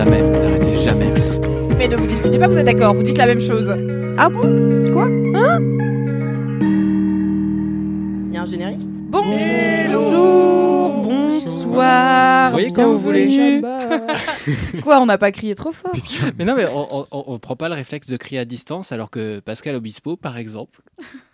[0.00, 0.22] Jamais.
[0.22, 1.10] N'arrêtez jamais.
[1.76, 3.70] Mais ne vous disputez pas, vous êtes d'accord, vous dites la même chose.
[4.16, 4.84] Ah bon?
[4.94, 5.04] Quoi?
[5.04, 5.60] Hein?
[8.28, 8.89] Il y a un générique?
[9.10, 12.50] Bonjour, bonsoir.
[12.50, 13.60] Vous voyez quand vous voulez.
[14.82, 15.90] Quoi, on n'a pas crié trop fort
[16.38, 19.40] Mais non, mais on, on, prend pas le réflexe de crier à distance, alors que
[19.40, 20.80] Pascal Obispo, par exemple.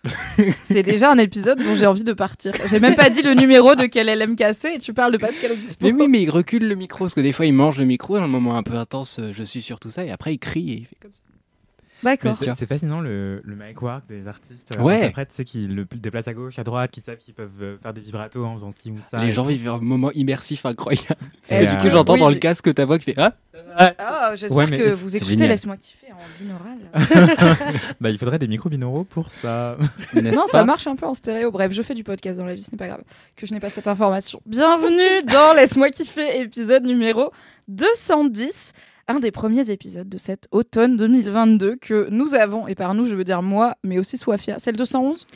[0.62, 2.52] C'est déjà un épisode dont j'ai envie de partir.
[2.64, 5.84] J'ai même pas dit le numéro de quel LMKC et tu parles de Pascal Obispo.
[5.84, 8.16] Mais oui, mais il recule le micro, parce que des fois il mange le micro,
[8.16, 10.70] dans un moment un peu intense, je suis sur tout ça, et après il crie
[10.70, 11.20] et il fait comme ça.
[12.02, 12.36] D'accord.
[12.36, 14.74] c'est- fascinant le, le mic work des artistes.
[14.76, 14.96] euh, Ouais.
[14.98, 17.94] interprètes, ceux qui le déplacent à gauche, à droite, qui savent qu'ils peuvent euh, faire
[17.94, 19.22] des vibratos en faisant ci ou ça.
[19.24, 19.48] Les gens tout.
[19.48, 21.06] vivent un moment immersif incroyable.
[21.42, 23.32] C'est, Et du coup, euh, j'entends oui, dans le casque ta voix qui fait Ah
[23.98, 25.36] Ah, j'espère Ouais, mais que vous écoutez.
[25.48, 26.78] Laisse-moi kiffer en binaural.
[28.00, 29.76] Bah, il faudrait des micros binauraux pour ça.
[30.14, 31.50] Non, ça marche un peu en stéréo.
[31.50, 33.02] Bref, je fais du podcast dans la vie, ce n'est pas grave
[33.36, 34.40] que je n'ai pas cette information.
[34.46, 37.32] Bienvenue dans Laisse-moi kiffer, épisode numéro
[37.68, 38.72] 210.
[39.08, 43.14] Un des premiers épisodes de cet automne 2022 que nous avons, et par nous je
[43.14, 44.58] veux dire moi, mais aussi Swafia.
[44.58, 45.26] C'est le 211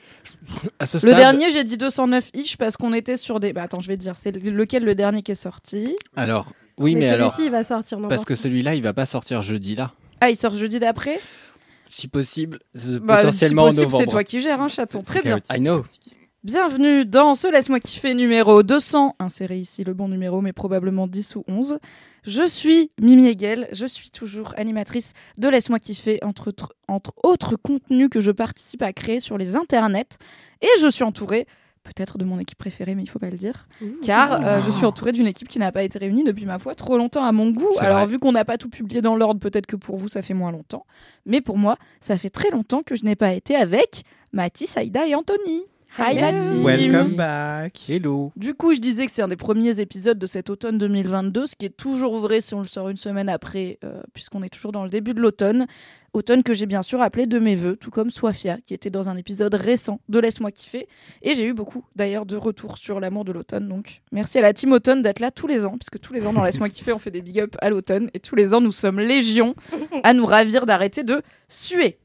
[0.81, 3.53] À ce Le dernier, j'ai dit 209-ish parce qu'on était sur des.
[3.53, 5.95] Bah attends, je vais te dire, c'est lequel le dernier qui est sorti?
[6.17, 7.33] Alors, oui, mais, mais alors.
[7.33, 9.93] celui-ci, il va sortir Parce que celui-là, il va pas sortir jeudi là.
[10.21, 11.21] Ah, il sort jeudi d'après?
[11.89, 14.05] Si possible, euh, Bah, potentiellement si possible, en novembre.
[14.05, 15.01] C'est toi qui gères, hein, chaton.
[15.01, 15.39] Très bien.
[15.51, 15.85] I know.
[16.43, 19.17] Bienvenue dans ce Laisse-moi kiffer numéro 200.
[19.19, 21.79] Insérez ici le bon numéro, mais probablement 10 ou 11.
[22.25, 27.57] Je suis Mimi Hegel, je suis toujours animatrice de Laisse-moi kiffer, entre, autres- entre autres
[27.57, 30.17] contenus que je participe à créer sur les internets.
[30.63, 31.47] Et je suis entourée,
[31.83, 33.69] peut-être de mon équipe préférée, mais il faut pas le dire,
[34.03, 36.75] car euh, je suis entourée d'une équipe qui n'a pas été réunie depuis ma foi
[36.75, 37.69] trop longtemps à mon goût.
[37.81, 38.07] Alors, vrai.
[38.07, 40.53] vu qu'on n'a pas tout publié dans l'ordre, peut-être que pour vous ça fait moins
[40.53, 40.87] longtemps,
[41.27, 45.07] mais pour moi, ça fait très longtemps que je n'ai pas été avec Mathis, Aïda
[45.07, 45.65] et Anthony.
[45.99, 46.65] Hi la team.
[46.65, 47.89] Welcome back.
[47.89, 48.31] Hello.
[48.37, 51.57] Du coup, je disais que c'est un des premiers épisodes de cet automne 2022, ce
[51.57, 54.71] qui est toujours vrai si on le sort une semaine après, euh, puisqu'on est toujours
[54.71, 55.67] dans le début de l'automne.
[56.13, 59.09] Automne que j'ai bien sûr appelé de mes voeux, tout comme Swafia, qui était dans
[59.09, 60.87] un épisode récent de Laisse-moi kiffer.
[61.23, 63.69] Et j'ai eu beaucoup d'ailleurs de retours sur l'amour de l'automne.
[63.69, 66.33] Donc merci à la team automne d'être là tous les ans, puisque tous les ans
[66.33, 68.11] dans Laisse-moi kiffer, on fait des big up à l'automne.
[68.15, 69.57] Et tous les ans, nous sommes légion
[70.05, 71.99] à nous ravir d'arrêter de suer.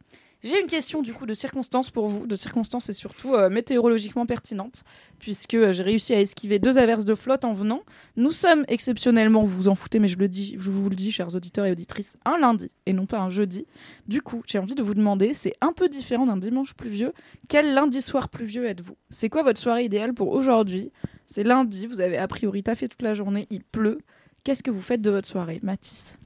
[0.45, 4.27] J'ai une question du coup de circonstances pour vous, de circonstances et surtout euh, météorologiquement
[4.27, 4.83] pertinentes,
[5.17, 7.81] puisque euh, j'ai réussi à esquiver deux averses de flotte en venant.
[8.15, 11.11] Nous sommes exceptionnellement, vous vous en foutez, mais je, le dis, je vous le dis,
[11.11, 13.65] chers auditeurs et auditrices, un lundi et non pas un jeudi.
[14.07, 17.11] Du coup, j'ai envie de vous demander, c'est un peu différent d'un dimanche pluvieux,
[17.49, 18.97] quel lundi soir pluvieux êtes-vous?
[19.09, 20.91] C'est quoi votre soirée idéale pour aujourd'hui?
[21.25, 23.97] C'est lundi, vous avez a priori taffé toute la journée, il pleut.
[24.43, 26.19] Qu'est-ce que vous faites de votre soirée, Mathis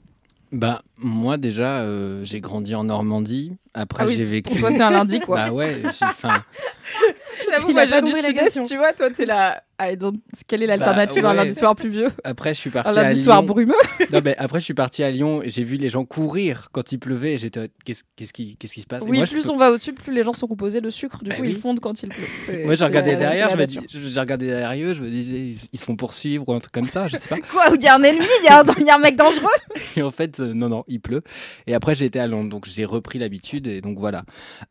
[0.51, 3.53] Bah, moi déjà, euh, j'ai grandi en Normandie.
[3.73, 4.49] Après, Ah oui, j'ai vécu.
[4.49, 5.35] Pour toi, c'est un lundi, quoi.
[5.35, 6.43] Bah ouais, j'ai faim.
[7.51, 8.93] J'avoue, moi, j'ai du sud-est, tu vois.
[8.93, 9.63] Toi, t'es là.
[9.81, 10.15] Ah, et donc,
[10.45, 13.15] quelle est l'alternative à un lundi soir pluvieux Après, je suis Un parti à lundi
[13.15, 13.23] Lyon.
[13.23, 13.73] soir brumeux?
[14.11, 16.91] Non, mais après, je suis parti à Lyon et j'ai vu les gens courir quand
[16.91, 17.37] il pleuvait.
[17.37, 19.01] J'étais, qu'est-ce, qu'est-ce qui, qu'est-ce qui se passe?
[19.03, 20.89] Et Oui, moi, plus peux- on va au sud, plus les gens sont composés de
[20.89, 21.23] sucre.
[21.23, 21.51] Du Bah coup, oui.
[21.51, 22.25] ils fondent quand il pleut.
[22.45, 25.79] C'est- Moi, j'ai regardé derrière, je j'ai regardé derrière eux, je me disais, ils, ils
[25.79, 27.37] se font poursuivre ou un truc comme ça, je sais pas.
[27.51, 29.15] Quoi Il y a un ennemi Il y, a un- il y a un mec
[29.15, 29.47] dangereux?
[29.95, 31.21] Et en fait, euh, non, non, il pleut.
[31.67, 33.65] Et après, j'ai été à Londres, donc j'ai repris l'habitude.
[33.67, 34.23] Et donc voilà.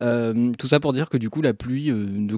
[0.03, 2.35] Euh, tout ça pour dire que du coup, la pluie euh, ne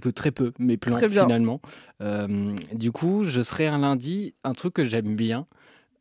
[0.00, 1.24] que très peu mes plans Très bien.
[1.24, 1.60] finalement.
[2.02, 4.34] Euh, du coup, je serai un lundi.
[4.44, 5.46] Un truc que j'aime bien,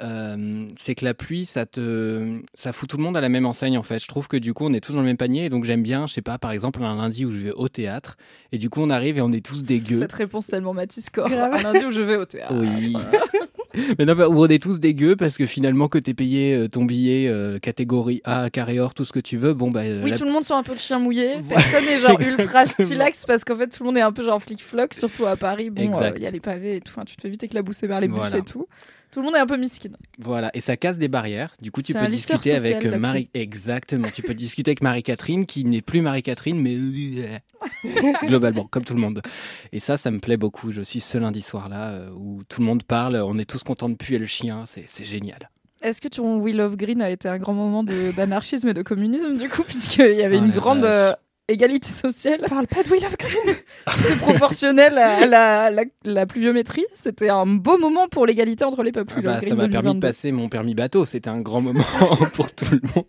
[0.01, 3.45] euh, c'est que la pluie, ça te, ça fout tout le monde à la même
[3.45, 4.00] enseigne en fait.
[4.00, 5.45] Je trouve que du coup, on est tous dans le même panier.
[5.45, 7.69] Et donc j'aime bien, je sais pas, par exemple, un lundi où je vais au
[7.69, 8.18] théâtre.
[8.51, 10.00] Et du coup, on arrive et on est tous dégueux.
[10.00, 11.31] Cette réponse tellement Mathis Corps.
[11.31, 12.56] Un lundi où je vais au théâtre.
[12.59, 12.95] Oui.
[13.99, 16.85] Mais non, bah, on est tous dégueux parce que finalement, que t'es payé euh, ton
[16.85, 19.81] billet euh, catégorie A, carré or, tout ce que tu veux, bon, bah.
[19.81, 21.35] euh, Oui, la- tout le monde sent un peu le chien mouillé.
[21.49, 24.41] Personne n'est genre ultra stylax parce qu'en fait tout le monde est un peu genre
[24.41, 25.69] flic-floc, surtout à Paris.
[25.69, 25.81] Bon,
[26.15, 26.91] il y a les pavés et tout.
[26.95, 28.37] Enfin, tu te fais vite éclabousser vers les bus Voilà.
[28.37, 28.67] et tout.
[29.13, 29.92] Tout le monde est un peu miskin.
[30.18, 31.54] Voilà, et ça casse des barrières.
[31.62, 33.30] Du coup, tu peux discuter social, avec euh, Marie.
[33.36, 34.07] Exactement.
[34.12, 36.75] tu peux discuter avec Marie-Catherine, qui n'est plus Marie-Catherine, mais
[38.27, 39.21] globalement, comme tout le monde.
[39.71, 40.71] Et ça, ça me plaît beaucoup.
[40.71, 43.18] Je suis ce lundi soir-là euh, où tout le monde parle.
[43.18, 44.63] On est tous contents de puer le chien.
[44.65, 45.51] C'est génial.
[45.83, 49.38] Est-ce que ton We Love Green a été un grand moment d'anarchisme et de communisme,
[49.38, 51.13] du coup, puisqu'il y avait Oh une grande euh,
[51.48, 53.56] égalité sociale Parle pas de Will of Green.
[54.01, 56.86] C'est proportionnel à la, la, la pluviométrie.
[56.94, 59.13] C'était un beau moment pour l'égalité entre les peuples.
[59.18, 60.00] Ah bah, ça m'a permis de 2022.
[60.00, 61.06] passer mon permis bateau.
[61.06, 61.84] C'était un grand moment
[62.34, 63.06] pour tout le monde.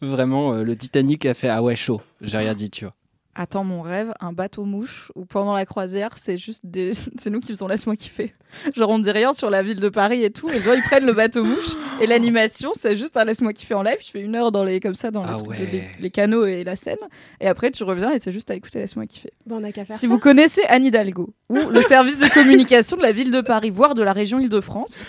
[0.00, 2.00] Vraiment, euh, le Titanic a fait ah ouais chaud.
[2.20, 2.94] J'ai rien dit, tu vois.
[3.34, 6.92] Attends, mon rêve, un bateau mouche où pendant la croisière, c'est juste des...
[7.18, 8.30] c'est nous qui faisons laisse-moi kiffer.
[8.76, 11.06] Genre, on dit rien sur la ville de Paris et tout, les gens ils prennent
[11.06, 11.70] le bateau mouche
[12.02, 13.96] et l'animation, c'est juste un laisse-moi kiffer en live.
[14.02, 15.70] Tu fais une heure dans les comme ça dans les, Ah trucs de- ouais.
[15.72, 16.98] les, les canaux et la scène,
[17.40, 19.32] et après tu reviens et c'est juste à écouter laisse-moi kiffer.
[19.46, 20.12] Bon, on a qu'à faire Si ça.
[20.12, 23.94] vous connaissez Anne Hidalgo ou le service de communication de la ville de Paris, voire
[23.94, 25.04] de la région Île-de-France,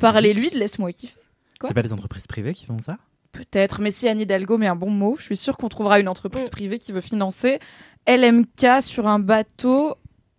[0.00, 1.18] parlez-lui de laisse-moi kiffer.
[1.66, 2.98] C'est pas les entreprises privées qui font ça?
[3.34, 6.08] Peut-être, mais si Anne Hidalgo met un bon mot, je suis sûre qu'on trouvera une
[6.08, 6.50] entreprise Mm.
[6.50, 7.58] privée qui veut financer
[8.06, 9.94] LMK sur un bateau.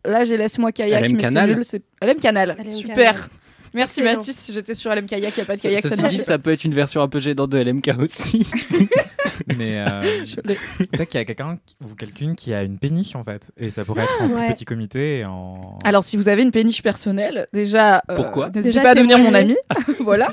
[0.06, 1.64] Là, j'ai laisse-moi kayak, LM mais c'est Canal nul.
[2.02, 2.96] LM Canal, LM super.
[3.16, 3.30] Canal.
[3.74, 4.18] Merci Excellent.
[4.20, 6.20] Mathis, j'étais sur LM kayak, il n'y a pas de Ça, kayak, ça ça dit,
[6.20, 8.48] ça peut être une version un peu gênante de LMK aussi.
[9.58, 10.02] Mais euh,
[10.44, 13.52] peut-être qu'il y a quelqu'un ou quelqu'une qui a une péniche en fait.
[13.58, 14.54] Et ça pourrait être en plus Ouais.
[14.54, 15.78] petit comité et en.
[15.84, 19.34] Alors, si vous avez une péniche personnelle, déjà, euh, Pourquoi n'hésitez pas à devenir mon
[19.34, 19.56] ami.
[20.00, 20.30] voilà.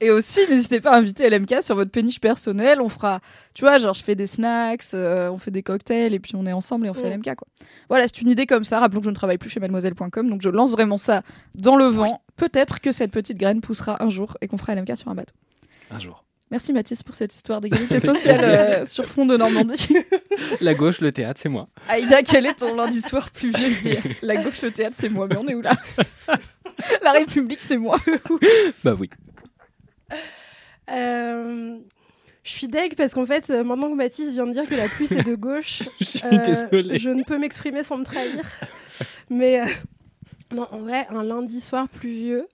[0.00, 2.80] Et aussi, n'hésitez pas à inviter LMK sur votre péniche personnelle.
[2.80, 3.20] On fera,
[3.54, 6.46] tu vois, genre, je fais des snacks, euh, on fait des cocktails, et puis on
[6.46, 7.14] est ensemble et on fait Mm.
[7.22, 7.46] LMK, quoi.
[7.88, 8.80] Voilà, c'est une idée comme ça.
[8.80, 11.22] Rappelons que je ne travaille plus chez mademoiselle.com, donc je lance vraiment ça
[11.54, 12.22] dans le vent.
[12.36, 15.34] Peut-être que cette petite graine poussera un jour et qu'on fera LMK sur un bateau.
[15.90, 16.24] Un jour.
[16.54, 19.88] Merci Mathis pour cette histoire d'égalité sociale euh, sur fond de Normandie.
[20.60, 21.66] La gauche, le théâtre, c'est moi.
[21.88, 25.26] Aïda, quel est ton lundi soir plus vieux d'hier La gauche, le théâtre, c'est moi.
[25.28, 25.72] Mais on est où là?
[27.02, 27.96] La République, c'est moi.
[28.84, 29.10] Bah oui.
[30.92, 31.76] Euh,
[32.44, 34.86] je suis deg parce qu'en fait, euh, maintenant que Mathis vient de dire que la
[34.86, 37.00] pluie c'est de gauche, Je suis euh, désolé.
[37.00, 38.44] je ne peux m'exprimer sans me trahir.
[39.28, 39.64] Mais euh,
[40.54, 42.46] non, en vrai, un lundi soir pluvieux,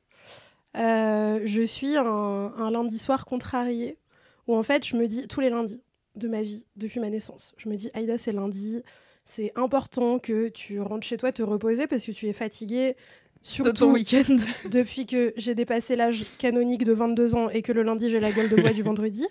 [0.77, 3.99] euh, je suis un, un lundi soir contrarié
[4.47, 5.83] où en fait, je me dis tous les lundis
[6.17, 8.83] de ma vie depuis ma naissance, je me dis Aïda, c'est lundi.
[9.25, 12.95] C'est important que tu rentres chez toi te reposer parce que tu es fatigué.
[12.95, 12.97] De
[13.43, 14.37] Surtout ton week-end.
[14.71, 18.33] depuis que j'ai dépassé l'âge canonique de 22 ans et que le lundi j'ai la
[18.33, 19.27] gueule de bois du vendredi.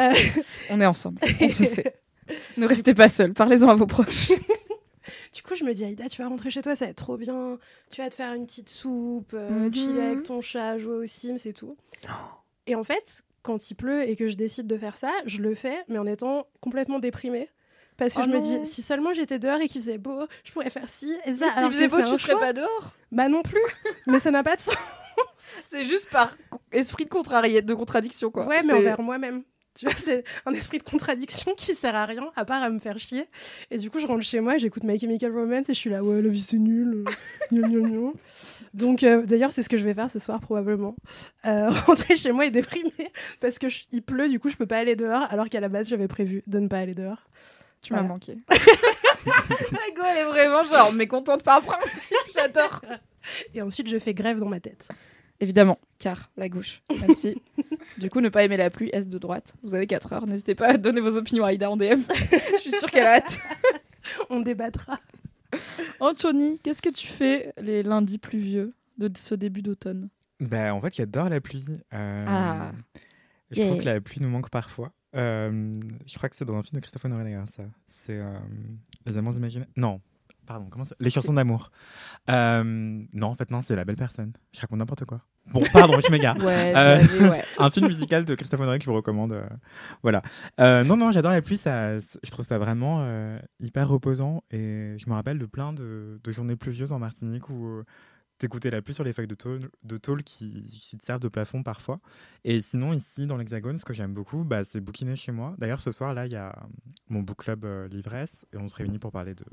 [0.00, 0.12] Euh,
[0.70, 1.20] On est ensemble.
[1.40, 1.94] On se sait.
[2.56, 3.32] Ne restez pas seuls.
[3.32, 4.32] Parlez-en à vos proches.
[5.34, 7.16] Du coup, je me dis, Aïda, tu vas rentrer chez toi, ça va être trop
[7.16, 7.58] bien.
[7.90, 9.74] Tu vas te faire une petite soupe, euh, Mhm.
[9.74, 11.76] chiller avec ton chat, jouer aux Sims et tout.
[12.66, 15.54] Et en fait, quand il pleut et que je décide de faire ça, je le
[15.54, 17.48] fais, mais en étant complètement déprimée.
[17.96, 20.52] Parce que Oh je me dis, si seulement j'étais dehors et qu'il faisait beau, je
[20.52, 21.48] pourrais faire ci et ça.
[21.48, 22.94] S'il faisait beau, tu serais pas dehors.
[23.12, 23.60] Bah non plus.
[24.06, 24.74] mais ça n'a pas de sens.
[25.64, 26.36] C'est juste par
[26.72, 28.46] esprit de, contrarié, de contradiction, quoi.
[28.46, 29.42] Ouais, mais C'est- envers moi-même.
[29.74, 32.78] Tu vois, c'est un esprit de contradiction qui sert à rien, à part à me
[32.78, 33.26] faire chier.
[33.70, 36.04] Et du coup, je rentre chez moi, j'écoute My Chemical Romance et je suis là,
[36.04, 37.04] ouais, la vie c'est nul.
[37.06, 37.10] euh,
[37.50, 38.10] gna, gna, gna.
[38.74, 40.94] Donc, euh, d'ailleurs, c'est ce que je vais faire ce soir, probablement.
[41.46, 42.92] Euh, rentrer chez moi et déprimer
[43.40, 45.68] parce que je- il pleut, du coup, je peux pas aller dehors, alors qu'à la
[45.68, 47.28] base, j'avais prévu de ne pas aller dehors.
[47.80, 48.38] Tu m'as manqué.
[49.26, 52.16] La go, elle est vraiment genre mécontente par principe.
[52.34, 52.82] J'adore.
[53.54, 54.88] Et ensuite, je fais grève dans ma tête.
[55.42, 56.82] Évidemment, car la gauche.
[57.00, 57.42] Même si,
[57.98, 59.54] du coup, ne pas aimer la pluie, est de droite.
[59.64, 60.26] Vous avez 4 heures.
[60.26, 62.00] N'hésitez pas à donner vos opinions à Aïda en DM.
[62.52, 63.40] Je suis sûre qu'elle a hâte.
[64.30, 65.00] On débattra.
[65.98, 70.10] Anthony, qu'est-ce que tu fais les lundis pluvieux de ce début d'automne?
[70.38, 71.64] Bah, en fait, j'adore la pluie.
[71.92, 72.70] Euh, Ah.
[73.50, 74.92] Je trouve que la pluie nous manque parfois.
[75.16, 75.74] Euh,
[76.06, 77.64] je crois que c'est dans un film de Christophe Honoré d'ailleurs, ça.
[77.86, 78.38] C'est euh,
[79.06, 79.68] Les Amants imaginaires.
[79.76, 80.00] Non,
[80.46, 80.94] pardon, comment ça?
[81.00, 81.70] Les chansons d'amour.
[82.30, 82.62] Euh,
[83.12, 84.32] non, en fait, non, c'est La Belle Personne.
[84.52, 85.20] Je raconte n'importe quoi.
[85.52, 86.36] Bon, pardon, je m'égare.
[86.42, 87.44] Ouais, Euh, ouais.
[87.58, 89.32] un film musical de Christophe Honoré que je vous recommande.
[89.32, 89.42] euh,
[90.02, 90.22] voilà.
[90.60, 91.58] Euh, non, non, j'adore la pluie.
[91.58, 93.04] Ça, je trouve ça vraiment
[93.60, 94.44] hyper reposant.
[94.50, 97.82] Et je me rappelle de plein de, de journées pluvieuses en Martinique où
[98.42, 101.28] t'écoutais la pluie sur les feuilles de tôle, de tôle qui, qui te servent de
[101.28, 101.98] plafond parfois.
[102.44, 105.54] Et sinon, ici, dans l'Hexagone, ce que j'aime beaucoup, bah, c'est bouquiner chez moi.
[105.58, 106.54] D'ailleurs, ce soir, là, il y a
[107.08, 108.44] mon book club euh, Livresse.
[108.52, 109.44] Et on se réunit pour parler de.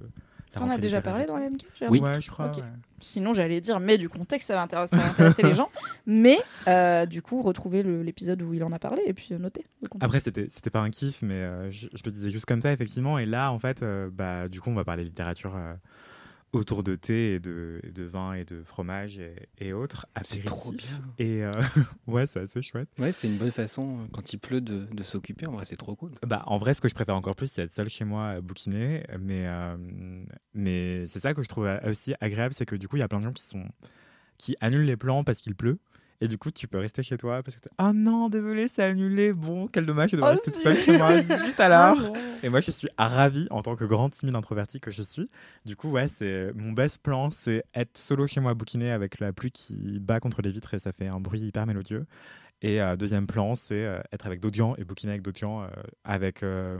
[0.55, 1.39] la On a déjà parlé dans tout.
[1.41, 1.99] la MK Oui.
[2.01, 2.51] Ouais, je crois.
[2.55, 2.63] Ouais.
[2.99, 5.69] Sinon, j'allais dire, mais du contexte, ça va intéresser, ça va intéresser les gens.
[6.05, 9.37] Mais euh, du coup, retrouvez le- l'épisode où il en a parlé et puis euh,
[9.37, 9.69] contexte.
[10.01, 12.71] Après, c'était c'était pas un kiff, mais euh, je, je le disais juste comme ça,
[12.73, 13.19] effectivement.
[13.19, 15.73] Et là, en fait, euh, bah, du coup, on va parler littérature euh,
[16.51, 20.07] autour de thé et de, et de vin et de fromage et, et autres.
[20.23, 20.87] C'est trop bien.
[21.17, 21.53] Et euh,
[22.07, 22.89] ouais, c'est assez chouette.
[22.97, 25.47] Ouais, c'est une bonne façon, euh, quand il pleut, de, de s'occuper.
[25.47, 26.11] En vrai, c'est trop cool.
[26.25, 28.41] Bah, en vrai, ce que je préfère encore plus, c'est être seul chez moi à
[28.41, 29.03] bouquiner.
[29.19, 29.77] Mais, euh,
[30.53, 33.07] mais c'est ça que je trouve aussi agréable, c'est que du coup, il y a
[33.07, 33.65] plein de gens qui sont
[34.39, 35.79] qui annulent les plans parce qu'il pleut.
[36.21, 38.83] Et du coup, tu peux rester chez toi parce que t'es, oh non, désolé, c'est
[38.83, 39.31] annulé.
[39.31, 40.63] Bon, quel dommage, je dois Oh, rester tout zut.
[40.63, 41.21] seul chez moi.
[41.21, 41.97] Zut alors.
[41.97, 42.13] Ah non.
[42.43, 45.29] Et moi, je suis ravi en tant que grand timide introverti que je suis.
[45.65, 49.31] Du coup, ouais, c'est mon best plan, c'est être solo chez moi, bouquiné avec la
[49.31, 52.05] pluie qui bat contre les vitres et ça fait un bruit hyper mélodieux.
[52.61, 55.61] Et euh, deuxième plan, c'est euh, être avec d'autres gens et bouquiner avec d'autres gens.
[55.63, 55.67] euh,
[56.03, 56.77] avec euh,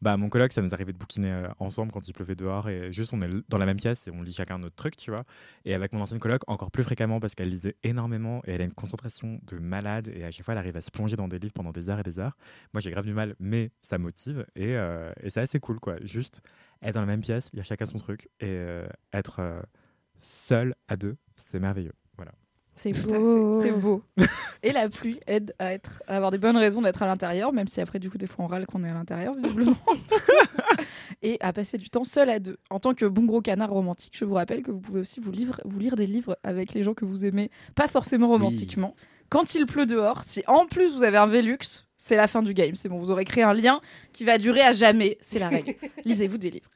[0.00, 2.92] bah, mon coloc, ça nous arrivait de bouquiner euh, ensemble quand il pleuvait dehors et
[2.92, 5.24] juste on est dans la même pièce et on lit chacun notre truc, tu vois.
[5.64, 8.64] Et avec mon ancienne coloc, encore plus fréquemment parce qu'elle lisait énormément et elle a
[8.64, 11.38] une concentration de malade et à chaque fois elle arrive à se plonger dans des
[11.38, 12.36] livres pendant des heures et des heures.
[12.72, 15.96] Moi j'ai grave du mal, mais ça motive et, euh, et c'est assez cool quoi.
[16.02, 16.42] Juste
[16.82, 19.64] être dans la même pièce, a chacun son truc et euh, être
[20.20, 21.97] seul à deux, c'est merveilleux.
[22.78, 23.60] C'est beau.
[23.62, 24.02] C'est beau.
[24.62, 27.68] Et la pluie aide à, être, à avoir des bonnes raisons d'être à l'intérieur, même
[27.68, 29.76] si après, du coup, des fois, on râle qu'on est à l'intérieur, visiblement.
[31.22, 32.56] et à passer du temps seul à deux.
[32.70, 35.30] En tant que bon gros canard romantique, je vous rappelle que vous pouvez aussi vous,
[35.32, 38.94] livre- vous lire des livres avec les gens que vous aimez, pas forcément romantiquement.
[39.28, 42.54] Quand il pleut dehors, si en plus vous avez un Velux, c'est la fin du
[42.54, 42.74] game.
[42.76, 43.80] C'est bon, vous aurez créé un lien
[44.12, 45.18] qui va durer à jamais.
[45.20, 45.74] C'est la règle.
[46.04, 46.70] Lisez-vous des livres.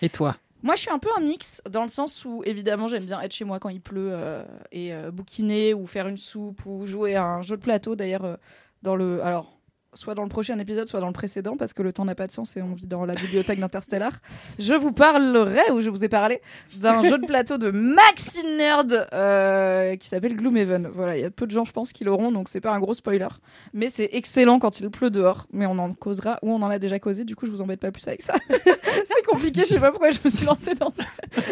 [0.00, 0.36] Et toi?
[0.62, 3.32] Moi, je suis un peu un mix dans le sens où, évidemment, j'aime bien être
[3.32, 7.14] chez moi quand il pleut euh, et euh, bouquiner ou faire une soupe ou jouer
[7.14, 7.94] à un jeu de plateau.
[7.94, 8.36] D'ailleurs, euh,
[8.82, 9.22] dans le.
[9.22, 9.57] Alors.
[9.98, 12.28] Soit dans le prochain épisode, soit dans le précédent, parce que le temps n'a pas
[12.28, 14.12] de sens et on vit dans la bibliothèque d'Interstellar.
[14.60, 16.40] Je vous parlerai, ou je vous ai parlé,
[16.76, 20.86] d'un jeu de plateau de Maxi Nerd euh, qui s'appelle Gloomhaven.
[20.86, 22.78] Voilà, il y a peu de gens, je pense, qui l'auront, donc c'est pas un
[22.78, 23.26] gros spoiler.
[23.74, 25.48] Mais c'est excellent quand il pleut dehors.
[25.52, 27.80] Mais on en causera, ou on en a déjà causé, du coup, je vous embête
[27.80, 28.34] pas plus avec ça.
[28.48, 30.92] c'est compliqué, je sais pas pourquoi je me suis lancée dans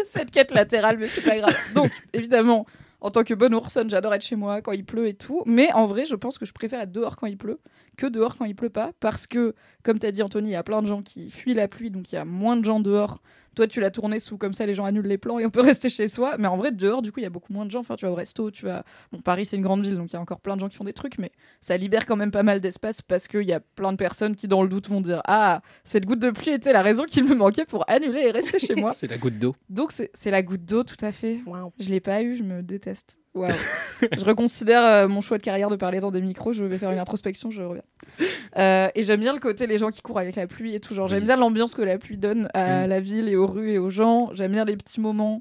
[0.04, 1.56] cette quête latérale, mais c'est pas grave.
[1.74, 2.64] Donc, évidemment,
[3.00, 5.42] en tant que bonne oursonne, j'adore être chez moi quand il pleut et tout.
[5.46, 7.60] Mais en vrai, je pense que je préfère être dehors quand il pleut
[7.96, 8.92] que dehors quand il pleut pas.
[9.00, 11.68] Parce que, comme t'as dit, Anthony, il y a plein de gens qui fuient la
[11.68, 13.22] pluie, donc il y a moins de gens dehors.
[13.56, 15.62] Toi, tu l'as tourné sous comme ça, les gens annulent les plans et on peut
[15.62, 16.36] rester chez soi.
[16.38, 17.80] Mais en vrai, dehors, du coup, il y a beaucoup moins de gens.
[17.80, 18.84] Enfin, tu vas au resto, tu vas.
[19.12, 20.76] Bon, Paris, c'est une grande ville, donc il y a encore plein de gens qui
[20.76, 21.32] font des trucs, mais
[21.62, 24.46] ça libère quand même pas mal d'espace parce qu'il y a plein de personnes qui,
[24.46, 27.34] dans le doute, vont dire Ah, cette goutte de pluie était la raison qu'il me
[27.34, 28.92] manquait pour annuler et rester chez moi.
[28.92, 29.56] C'est la goutte d'eau.
[29.70, 31.40] Donc, c'est la goutte d'eau, tout à fait.
[31.46, 31.72] Waouh.
[31.80, 33.18] Je l'ai pas eu, je me déteste.
[34.16, 36.52] Je reconsidère euh, mon choix de carrière de parler dans des micros.
[36.52, 37.82] Je vais faire une introspection, je reviens.
[38.58, 40.94] Euh, et j'aime bien le côté les gens qui courent avec la pluie et tout.
[40.94, 43.78] Genre, j'aime bien l'ambiance que la pluie donne à la ville et aux rues et
[43.78, 44.30] aux gens.
[44.32, 45.40] J'aime bien les petits moments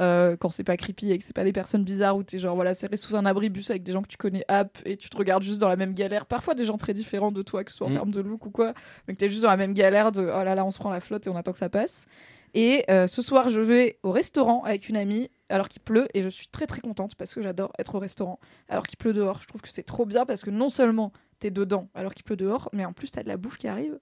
[0.00, 2.54] euh, quand c'est pas creepy et que c'est pas des personnes bizarres où t'es genre
[2.54, 5.16] voilà serré sous un abribus avec des gens que tu connais app et tu te
[5.18, 6.24] regardes juste dans la même galère.
[6.24, 7.94] Parfois des gens très différents de toi, que ce soit en Mm.
[7.94, 8.72] termes de look ou quoi,
[9.06, 10.90] mais que t'es juste dans la même galère de oh là là on se prend
[10.90, 12.06] la flotte et on attend que ça passe.
[12.54, 16.28] Et ce soir, je vais au restaurant avec une amie alors qu'il pleut et je
[16.28, 19.40] suis très très contente parce que j'adore être au restaurant alors qu'il pleut dehors.
[19.42, 22.36] Je trouve que c'est trop bien parce que non seulement t'es dedans alors qu'il pleut
[22.36, 23.98] dehors, mais en plus t'as de la bouffe qui arrive.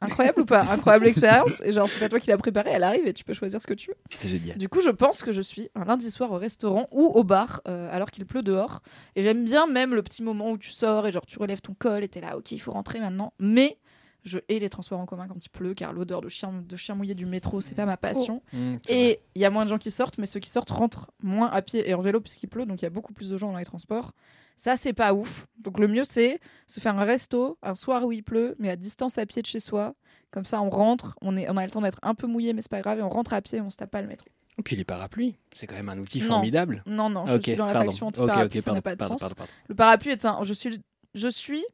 [0.00, 0.62] Incroyable ou pas?
[0.70, 1.62] Incroyable expérience.
[1.64, 3.66] Et genre, c'est pas toi qui l'as préparée, elle arrive et tu peux choisir ce
[3.66, 3.96] que tu veux.
[4.18, 4.58] C'est génial.
[4.58, 7.62] Du coup, je pense que je suis un lundi soir au restaurant ou au bar
[7.68, 8.80] euh, alors qu'il pleut dehors.
[9.16, 11.74] Et j'aime bien même le petit moment où tu sors et genre tu relèves ton
[11.74, 13.32] col et t'es là, ok, il faut rentrer maintenant.
[13.38, 13.78] Mais
[14.24, 16.94] je hais les transports en commun quand il pleut car l'odeur de chien, de chien
[16.94, 18.42] mouillé du métro, c'est pas ma passion.
[18.52, 18.76] Mmh.
[18.88, 21.50] Et il y a moins de gens qui sortent, mais ceux qui sortent rentrent moins
[21.50, 23.52] à pied et en vélo puisqu'il pleut, donc il y a beaucoup plus de gens
[23.52, 24.12] dans les transports.
[24.56, 25.46] Ça, c'est pas ouf.
[25.58, 28.76] Donc le mieux, c'est se faire un resto un soir où il pleut, mais à
[28.76, 29.94] distance à pied de chez soi.
[30.30, 32.62] Comme ça, on rentre, on, est, on a le temps d'être un peu mouillé, mais
[32.62, 34.26] c'est pas grave, et on rentre à pied et on se tape pas le métro.
[34.58, 36.28] Et puis les parapluies, c'est quand même un outil Non.
[36.28, 36.82] formidable.
[36.86, 37.90] Non, non, je Ok, suis dans la pardon.
[37.90, 39.20] faction anti-parapluie, ok, ça n'a pas de pardon, sens.
[39.20, 39.52] pardon, pardon.
[39.68, 40.42] Le parapluie est un.
[40.44, 40.80] Je suis,
[41.14, 41.64] je suis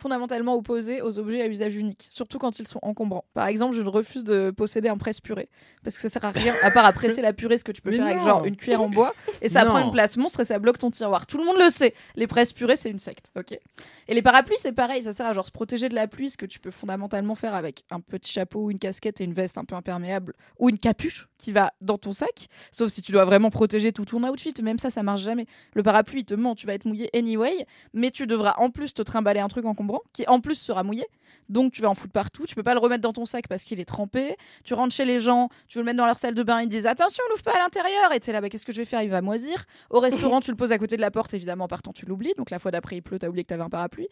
[0.00, 3.24] fondamentalement opposée aux objets à usage unique, surtout quand ils sont encombrants.
[3.34, 5.48] Par exemple, je refuse de posséder un presse-purée
[5.84, 7.82] parce que ça sert à rien à part à presser la purée, ce que tu
[7.82, 9.70] peux Mais faire avec genre une cuillère en bois et ça Non.
[9.70, 11.26] prend une place monstre et ça bloque ton tiroir.
[11.26, 11.94] Tout le monde le sait.
[12.16, 13.58] Les presses-purées, c'est une secte, ok.
[14.08, 16.36] Et les parapluies, c'est pareil, ça sert à genre se protéger de la pluie, ce
[16.36, 19.58] que tu peux fondamentalement faire avec un petit chapeau, ou une casquette et une veste
[19.58, 22.48] un peu imperméable ou une capuche qui va dans ton sac.
[22.70, 24.54] Sauf si tu dois vraiment protéger tout ton outfit.
[24.62, 25.46] Même ça, ça marche jamais.
[25.74, 28.94] Le parapluie, il te ment, tu vas être mouillé anyway, mais tu devras en plus
[28.94, 31.06] te trimballer un truc encombrant qui en plus sera mouillé.
[31.48, 33.64] Donc tu vas en foutre partout, tu peux pas le remettre dans ton sac parce
[33.64, 34.36] qu'il est trempé.
[34.62, 36.68] Tu rentres chez les gens, tu veux le mettre dans leur salle de bain, ils
[36.68, 38.12] disent attention, l'ouvre pas à l'intérieur.
[38.12, 39.02] Et tu là, bah, qu'est-ce que je vais faire?
[39.02, 39.64] Il va moisir.
[39.90, 42.34] Au restaurant, tu le poses à côté de la porte, évidemment, en partant, tu l'oublies.
[42.36, 44.08] Donc la fois d'après, il pleut, t'as oublié que t'avais un parapluie.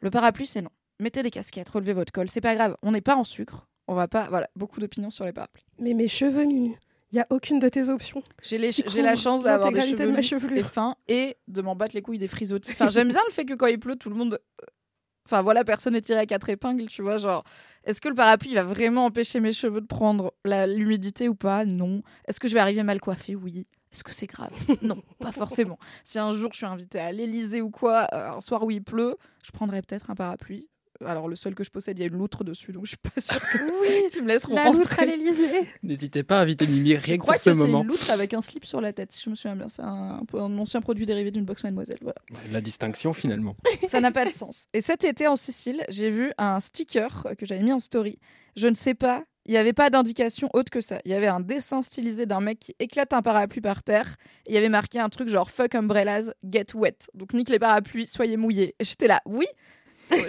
[0.00, 0.70] Le parapluie, c'est non.
[1.00, 2.76] Mettez des casquettes, relevez votre col, c'est pas grave.
[2.82, 3.66] On n'est pas en sucre.
[3.88, 4.28] On va pas.
[4.28, 5.64] Voilà, beaucoup d'opinions sur les parapluies.
[5.78, 6.76] Mais mes cheveux, Mimi,
[7.12, 8.22] il y a aucune de tes options.
[8.42, 12.02] J'ai la chance d'avoir des cheveux de lisses et fins et de m'en battre les
[12.02, 12.72] couilles des frisottis.
[12.72, 14.40] Enfin, j'aime bien le fait que quand il pleut, tout le monde.
[15.26, 17.18] Enfin, voilà, personne n'est tiré à quatre épingles, tu vois.
[17.18, 17.42] Genre,
[17.82, 21.64] est-ce que le parapluie va vraiment empêcher mes cheveux de prendre l'humidité ou pas?
[21.64, 22.02] Non.
[22.28, 23.34] Est-ce que je vais arriver mal coiffée?
[23.34, 23.66] Oui.
[23.92, 24.50] Est-ce que c'est grave?
[24.82, 25.78] Non, pas forcément.
[26.04, 28.84] Si un jour je suis invitée à l'Elysée ou quoi, euh, un soir où il
[28.84, 30.68] pleut, je prendrai peut-être un parapluie.
[31.04, 32.96] Alors, le seul que je possède, il y a une loutre dessus, donc je suis
[32.96, 35.02] pas sûre que Oui, tu me laisseront la loutre rentrer.
[35.02, 35.68] à l'Élysée.
[35.82, 37.82] N'hésitez pas à inviter Mimi Je rien que crois pour que ce c'est moment.
[37.82, 39.68] une loutre avec un slip sur la tête, si je me souviens bien.
[39.68, 41.98] C'est un, un ancien produit dérivé d'une box Mademoiselle.
[42.00, 42.16] Voilà.
[42.52, 43.56] La distinction finalement.
[43.88, 44.68] Ça n'a pas de sens.
[44.72, 48.18] Et cet été en Sicile, j'ai vu un sticker que j'avais mis en story.
[48.56, 50.98] Je ne sais pas, il n'y avait pas d'indication autre que ça.
[51.04, 54.16] Il y avait un dessin stylisé d'un mec qui éclate un parapluie par terre.
[54.46, 56.96] Et il y avait marqué un truc genre fuck umbrellas, get wet.
[57.14, 58.74] Donc nique les parapluies, soyez mouillés.
[58.80, 59.46] Et j'étais là, oui.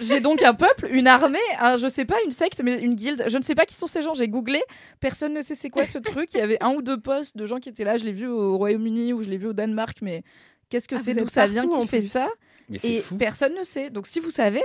[0.01, 3.23] J'ai donc un peuple, une armée, un, je sais pas, une secte, mais une guilde.
[3.27, 4.13] Je ne sais pas qui sont ces gens.
[4.15, 4.61] J'ai googlé.
[4.99, 6.33] Personne ne sait c'est quoi ce truc.
[6.33, 7.97] Il y avait un ou deux posts de gens qui étaient là.
[7.97, 9.97] Je l'ai vu au Royaume-Uni ou je l'ai vu au Danemark.
[10.01, 10.23] Mais
[10.69, 11.13] qu'est-ce que Ah, c'est?
[11.13, 11.67] D'où ça vient?
[11.67, 12.07] Qui en fait plus.
[12.09, 12.27] ça?
[12.69, 13.15] Mais et fou.
[13.17, 13.89] personne ne sait.
[13.91, 14.63] Donc si vous savez,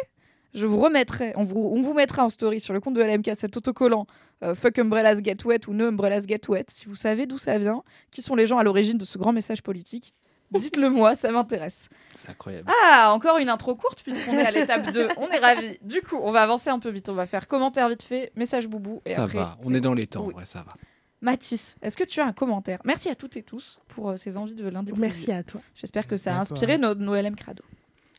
[0.55, 3.31] je vous remettrai, on vous, on vous mettra en story sur le compte de LMK
[3.37, 4.07] cet autocollant
[4.43, 6.65] euh, Fuck Umbrellas Get Wet ou No Umbrellas Get Wet.
[6.69, 9.33] Si vous savez d'où ça vient, qui sont les gens à l'origine de ce grand
[9.33, 10.15] message politique,
[10.59, 11.89] dites-le moi, ça m'intéresse.
[12.15, 12.71] C'est incroyable.
[12.85, 15.09] Ah, encore une intro courte puisqu'on est à l'étape 2.
[15.17, 15.79] On est ravis.
[15.83, 17.09] Du coup, on va avancer un peu vite.
[17.09, 19.39] On va faire commentaire vite fait, message boubou et ça après.
[19.39, 20.35] va, on est dans les temps, Oui.
[20.35, 20.73] ouais, ça va.
[21.21, 22.81] Mathis, est-ce que tu as un commentaire?
[22.85, 24.93] Merci à toutes et tous pour euh, ces envies de lundi.
[24.97, 25.61] Merci à toi.
[25.75, 27.63] J'espère que ça a inspiré nos, nos LM Crado.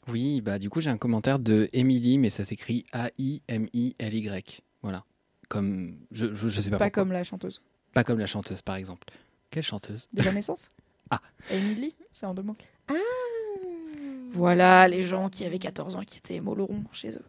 [0.08, 4.62] Oui, bah du coup j'ai un commentaire de Emily, mais ça s'écrit A-I-M-I-L-Y.
[4.82, 5.04] Voilà.
[5.50, 5.98] Comme.
[6.12, 6.78] Je, je, je sais pas.
[6.78, 7.04] Pas pourquoi.
[7.04, 7.62] comme la chanteuse.
[7.94, 9.08] Pas comme la chanteuse par exemple.
[9.50, 10.08] Quelle chanteuse?
[10.14, 10.72] De la naissance?
[11.10, 11.22] Ah.
[11.52, 12.56] Emily, c'est en deux mots.
[12.88, 12.94] Ah.
[14.34, 17.26] Voilà les gens qui avaient 14 ans qui étaient molorons chez eux.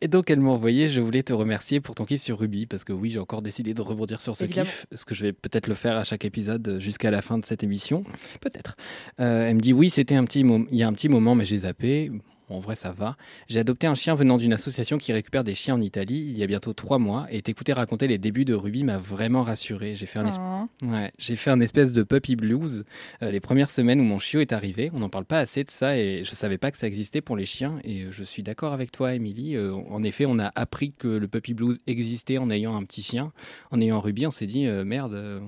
[0.00, 2.84] Et donc elle m'a envoyé, je voulais te remercier pour ton kiff sur Ruby, parce
[2.84, 4.66] que oui, j'ai encore décidé de rebondir sur ce Évidemment.
[4.66, 7.46] kiff, ce que je vais peut-être le faire à chaque épisode jusqu'à la fin de
[7.46, 8.04] cette émission,
[8.40, 8.76] peut-être.
[9.20, 11.34] Euh, elle me dit oui, c'était un petit moment, il y a un petit moment,
[11.34, 12.12] mais j'ai zappé.
[12.50, 13.16] En vrai, ça va.
[13.48, 16.42] J'ai adopté un chien venant d'une association qui récupère des chiens en Italie il y
[16.42, 19.94] a bientôt trois mois, et t'écouter raconter les débuts de Ruby m'a vraiment rassuré.
[19.94, 20.84] J'ai fait un, es-.
[20.86, 22.84] Ouais, j'ai fait un espèce de puppy blues
[23.22, 24.90] euh, les premières semaines où mon chiot est arrivé.
[24.92, 27.36] On n'en parle pas assez de ça et je savais pas que ça existait pour
[27.36, 27.78] les chiens.
[27.84, 29.56] Et euh, je suis d'accord avec toi, Émilie.
[29.56, 33.02] Euh, en effet, on a appris que le puppy blues existait en ayant un petit
[33.02, 33.32] chien.
[33.70, 35.42] En ayant Ruby, on s'est dit euh, merde,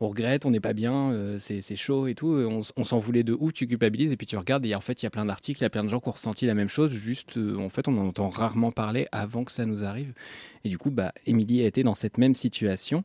[0.00, 2.28] on regrette, on n'est pas bien, c'est chaud et tout.
[2.28, 5.02] On, on s'en voulait de ouf, tu culpabilises et puis tu regardes et en fait,
[5.02, 6.54] il y a plein d'articles, il y a plein de gens qui ont ressenti la
[6.54, 6.90] même chose.
[6.92, 10.12] Juste, euh, en fait, on en entend rarement parler avant que ça nous arrive.
[10.64, 13.02] Et du coup, bah, Émilie a été dans cette même situation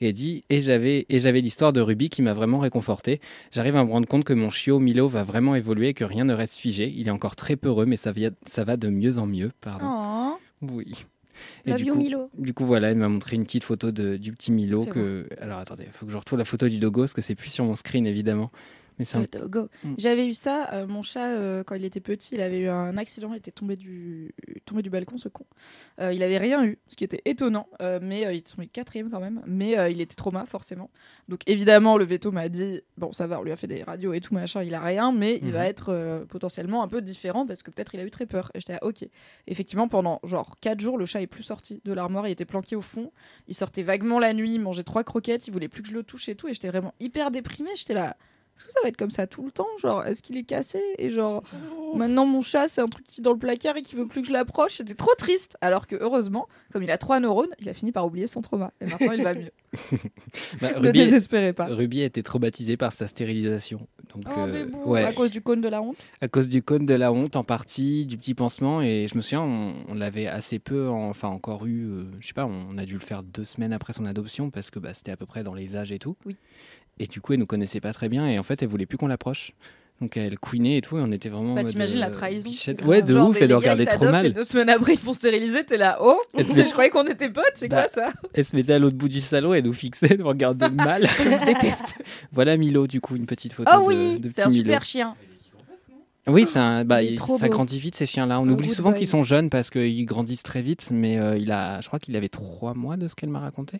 [0.00, 3.20] et dit et j'avais et j'avais l'histoire de Ruby qui m'a vraiment réconforté.
[3.52, 6.24] J'arrive à me rendre compte que mon chiot Milo va vraiment évoluer et que rien
[6.24, 6.92] ne reste figé.
[6.96, 9.52] Il est encore très peureux, mais ça, via- ça va de mieux en mieux.
[9.60, 9.86] Pardon.
[9.88, 10.38] Oh.
[10.62, 10.92] Oui.
[11.66, 12.30] Et du coup, Milo.
[12.38, 14.84] du coup, voilà, elle m'a montré une petite photo de, du petit Milo.
[14.86, 15.28] Que...
[15.40, 17.50] Alors attendez, il faut que je retrouve la photo du logo parce que c'est plus
[17.50, 18.50] sur mon screen évidemment.
[18.98, 19.68] Mais dogo.
[19.84, 19.94] Mm.
[19.98, 22.96] J'avais eu ça, euh, mon chat, euh, quand il était petit, il avait eu un
[22.96, 25.44] accident, il était tombé du, tombé du balcon, ce con.
[26.00, 28.66] Euh, il avait rien eu, ce qui était étonnant, euh, mais euh, il est tombé
[28.66, 30.90] quatrième quand même, mais euh, il était trauma, forcément.
[31.28, 34.12] Donc évidemment, le veto m'a dit, bon, ça va, on lui a fait des radios
[34.14, 35.50] et tout, machin, il a rien, mais il Mhm.
[35.52, 38.50] va être euh, potentiellement un peu différent parce que peut-être il a eu très peur.
[38.54, 39.04] Et j'étais là, ok.
[39.46, 42.76] Effectivement, pendant genre 4 jours, le chat est plus sorti de l'armoire, il était planqué
[42.76, 43.12] au fond,
[43.48, 46.02] il sortait vaguement la nuit, il mangeait trois croquettes, il voulait plus que je le
[46.02, 48.16] touche et tout, et j'étais vraiment hyper déprimée, j'étais là.
[48.56, 50.80] Est-ce que ça va être comme ça tout le temps Genre, est-ce qu'il est cassé
[50.98, 51.42] Et genre,
[51.94, 54.22] maintenant mon chat, c'est un truc qui vit dans le placard et qui veut plus
[54.22, 54.76] que je l'approche.
[54.78, 55.56] C'était trop triste.
[55.60, 58.72] Alors que heureusement, comme il a trois neurones, il a fini par oublier son trauma.
[58.80, 59.50] Et maintenant, il va mieux.
[60.60, 61.66] Bah, ne Ruby, désespérez pas.
[61.66, 63.86] Ruby a été traumatisée par sa stérilisation.
[64.14, 65.04] Donc, Oh, euh, mais bon, ouais.
[65.04, 65.96] à cause du cône de la honte.
[66.22, 68.80] à cause du cône de la honte en partie, du petit pansement.
[68.80, 72.28] Et je me souviens, on, on l'avait assez peu, en- enfin encore eu, euh, je
[72.28, 74.94] sais pas, on a dû le faire deux semaines après son adoption parce que bah,
[74.94, 76.16] c'était à peu près dans les âges et tout.
[76.24, 76.36] Oui.
[76.98, 78.96] Et du coup, elle nous connaissait pas très bien et en fait, elle voulait plus
[78.98, 79.52] qu'on l'approche.
[80.02, 81.52] Donc elle couinait et tout, et on était vraiment.
[81.52, 82.50] en Bah, t'imagines euh, la trahison.
[82.50, 82.84] bichette.
[82.84, 84.26] Ouais, de Genre, ouf, elle le regardait trop mal.
[84.26, 85.64] Et deux semaines après, ils font stériliser.
[85.64, 88.74] T'es là, oh Je croyais qu'on était potes, c'est Bah, quoi ça Elle se mettait
[88.74, 91.06] à l'autre bout du salon, elle nous fixait, nous regardait mal.
[91.18, 91.96] Je déteste.
[92.30, 94.64] voilà Milo, du coup, une petite photo Oh de, oui, de c'est petit un Milo.
[94.64, 95.14] super chien.
[96.28, 96.44] Oui,
[96.84, 98.38] bah, il il- ça grandit vite ces chiens-là.
[98.40, 98.98] On Un oublie good souvent boy.
[98.98, 102.16] qu'ils sont jeunes parce qu'ils grandissent très vite, mais euh, il a, je crois qu'il
[102.16, 103.78] avait trois mois de ce qu'elle m'a raconté.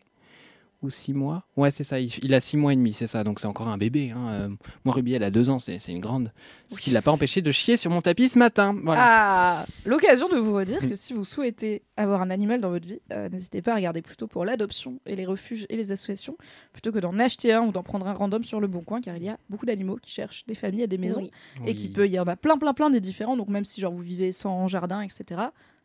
[0.82, 1.98] Ou six mois Ouais, c'est ça.
[1.98, 3.24] Il, il a six mois et demi, c'est ça.
[3.24, 4.10] Donc c'est encore un bébé.
[4.14, 4.28] hein.
[4.28, 4.48] Euh,
[4.84, 6.32] moi, Ruby, elle a deux ans, c'est une grande.
[6.68, 8.76] Ce qui l'a pas empêché de chier sur mon tapis ce matin.
[8.84, 9.00] Voilà.
[9.02, 13.00] Ah, l'occasion de vous redire que si vous souhaitez avoir un animal dans votre vie,
[13.12, 16.36] euh, n'hésitez pas à regarder plutôt pour l'adoption et les refuges et les associations,
[16.74, 19.16] plutôt que d'en acheter un ou d'en prendre un random sur le bon coin, car
[19.16, 21.22] il y a beaucoup d'animaux qui cherchent des familles et des maisons,
[21.62, 21.68] Oui.
[21.70, 23.36] et qui peut, il y en a plein, plein, plein des différents.
[23.38, 25.40] Donc même si genre vous vivez sans jardin, etc.,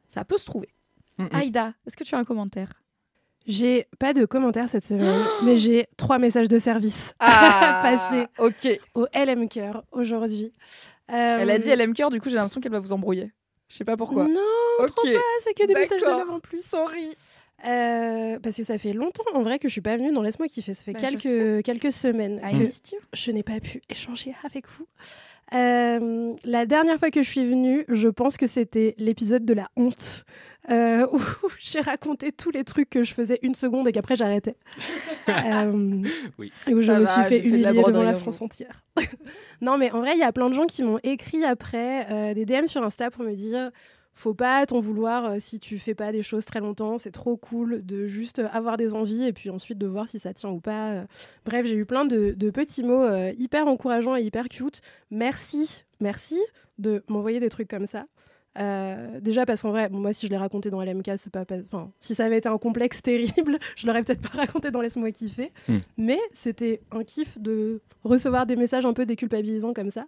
[0.08, 0.68] ça peut se trouver.
[1.18, 1.30] Mm, mm.
[1.32, 2.81] Aïda, est-ce que tu as un commentaire?
[3.48, 8.28] J'ai pas de commentaires cette semaine, mais j'ai trois messages de service Ah, Passé.
[8.38, 8.80] Ok.
[8.96, 10.52] au LM Cœur aujourd'hui.
[11.12, 13.32] Euh, Elle a dit elle aime cœur, du coup j'ai l'impression qu'elle va vous embrouiller.
[13.68, 14.26] Je sais pas pourquoi.
[14.28, 14.40] Non,
[14.80, 14.88] ok.
[14.96, 16.64] trop pas, c'est que des messages de love en plus.
[16.64, 17.16] Sorry.
[17.68, 20.48] Euh, parce que ça fait longtemps en vrai que je suis pas venue dans Laisse-moi
[20.48, 20.74] kiffer.
[20.74, 24.88] Ça fait Bah, quelques, quelques semaines I que je n'ai pas pu échanger avec vous.
[25.54, 29.70] Euh, la dernière fois que je suis venue, je pense que c'était l'épisode de la
[29.76, 30.24] honte.
[30.70, 31.20] euh, où
[31.60, 34.56] j'ai raconté tous les trucs que je faisais une seconde et qu'après j'arrêtais.
[35.30, 36.02] Euh,
[36.40, 36.52] Oui.
[36.68, 38.16] Et où je Ça me va, suis fait j'ai fait de la humilier devant la
[38.18, 38.46] France jour.
[38.46, 38.84] entière.
[39.62, 42.34] non, mais en vrai, il y a plein de gens qui m'ont écrit après euh,
[42.34, 43.72] des DM sur Insta pour me dire
[44.14, 47.38] faut pas t'en vouloir euh, si tu fais pas des choses très longtemps, c'est trop
[47.38, 50.50] cool de juste euh, avoir des envies et puis ensuite de voir si ça tient
[50.50, 50.92] ou pas.
[50.92, 51.04] euh.
[51.46, 54.82] Bref, j'ai eu plein de, de petits mots euh, hyper encourageants et hyper cute.
[55.12, 56.40] Merci, merci
[56.78, 58.06] de m'envoyer des trucs comme ça.
[58.60, 61.46] Euh, déjà parce qu'en vrai, bon, moi si je l'ai raconté dans LMK, c'est pas,
[61.46, 64.82] pas- enfin, si ça avait été un complexe terrible, je l'aurais peut-être pas raconté dans
[64.82, 65.54] Laisse-moi kiffer.
[65.70, 65.78] Hmm.
[65.98, 70.06] Mais c'était un kiff de recevoir des messages un peu déculpabilisants comme ça.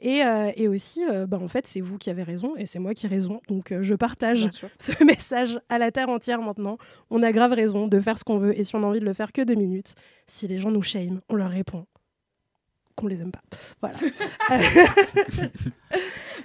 [0.00, 2.78] Et, euh, et aussi, euh, bah, en fait, c'est vous qui avez raison et c'est
[2.78, 3.40] moi qui ai raison.
[3.48, 6.78] Donc euh, je partage ce message à la terre entière maintenant.
[7.10, 9.04] On a grave raison de faire ce qu'on veut et si on a envie de
[9.04, 9.94] le faire que deux minutes,
[10.26, 11.86] si les gens nous shame, on leur répond
[12.96, 13.42] qu'on les aime pas.
[13.80, 13.96] Voilà.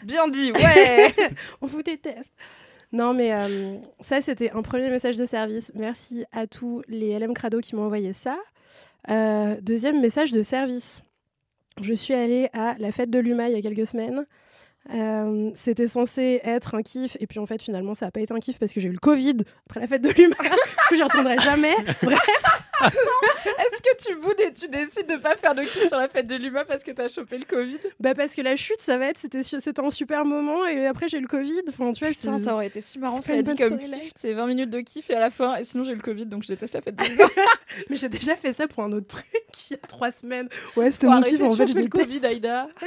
[0.03, 1.13] Bien dit, ouais
[1.61, 2.31] on vous déteste.
[2.91, 5.71] Non, mais euh, ça, c'était un premier message de service.
[5.75, 8.37] Merci à tous les LM Crado qui m'ont envoyé ça.
[9.61, 11.03] Deuxième message de service.
[11.81, 14.25] Je suis allée à la fête de l'UMA il y a quelques semaines.
[14.93, 18.33] Euh, c'était censé être un kiff, et puis en fait, finalement, ça n'a pas été
[18.33, 19.37] un kiff parce que j'ai eu le Covid
[19.67, 20.35] après la fête de l'UMA.
[20.41, 20.49] du
[20.87, 21.75] coup, j'y retournerai jamais.
[22.01, 22.19] Bref,
[22.85, 26.27] Est-ce que tu boudes et tu décides de pas faire de kiff sur la fête
[26.27, 27.79] de l'humain parce que t'as chopé le Covid?
[27.99, 29.39] Bah parce que la chute, ça va être, c'était,
[29.79, 31.61] un super moment, et après, j'ai le Covid.
[31.69, 33.77] Enfin, tu vois, Putain, c'est- ça aurait été si marrant c'est ça a dit comme
[33.77, 34.11] kiff.
[34.15, 36.43] C'est 20 minutes de kiff et à la fin, et sinon j'ai le Covid donc
[36.43, 37.29] je déteste la fête de l'humain.
[37.89, 39.25] Mais j'ai déjà fait ça pour un autre truc
[39.69, 40.47] il y a trois semaines.
[40.75, 41.87] Ouais, c'était mon kiff, de en fait, le.
[41.87, 42.67] Covid, Aïda.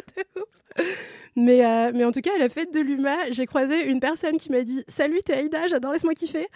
[1.36, 4.36] Mais, euh, mais en tout cas, à la fête de l'UMA, j'ai croisé une personne
[4.36, 6.46] qui m'a dit Salut, t'es Aïda, j'adore, laisse-moi kiffer.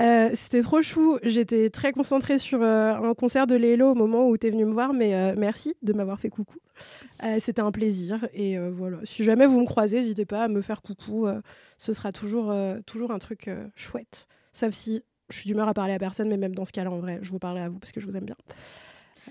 [0.00, 1.18] Euh, C'était trop chou.
[1.22, 4.72] J'étais très concentrée sur euh, un concert de Lélo au moment où t'es venu me
[4.72, 6.56] voir, mais euh, merci de m'avoir fait coucou.
[7.22, 8.26] Euh, C'était un plaisir.
[8.34, 11.26] Et euh, voilà, si jamais vous me croisez, n'hésitez pas à me faire coucou.
[11.26, 11.40] euh,
[11.78, 14.26] ce sera toujours, euh, toujours un truc euh, chouette.
[14.52, 16.98] Sauf si je suis d'humeur à parler à personne, mais même dans ce cas-là, en
[16.98, 18.36] vrai, je vous parlerai à vous parce que je vous aime bien.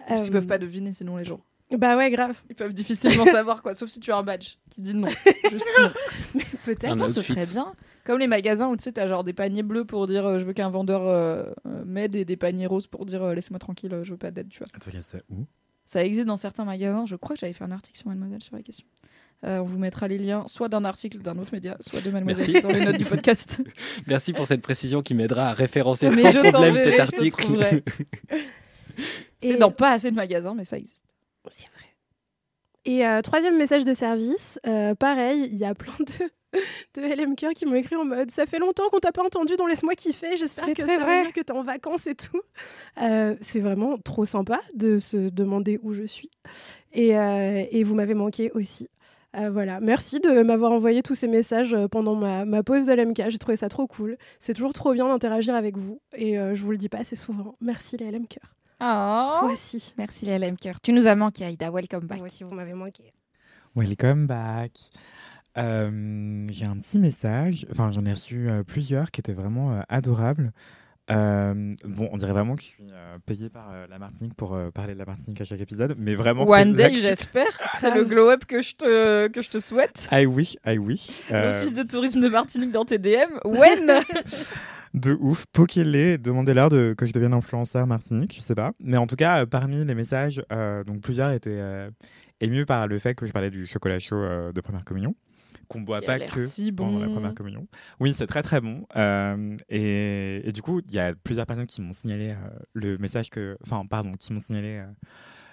[0.08, 1.40] Parce Euh, peuvent pas deviner sinon les gens.
[1.78, 2.38] Bah ouais, grave.
[2.50, 5.08] Ils peuvent difficilement savoir quoi, sauf si tu as un badge qui dit non.
[5.52, 5.90] Juste non.
[6.66, 6.94] Peut-être.
[6.94, 7.74] Putain, ce serait bien.
[8.06, 10.44] Comme les magasins où tu sais, t'as genre des paniers bleus pour dire euh, je
[10.46, 13.94] veux qu'un vendeur euh, euh, m'aide et des paniers roses pour dire euh, laisse-moi tranquille,
[13.94, 14.68] euh, je veux pas d'aide, tu vois.
[14.74, 15.46] Attends, ça où?
[15.86, 17.06] Ça existe dans certains magasins.
[17.06, 18.86] Je crois que j'avais fait un article sur Mademoiselle sur la question.
[19.46, 22.50] Euh, on vous mettra les liens soit d'un article d'un autre média, soit de Mademoiselle
[22.54, 22.62] Merci.
[22.68, 23.62] dans les notes du podcast.
[24.08, 26.96] Merci pour cette précision qui m'aidera à référencer Mais sans je problème t'enverrai, cet je
[26.96, 27.42] te article.
[27.44, 27.84] trouverai.
[29.42, 31.04] C'est Et- dans pas assez de magasins, mais ça existe.
[31.50, 31.86] C'est vrai.
[32.86, 36.30] Et euh, troisième message de service, euh, pareil, il y a plein de,
[36.96, 39.66] de LMK qui m'ont écrit en mode Ça fait longtemps qu'on t'a pas entendu dans
[39.68, 41.32] Laisse-moi kiffer, j'espère que très ça vrai.
[41.34, 42.42] que t'es en vacances et tout.
[43.02, 46.30] Euh, c'est vraiment trop sympa de se demander où je suis.
[46.94, 48.90] Et, euh, et vous m'avez manqué aussi.
[49.36, 53.30] Euh, voilà, merci de m'avoir envoyé tous ces messages pendant ma, ma pause de LMK.
[53.30, 54.16] J'ai trouvé ça trop cool.
[54.38, 56.00] C'est toujours trop bien d'interagir avec vous.
[56.16, 57.56] Et euh, je vous le dis pas assez souvent.
[57.60, 58.38] Merci les LMK.
[58.80, 59.38] Oh.
[59.44, 59.96] Voici.
[59.98, 60.80] Merci les LM Cœur.
[60.82, 61.72] Tu nous as manqué, Aïda.
[61.72, 62.20] Welcome back.
[62.20, 63.12] Voici, vous m'avez manqué.
[63.76, 64.72] Welcome back.
[65.58, 69.82] Euh, j'ai un petit message, enfin j'en ai reçu euh, plusieurs qui étaient vraiment euh,
[69.90, 70.52] adorables.
[71.12, 74.56] Euh, bon, on dirait vraiment que je suis euh, payé par euh, la Martinique pour
[74.56, 76.46] euh, parler de la Martinique à chaque épisode, mais vraiment.
[76.46, 77.60] One day, j'espère.
[77.80, 80.08] C'est le glow-up que je te, que je te souhaite.
[80.14, 81.22] I wish, I wish.
[81.32, 83.38] Euh, L'office de tourisme de Martinique dans tes DM.
[83.44, 84.00] When?
[84.94, 88.74] De ouf, poquez-les, demandez-leur de, que je devienne influenceur Martinique, je sais pas.
[88.80, 91.90] Mais en tout cas, euh, parmi les messages, euh, donc plusieurs étaient euh,
[92.42, 95.16] émus par le fait que je parlais du chocolat chaud euh, de première communion,
[95.74, 97.68] qu'on boit pas que si pendant la première communion.
[98.00, 98.86] Oui, c'est très très bon.
[98.96, 102.98] Euh, et, et du coup, il y a plusieurs personnes qui m'ont signalé euh, le
[102.98, 104.86] message que, enfin, pardon, qui m'ont signalé euh,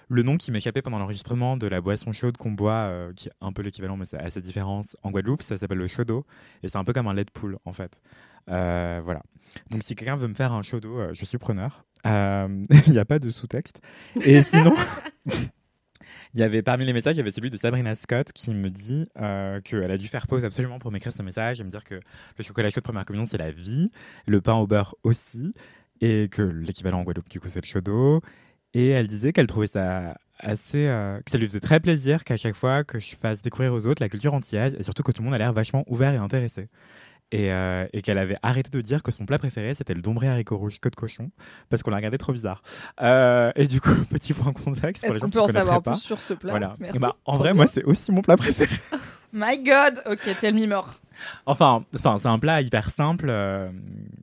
[0.07, 3.53] le nom qui m'échappait pendant l'enregistrement de la boisson chaude qu'on boit, qui est un
[3.53, 5.41] peu l'équivalent, mais c'est assez différent en Guadeloupe.
[5.41, 6.25] Ça s'appelle le chaudo
[6.63, 8.01] et c'est un peu comme un lait de poule en fait.
[8.47, 9.23] Voilà.
[9.69, 11.85] Donc si quelqu'un veut me faire un chaudo, euh, je suis preneur.
[12.05, 13.79] Il n'y a pas de sous-texte.
[14.23, 14.73] Et sinon,
[16.33, 18.69] il y avait parmi les messages, il y avait celui de Sabrina Scott qui me
[18.69, 21.83] dit euh, qu'elle a dû faire pause absolument pour m'écrire ce message et me dire
[21.83, 23.91] que le chocolat chaud de première communion c'est la vie,
[24.25, 25.53] le pain au beurre aussi,
[26.01, 28.21] et que l'équivalent en Guadeloupe du coup c'est le chaudo.
[28.73, 32.37] Et elle disait qu'elle trouvait ça assez, euh, que ça lui faisait très plaisir qu'à
[32.37, 35.21] chaque fois que je fasse découvrir aux autres la culture antillaise et surtout que tout
[35.21, 36.67] le monde a l'air vachement ouvert et intéressé.
[37.33, 40.27] Et, euh, et qu'elle avait arrêté de dire que son plat préféré c'était le dombré
[40.27, 41.31] haricot rouge queue de cochon
[41.69, 42.61] parce qu'on la regardait trop bizarre.
[43.01, 45.91] Euh, et du coup, petit point contexte Est-ce qu'on peut en savoir pas.
[45.93, 46.75] plus sur ce plat Voilà.
[46.79, 46.97] Merci.
[46.97, 48.75] Et bah, en vrai, moi, c'est aussi mon plat préféré.
[49.33, 50.93] My God Ok, tell me more.
[51.45, 53.27] Enfin, enfin c'est un plat hyper simple.
[53.29, 53.71] euh,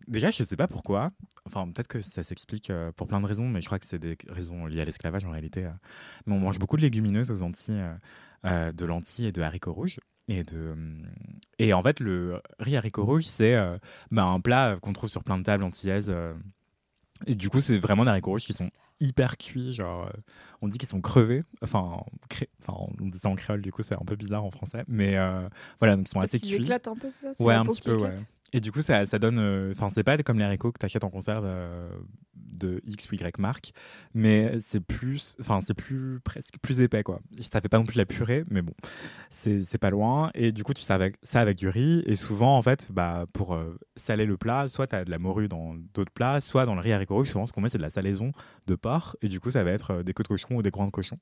[0.07, 1.11] déjà, je sais pas pourquoi.
[1.47, 3.99] enfin peut-être que ça s'explique euh, pour plein de raisons, mais je crois que c'est
[3.99, 5.65] des raisons liées à l'esclavage en réalité.
[5.65, 5.71] euh.
[6.27, 7.83] Mais on mange beaucoup de légumineuses aux Antilles,
[8.45, 9.99] de lentilles et de haricots rouges.
[10.29, 10.77] Et, de,
[11.59, 13.79] et en fait, le riz haricot rouge, c'est euh,
[14.11, 16.09] bah, un plat qu'on trouve sur plein de tables antillaises.
[16.11, 16.35] euh.
[17.27, 19.73] et du coup, c'est vraiment des haricots rouges qui sont hyper cuits.
[19.73, 20.11] Genre, euh,
[20.61, 21.45] on dit qu'ils sont crevés.
[21.63, 24.51] Enfin, cré- enfin, on dit ça en créole, du coup, c'est un peu bizarre en
[24.51, 24.85] français.
[24.87, 25.49] Mais euh,
[25.81, 26.63] voilà, donc ils sont assez Ils cuits.
[26.63, 28.15] éclatent un peu, c'est ça Ouais, un petit peu, ouais.
[28.53, 29.39] Et du coup, ça, ça donne.
[29.39, 31.89] euh, Enfin, c'est pas comme les haricots que tu achètes en conserve euh,
[32.35, 33.73] de X ou Y marque,
[34.15, 35.37] mais c'est plus.
[35.41, 36.19] Enfin, c'est plus.
[36.25, 37.21] presque plus épais, quoi.
[37.41, 38.73] Ça fait pas non plus la purée, mais bon,
[39.31, 40.31] c'est pas loin.
[40.35, 42.03] Et du coup, tu sers avec, ça avec du riz.
[42.07, 45.19] Et souvent, en fait, bah, pour euh, saler le plat, soit tu as de la
[45.19, 47.83] morue dans d'autres plats, soit dans le riz haricot souvent, ce qu'on met, c'est de
[47.83, 48.33] la salaison
[48.67, 49.17] de porc.
[49.21, 51.19] Et du coup, ça va être des côtes de cochon ou des grands de cochon.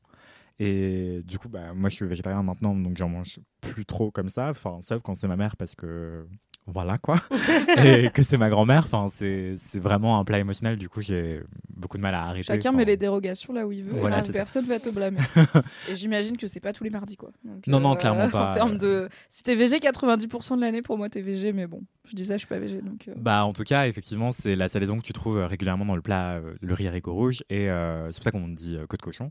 [0.59, 4.31] Et du coup, bah, moi, je suis végétarien maintenant, donc j'en mange plus trop comme
[4.31, 4.49] ça.
[4.49, 6.27] Enfin, sauf quand c'est ma mère, parce que
[6.67, 7.21] voilà quoi.
[7.85, 8.85] et que c'est ma grand-mère.
[8.91, 10.77] Enfin, c'est vraiment un plat émotionnel.
[10.77, 12.45] Du coup, j'ai beaucoup de mal à arrêter.
[12.45, 13.99] Chacun met les dérogations là où il veut.
[14.01, 15.19] Voilà, et personne va te blâmer.
[15.91, 17.31] et j'imagine que c'est pas tous les mardis quoi.
[17.45, 18.51] Donc, euh, Non, non, clairement pas.
[18.51, 21.83] En termes de, si t'es végé 90% de l'année, pour moi t'es végé, mais bon,
[22.09, 23.07] je dis ça, je suis pas végé donc.
[23.09, 25.97] euh, Bah, en tout cas, effectivement, c'est la salaison que tu trouves euh, régulièrement dans
[25.97, 27.43] le plat, euh, le riz haricot rouge.
[27.51, 29.31] Et euh, c'est pour ça qu'on dit euh, côte de cochon.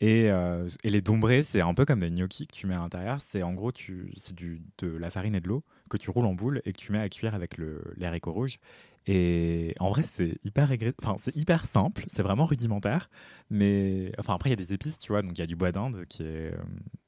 [0.00, 2.78] Et, euh, et les dombrés, c'est un peu comme des gnocchis que tu mets à
[2.78, 3.20] l'intérieur.
[3.20, 3.70] C'est en gros,
[4.16, 6.92] c'est de la farine et de l'eau que tu roules en boule et que tu
[6.92, 8.58] mets à cuire avec le, les haricots rouges.
[9.06, 10.38] Et en vrai, c'est
[11.36, 13.10] hyper simple, c'est vraiment rudimentaire.
[13.50, 15.22] Mais enfin, après, il y a des épices, tu vois.
[15.22, 16.62] Donc, il y a du bois d'Inde qui est, euh,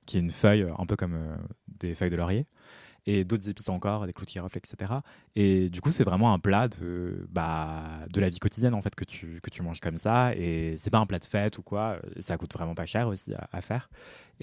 [0.07, 1.37] qui est une feuille, un peu comme euh,
[1.69, 2.47] des feuilles de laurier.
[3.07, 4.93] Et d'autres épices encore, des clous de girofle, etc.
[5.35, 8.95] Et du coup, c'est vraiment un plat de, bah, de la vie quotidienne, en fait,
[8.95, 10.35] que tu, que tu manges comme ça.
[10.37, 11.99] Et c'est pas un plat de fête ou quoi.
[12.21, 13.89] Ça coûte vraiment pas cher aussi à, à faire.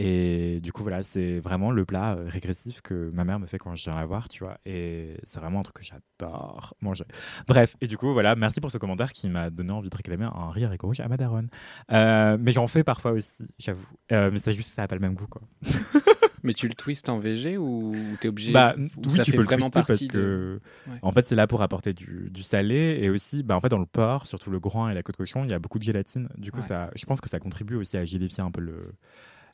[0.02, 3.58] Et du coup, voilà, c'est vraiment le plat euh, régressif que ma mère me fait
[3.58, 4.58] quand je viens la voir, tu vois.
[4.66, 7.04] Et c'est vraiment un truc que j'adore manger.
[7.48, 10.24] Bref, et du coup, voilà, merci pour ce commentaire qui m'a donné envie de réclamer
[10.34, 11.50] un riz haricot rouge à ma daronne.
[11.92, 13.86] Euh, mais j'en fais parfois aussi, j'avoue.
[14.14, 15.42] Euh, mais c'est juste que ça n'a pas le même goût, quoi.
[16.44, 19.38] Mais tu le twistes en VG ou t'es obligé Bah, ou oui, ça tu fait
[19.38, 20.08] peux le twister parce de...
[20.08, 20.60] que,
[20.92, 21.00] Ouais.
[21.02, 23.80] en fait, c'est là pour apporter du, du salé et aussi, bah, en fait, dans
[23.80, 25.84] le porc, surtout le groin et la côte de cochon, il y a beaucoup de
[25.84, 26.30] gélatine.
[26.38, 26.68] Du coup, Ouais.
[26.68, 28.94] ça, je pense que ça contribue aussi à gélifier un peu le.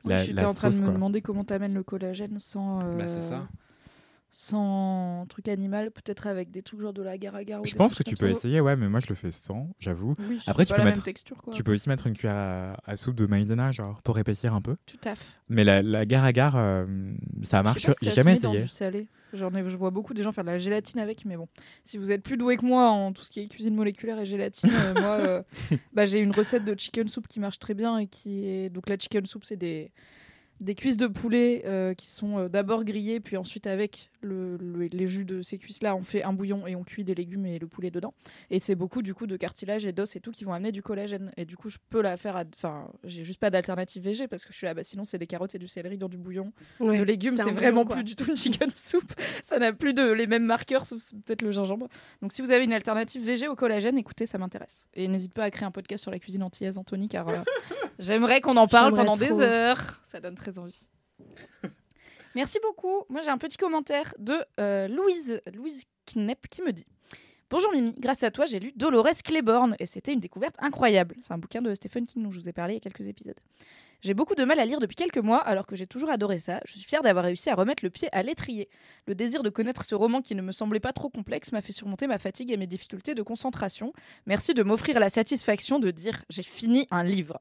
[0.05, 0.93] oui, J'étais en train sauce, de me quoi.
[0.93, 2.81] demander comment t'amènes le collagène sans.
[2.81, 3.47] euh, Bah, c'est ça.
[4.37, 7.61] Sans truc animal, peut-être avec des trucs genre de l'agar-agar.
[7.61, 10.13] ou Je pense que tu peux essayer, ouais, mais moi je le fais sans, j'avoue.
[10.27, 11.53] Oui, Après, tu peux la mettre- texture quoi.
[11.53, 14.59] Tu peux aussi mettre une cuillère à, à soupe de maïzena, genre, pour épaissir un
[14.59, 14.75] peu.
[14.85, 15.23] Tout à fait.
[15.47, 16.85] Mais la, la gare à gare, euh,
[17.43, 17.79] ça marche.
[17.83, 18.63] si J'ai se jamais met dans essayé.
[18.63, 19.07] du salé.
[19.31, 21.47] Ai, je vois beaucoup des gens faire de la gélatine avec, mais bon,
[21.85, 24.25] si vous êtes plus doué que moi en tout ce qui est cuisine moléculaire et
[24.25, 25.43] gélatine, euh, moi, euh,
[25.93, 28.89] bah, j'ai une recette de chicken soup qui marche très bien et qui est donc
[28.89, 29.91] la chicken soup, c'est des
[30.61, 34.85] des cuisses de poulet euh, qui sont euh, d'abord grillées, puis ensuite avec le, le-
[34.87, 37.59] les jus de ces cuisses-là, on fait un bouillon et on cuit des légumes et
[37.59, 38.13] le poulet dedans.
[38.49, 40.81] Et c'est beaucoup du coup de cartilage et d'os et tout qui vont amener du
[40.81, 41.31] collagène.
[41.37, 42.43] Et du coup, je peux la faire.
[42.55, 44.73] Enfin, j'ai juste pas d'alternative végé parce que je suis là.
[44.73, 46.97] Bah, sinon, c'est des carottes et du céleri dans du bouillon Ouais.
[46.97, 49.13] de légumes, C'est vraiment bouillon, plus du tout une chicken soup.
[49.43, 51.87] Ça n'a plus de, les mêmes marqueurs, sauf peut-être le gingembre.
[52.21, 54.87] Donc si vous avez une alternative végé au collagène, écoutez, ça m'intéresse.
[54.93, 57.37] Et n'hésite pas à créer un podcast sur la cuisine antillaise, Anthony, car euh,
[57.99, 59.25] j'aimerais qu'on en parle pendant trop.
[59.25, 59.99] des heures.
[60.03, 60.81] Ça donne très envie.
[62.35, 63.05] Merci beaucoup.
[63.07, 66.85] Moi, j'ai un petit commentaire de euh, Louise, Louise Knepp qui me dit
[67.49, 71.15] Bonjour Mimi, grâce à toi, j'ai lu Dolores Claiborne et c'était une découverte incroyable.
[71.21, 73.07] C'est un bouquin de Stephen King dont je vous ai parlé il y a quelques
[73.07, 73.39] épisodes.
[74.01, 76.59] J'ai beaucoup de mal à lire depuis quelques mois, alors que j'ai toujours adoré ça.
[76.65, 78.67] Je suis fière d'avoir réussi à remettre le pied à l'étrier.
[79.07, 81.71] Le désir de connaître ce roman qui ne me semblait pas trop complexe m'a fait
[81.71, 83.93] surmonter ma fatigue et mes difficultés de concentration.
[84.25, 87.39] Merci de m'offrir la satisfaction de dire j'ai fini un livre.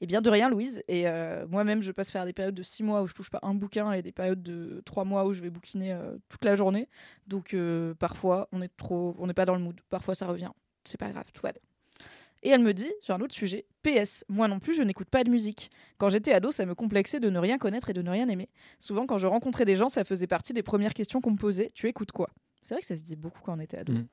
[0.00, 0.82] Et bien de rien, Louise.
[0.88, 3.40] Et euh, moi-même, je passe faire des périodes de six mois où je touche pas
[3.42, 6.54] un bouquin et des périodes de trois mois où je vais bouquiner euh, toute la
[6.54, 6.88] journée.
[7.26, 9.80] Donc euh, parfois, on est trop, on n'est pas dans le mood.
[9.88, 10.50] Parfois, ça revient.
[10.84, 11.62] C'est pas grave, tout va bien.
[12.42, 15.24] Et elle me dit, sur un autre sujet, PS, moi non plus, je n'écoute pas
[15.24, 15.70] de musique.
[15.98, 18.50] Quand j'étais ado, ça me complexait de ne rien connaître et de ne rien aimer.
[18.78, 21.70] Souvent, quand je rencontrais des gens, ça faisait partie des premières questions qu'on me posait.
[21.74, 22.30] Tu écoutes quoi?
[22.62, 23.94] C'est vrai que ça se dit beaucoup quand on était ado.
[23.94, 24.06] Mm.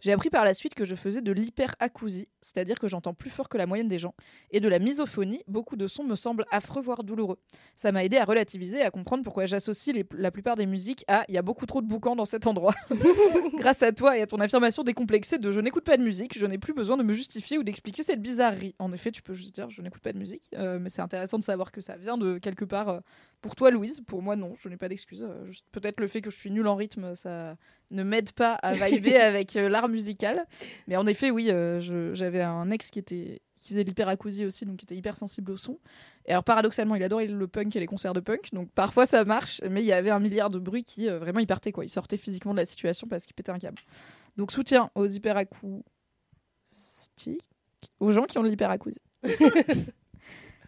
[0.00, 3.48] J'ai appris par la suite que je faisais de l'hyperacousie, c'est-à-dire que j'entends plus fort
[3.48, 4.14] que la moyenne des gens,
[4.50, 7.38] et de la misophonie, beaucoup de sons me semblent affreux, voire douloureux.
[7.74, 11.24] Ça m'a aidé à relativiser et à comprendre pourquoi j'associe la plupart des musiques à
[11.28, 12.74] il y a beaucoup trop de boucans dans cet endroit.
[13.58, 16.46] Grâce à toi et à ton affirmation décomplexée de je n'écoute pas de musique, je
[16.46, 18.74] n'ai plus besoin de me justifier ou d'expliquer cette bizarrerie.
[18.78, 21.38] En effet, tu peux juste dire je n'écoute pas de musique, euh, mais c'est intéressant
[21.38, 22.88] de savoir que ça vient de quelque part.
[22.88, 23.00] euh,
[23.40, 25.26] pour toi, Louise, pour moi, non, je n'ai pas d'excuse.
[25.28, 27.56] Euh, Peut-être le fait que je suis nulle en rythme, ça
[27.90, 30.46] ne m'aide pas à vibrer avec euh, l'art musical.
[30.86, 34.64] Mais en effet, oui, euh, j'avais un ex qui était qui faisait de l'hyperacousie aussi,
[34.64, 35.78] donc qui était hyper sensible au son.
[36.26, 39.24] Et alors paradoxalement, il adorait le punk et les concerts de punk, donc parfois ça
[39.24, 41.84] marche, mais il y avait un milliard de bruits qui euh, vraiment il partait quoi,
[41.84, 43.78] il sortait physiquement de la situation parce qu'il pétait un câble.
[44.36, 45.82] Donc soutien aux hyperacous.
[47.16, 47.42] tic
[48.00, 49.02] aux gens qui ont de l'hyperacousie.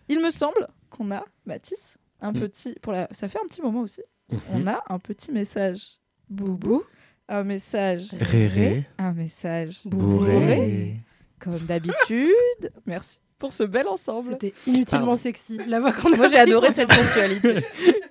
[0.09, 2.40] Il me semble qu'on a, Mathis, un Mm.
[2.40, 2.74] petit.
[2.83, 3.09] Pour la...
[3.11, 4.02] Ça fait un petit moment aussi.
[4.30, 4.38] Mhm.
[4.54, 5.98] On a un petit message.
[6.28, 6.83] Boubou.
[7.28, 8.09] Un message.
[8.20, 8.85] Réré.
[8.98, 9.80] Un message.
[9.85, 10.96] Bourré.
[11.38, 12.72] Comme d'habitude.
[12.87, 14.30] Merci pour ce bel ensemble.
[14.33, 15.16] C'était inutilement Pardon.
[15.16, 15.59] sexy.
[15.66, 17.64] La voix qu'on a Moi, j'ai adoré cette sensualité.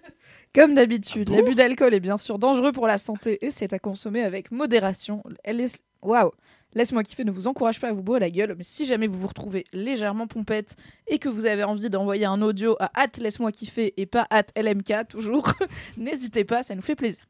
[0.56, 3.72] Comme d'habitude, Ah bon l'abus d'alcool est bien sûr dangereux pour la santé et c'est
[3.72, 5.22] à consommer avec modération.
[5.44, 5.84] Elle est...
[6.02, 6.32] Waouh
[6.76, 9.20] Laisse-moi kiffer, ne vous encourage pas à vous bourrer la gueule, mais si jamais vous
[9.20, 10.76] vous retrouvez légèrement pompette
[11.08, 14.52] et que vous avez envie d'envoyer un audio à hâte laisse-moi kiffer et pas hâte
[14.56, 15.52] LMK toujours,
[15.98, 17.24] n'hésitez pas, ça nous fait plaisir.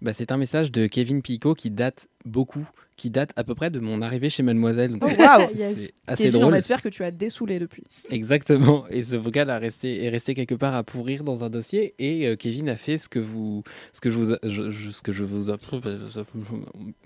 [0.00, 3.70] Bah, c'est un message de Kevin Picot qui date beaucoup, qui date à peu près
[3.70, 4.90] de mon arrivée chez Mademoiselle.
[4.92, 5.92] Donc Oh, c'est waouh c'est Yes.
[6.06, 6.56] assez Kevin, on drôle.
[6.56, 7.84] espère que tu as dessoulé depuis.
[8.10, 8.84] Exactement.
[8.90, 11.94] Et ce vocal a resté, est resté quelque part à pourrir dans un dossier.
[12.00, 13.62] Et euh, Kevin a fait ce que vous,
[13.92, 15.42] ce que je vous, je- je- ce que je vous,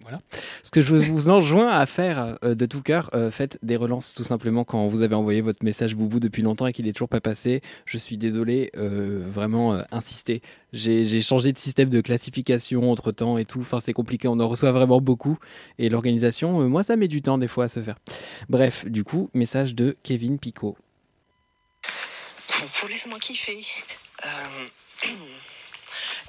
[0.02, 0.20] voilà,
[0.62, 3.10] ce que je vous enjoins à faire euh, de tout cœur.
[3.14, 6.66] euh, faites des relances tout simplement quand vous avez envoyé votre message boubou depuis longtemps
[6.66, 7.60] et qu'il est toujours pas passé.
[7.86, 10.40] Je suis désolé, euh, vraiment euh, insistez.
[10.72, 13.60] J'ai j'ai changé de système de classification entre temps et tout.
[13.60, 14.26] Enfin, c'est compliqué.
[14.28, 15.11] On en reçoit vraiment beaucoup.
[15.78, 17.96] Et l'organisation, euh, moi, ça met du temps des fois à se faire.
[18.48, 20.76] Bref, du coup, message de Kevin Picot.
[22.50, 23.64] Coucou, laisse-moi kiffer.
[24.24, 24.66] Euh,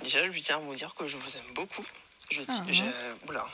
[0.04, 1.86] Déjà, je tiens à vous dire que je vous aime beaucoup.
[2.32, 2.63] Je, ti- Ah.
[2.72, 3.46] je- oula.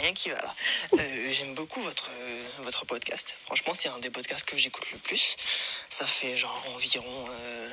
[0.00, 0.54] Rien qui va là.
[0.94, 3.36] Euh, J'aime beaucoup votre, euh, votre podcast.
[3.44, 5.36] Franchement, c'est un des podcasts que j'écoute le plus.
[5.90, 7.26] Ça fait genre environ.
[7.30, 7.68] euh,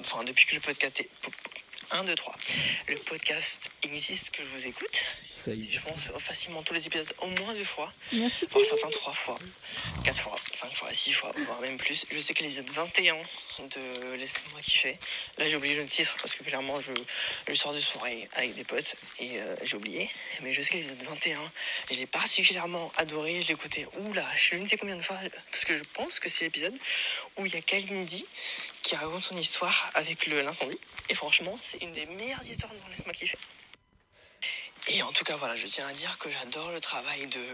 [0.00, 1.10] Enfin, depuis que le podcast est.
[1.92, 2.34] 1, 2, 3.
[2.88, 5.04] Le podcast existe que je vous écoute.
[5.30, 5.70] Ça y est.
[5.70, 7.92] Je pense facilement tous les épisodes au moins deux fois.
[8.12, 8.46] Merci.
[8.46, 9.38] Pour certains, trois fois,
[10.04, 12.06] quatre fois, cinq fois, six fois, voire même plus.
[12.10, 13.16] Je sais que l'épisode 21
[13.60, 14.98] de Laisse-moi kiffer.
[15.38, 16.92] Là, j'ai oublié le titre parce que clairement, je,
[17.48, 20.10] je sors de soirée avec des potes et euh, j'ai oublié.
[20.42, 21.52] Mais je sais que l'épisode 21,
[21.90, 23.42] je l'ai particulièrement adoré.
[23.42, 25.18] Je écouté, oula, je ne sais combien de fois.
[25.50, 26.76] Parce que je pense que c'est l'épisode
[27.36, 28.26] où il y a Kalindi
[28.82, 30.78] qui raconte son histoire avec l'incendie.
[31.08, 33.38] Et franchement, c'est une des meilleures histoires dans Laisse-moi kiffer.
[34.88, 37.46] Et en tout cas, voilà, je tiens à dire que j'adore le travail de,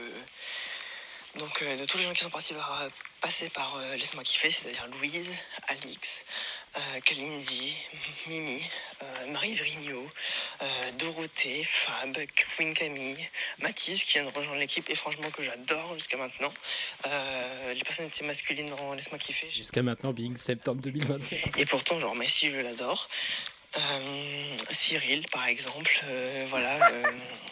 [1.38, 2.88] donc, euh, de tous les gens qui sont partis par, euh,
[3.20, 5.35] passés par euh, Laisse-moi kiffer, c'est-à-dire Louise,
[5.68, 6.24] Alix,
[6.77, 7.77] euh, Kalindi,
[8.27, 8.62] Mimi,
[9.03, 10.11] euh, Marie Vrigno,
[10.62, 10.66] euh,
[10.98, 12.16] Dorothée, Fab,
[12.57, 16.53] Queen Camille, Mathis qui vient de rejoindre l'équipe et franchement que j'adore jusqu'à maintenant.
[17.07, 19.51] Euh, les personnalités masculines dans Laisse-moi kiffer.
[19.51, 21.38] Jusqu'à maintenant, Bing, septembre 2021.
[21.57, 23.09] Et pourtant, genre, Messi, je l'adore.
[23.76, 27.02] Euh, Cyril, par exemple, euh, voilà, euh,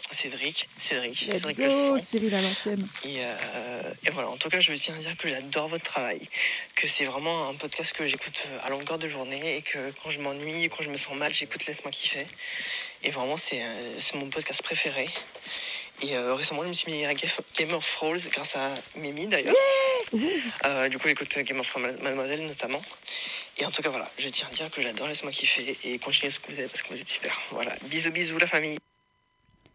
[0.09, 1.99] Cédric, Cédric, Cédric le sang.
[1.99, 2.87] Cyril à l'ancienne.
[3.03, 6.21] Et, euh, et voilà, en tout cas, je tiens à dire que j'adore votre travail,
[6.75, 10.19] que c'est vraiment un podcast que j'écoute à longueur de journée et que quand je
[10.19, 12.25] m'ennuie, quand je me sens mal, j'écoute Laisse-moi kiffer.
[13.03, 13.61] Et vraiment, c'est
[13.99, 15.07] c'est mon podcast préféré.
[16.01, 19.55] Et récemment, je me suis mis à Game Game of Thrones grâce à Mimi d'ailleurs.
[20.13, 22.81] Euh, du coup, j'écoute Game of Thrones Mademoiselle notamment.
[23.59, 26.31] Et en tout cas, voilà, je tiens à dire que j'adore Laisse-moi kiffer et continuez
[26.31, 27.37] ce que vous êtes parce que vous êtes super.
[27.51, 28.77] Voilà, bisous, bisous la famille.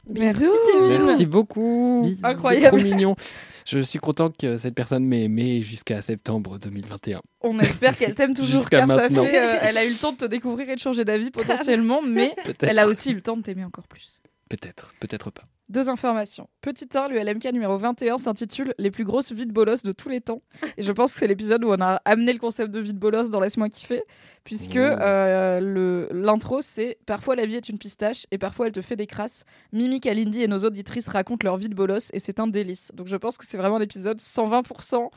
[0.08, 1.04] Merci Kevin.
[1.04, 2.02] Merci beaucoup.
[2.04, 2.20] Bisous.
[2.24, 2.64] Incroyable.
[2.64, 3.16] C'est trop mignon.
[3.64, 7.22] Je suis content que cette personne m'ait aimé jusqu'à septembre 2021.
[7.42, 9.24] On espère qu'elle t'aime toujours Jusqu'à car maintenant.
[9.24, 11.30] ça fait, euh, elle a eu le temps de te découvrir et de changer d'avis
[11.32, 14.20] potentiellement, mais elle a aussi eu le temps de t'aimer encore plus.
[14.48, 15.44] Peut-être, peut-être pas.
[15.68, 16.48] Deux informations.
[16.60, 20.08] Petit 1, le LMK numéro 21 s'intitule Les plus grosses vies de bolos de tous
[20.10, 20.42] les temps.
[20.76, 22.98] Et je pense que c'est l'épisode où on a amené le concept de vie de
[22.98, 24.02] bolos dans Laisse-moi kiffer,
[24.44, 24.78] puisque Oh.
[24.78, 29.06] euh, l'intro c'est Parfois la vie est une pistache et parfois elle te fait des
[29.06, 29.44] crasses.
[29.72, 32.90] Mimi, Kalindi et nos auditrices racontent leur vie de bolos et c'est un délice.
[32.92, 35.08] Donc je pense que c'est vraiment l'épisode 120%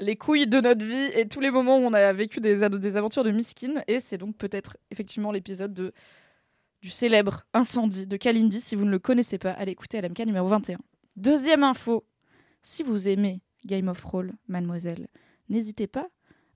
[0.00, 2.96] les couilles de notre vie et tous les moments où on a vécu des, des
[2.98, 3.82] aventures de miskin.
[3.88, 5.92] Et c'est donc peut-être effectivement l'épisode de
[6.82, 8.60] du célèbre incendie de Kalindi.
[8.60, 10.78] Si vous ne le connaissez pas, allez écouter LMK numéro 21.
[11.16, 12.06] Deuxième info,
[12.62, 15.08] si vous aimez Game of Thrones, mademoiselle,
[15.48, 16.08] n'hésitez pas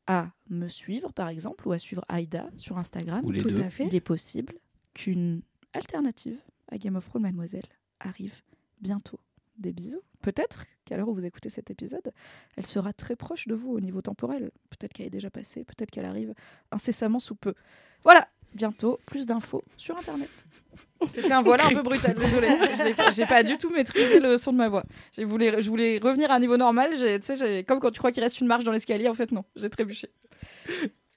[0.07, 3.25] à me suivre par exemple ou à suivre Aïda sur Instagram.
[3.25, 3.63] Ou les Tout deux.
[3.63, 3.87] à fait.
[3.87, 4.55] Il est possible
[4.95, 7.67] qu'une alternative à Game of Thrones, mademoiselle,
[8.01, 8.43] arrive
[8.81, 9.21] bientôt.
[9.59, 10.01] Des bisous.
[10.23, 12.13] Peut-être qu'à l'heure où vous écoutez cet épisode,
[12.57, 14.51] elle sera très proche de vous au niveau temporel.
[14.71, 16.33] Peut-être qu'elle est déjà passée, peut-être qu'elle arrive
[16.73, 17.55] incessamment sous peu.
[18.03, 20.29] Voilà, bientôt plus d'infos sur Internet.
[21.09, 22.49] C'était un voilà un peu brutal, désolé.
[22.77, 24.85] Je l'ai pas- J'ai pas du tout maîtrisé le son de ma voix.
[25.17, 26.93] Je voulais, je voulais revenir à un niveau normal.
[26.95, 29.71] Tu comme quand tu crois qu'il reste une marche dans l'escalier, en fait non, j'ai
[29.71, 30.11] trébuché.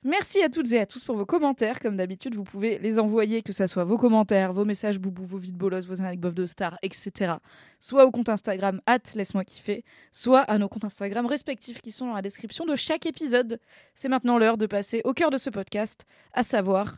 [0.06, 1.80] Merci à toutes et à tous pour vos commentaires.
[1.80, 5.38] Comme d'habitude, vous pouvez les envoyer, que ce soit vos commentaires, vos messages boubou, vos
[5.38, 7.36] vides bolos, vos anecdotes de stars, etc.
[7.80, 12.08] Soit au compte Instagram, at laisse-moi kiffer, soit à nos comptes Instagram respectifs qui sont
[12.08, 13.60] dans la description de chaque épisode.
[13.96, 16.98] C'est maintenant l'heure de passer au cœur de ce podcast, à savoir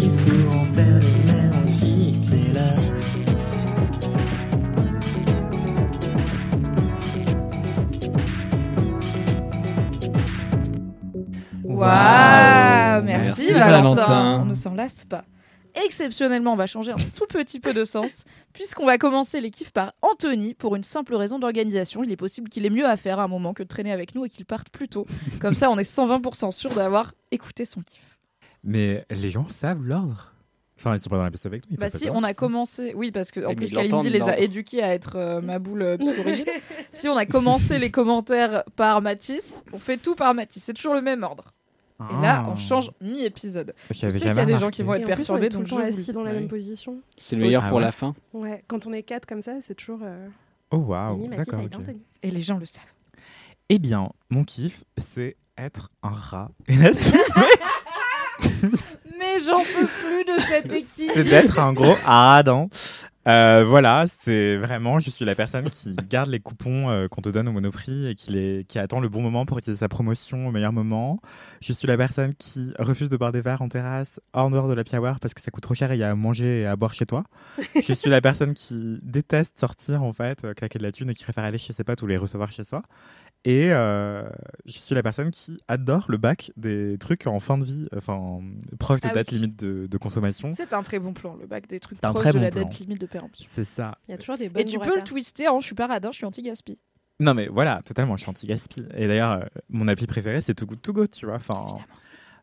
[11.81, 14.01] Waouh Merci, Merci, Valentin.
[14.01, 14.41] Valentin.
[14.43, 15.25] On ne s'en lasse pas.
[15.73, 19.71] Exceptionnellement, on va changer un tout petit peu de sens, puisqu'on va commencer les kiffs
[19.71, 22.03] par Anthony pour une simple raison d'organisation.
[22.03, 24.13] Il est possible qu'il ait mieux à faire à un moment que de traîner avec
[24.13, 25.07] nous et qu'il parte plus tôt.
[25.39, 28.19] Comme ça, on est 120% sûr d'avoir écouté son kiff.
[28.63, 30.33] Mais les gens savent l'ordre.
[30.77, 31.77] Enfin, ils sont pas dans la pièce avec nous.
[31.77, 34.93] Bah si, on a commencé, oui parce que en plus Kalindi les a éduqués à
[34.93, 36.49] être euh, ma boule euh, psychorigide.
[36.89, 40.95] si on a commencé les commentaires par Mathis, on fait tout par Mathis, c'est toujours
[40.95, 41.53] le même ordre.
[42.09, 42.55] Et là, on Ah.
[42.55, 43.73] change mi-épisode.
[43.89, 45.77] Je sais qu'il y a des gens qui vont être perturbés, est tout le temps
[45.77, 46.39] assis vous- dans la Ouais.
[46.39, 46.97] même position.
[47.17, 47.83] C'est le meilleur Ah pour ouais.
[47.83, 48.13] la fin.
[48.33, 49.99] Ouais, quand on est quatre comme ça, c'est toujours.
[50.03, 50.27] Euh...
[50.71, 51.59] Oh waouh, d'accord.
[52.23, 52.83] Et les gens le savent.
[53.69, 56.49] Eh bien, mon kiff, c'est être un rat.
[56.67, 57.17] Et là, c'est
[59.19, 61.11] Mais j'en peux plus de cette équipe.
[61.13, 62.67] c'est d'être un gros radin.
[63.27, 67.29] Euh, voilà, c'est vraiment, je suis la personne qui garde les coupons euh, qu'on te
[67.29, 70.47] donne au Monoprix et qui, les, qui attend le bon moment pour utiliser sa promotion
[70.47, 71.21] au meilleur moment.
[71.61, 74.73] Je suis la personne qui refuse de boire des verres en terrasse en dehors de
[74.73, 76.65] la hour parce que ça coûte trop cher et il y a à manger et
[76.65, 77.23] à boire chez toi.
[77.75, 81.13] je suis la personne qui déteste sortir en fait, euh, claquer de la thune et
[81.13, 82.81] qui préfère aller chez ses potes ou les recevoir chez soi.
[83.43, 84.23] Et euh,
[84.65, 88.39] je suis la personne qui adore le bac des trucs en fin de vie, enfin
[88.77, 89.37] proche de Ah date oui.
[89.39, 90.49] limite de, de consommation.
[90.51, 92.43] C'est un très bon plan, le bac des trucs C'est un proches très de bon
[92.43, 92.61] la plan.
[92.63, 93.45] date limite de péremption.
[93.49, 93.97] C'est ça.
[94.07, 95.87] Il y a toujours des bonnes Et tu peux le twister en je suis pas
[95.87, 96.77] radin, je suis anti-gaspi.
[97.19, 98.85] Non mais voilà, totalement, je suis anti-gaspi.
[98.95, 101.35] Et d'ailleurs, euh, mon appli préférée, c'est Too Good To Go, tu vois.
[101.35, 101.83] Enfin, Évidemment.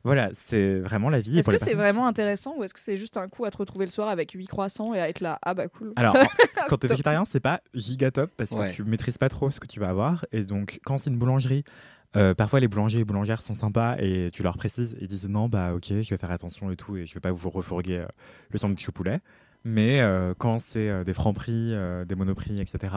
[0.04, 1.38] Voilà, c'est vraiment la vie.
[1.38, 3.84] Est-ce que c'est vraiment intéressant ou est-ce que c'est juste un coup à te retrouver
[3.86, 5.38] le soir avec 8 croissants et à être là?
[5.42, 5.92] Ah bah cool.
[5.96, 6.14] Alors,
[6.68, 8.68] quand t'es végétarien, c'est pas giga top parce Ouais.
[8.68, 10.24] que tu maîtrises pas trop ce que tu vas avoir.
[10.32, 11.64] Et donc, quand c'est une boulangerie,
[12.16, 15.48] euh, parfois les boulangers et boulangères sont sympas et tu leur précises, ils disent non,
[15.48, 18.06] bah ok, je vais faire attention et tout et je vais pas vous refourguer euh,
[18.50, 19.20] le sandwich au poulet.
[19.64, 22.94] Mais euh, quand c'est euh, des francs prix, euh, des monoprix, etc.,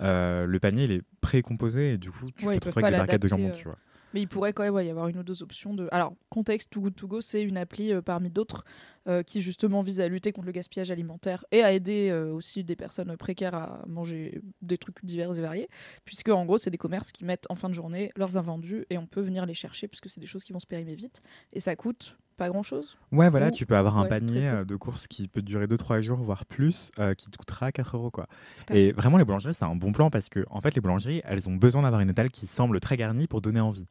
[0.00, 2.94] euh, le panier il est précomposé et du coup tu Ouais, peux te retrouver avec
[2.94, 3.76] des barquettes de jambon, tu vois.
[4.14, 5.88] Mais il pourrait quand même y avoir une ou deux options de.
[5.92, 8.64] Alors, contexte, Too Good To Go, c'est une appli euh, parmi d'autres
[9.08, 12.64] euh, qui justement vise à lutter contre le gaspillage alimentaire et à aider euh, aussi
[12.64, 15.68] des personnes précaires à manger des trucs divers et variés,
[16.04, 18.98] puisque en gros, c'est des commerces qui mettent en fin de journée leurs invendus et
[18.98, 21.60] on peut venir les chercher puisque c'est des choses qui vont se périmer vite et
[21.60, 22.96] ça coûte pas grand chose.
[23.12, 25.66] Ouais, voilà, Ou- tu peux avoir un ouais, panier euh, de courses qui peut durer
[25.66, 28.10] 2-3 jours, voire plus, euh, qui te coûtera 4 euros.
[28.10, 28.26] Quoi.
[28.72, 31.50] Et vraiment, les boulangeries, c'est un bon plan parce que, en fait, les boulangeries, elles
[31.50, 33.86] ont besoin d'avoir une étale qui semble très garnie pour donner envie.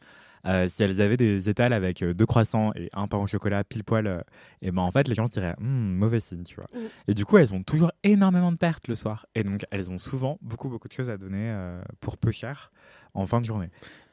[0.47, 3.63] Euh, si elles avaient des étals avec euh, deux croissants et un pain au chocolat
[3.63, 4.23] pile poil,
[4.63, 6.69] et ben en fait, les gens se diraient, Hum, mauvais signe, tu vois.
[6.73, 6.87] Mm.
[7.09, 9.27] Et du coup, elles ont toujours énormément de pertes le soir.
[9.35, 11.55] Et donc, elles ont souvent beaucoup, beaucoup de choses à donner
[11.99, 12.71] pour peu cher
[13.13, 13.69] en fin de journée.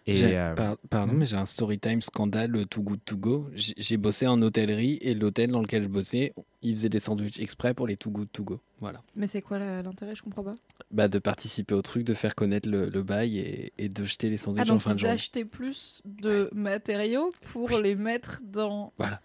[0.09, 1.17] Et J'ai- euh, par- pardon, hmm?
[1.17, 3.49] mais j'ai un story time scandale euh, Too Good To Go.
[3.55, 6.33] J'ai bossé en hôtellerie et l'hôtel dans lequel je bossais,
[6.63, 8.61] il faisait des sandwichs exprès pour les Too Good To Go.
[8.79, 9.03] Voilà.
[9.17, 10.15] Mais c'est quoi l'intérêt?
[10.15, 10.55] Je comprends pas.
[10.93, 14.29] Bah, de participer au truc, de faire connaître le, le bail et, et de jeter
[14.31, 15.15] les Ah, sandwichs en donc fin de ils journée.
[15.15, 19.21] achetaient plus de matériaux pour les mettre dans Voilà.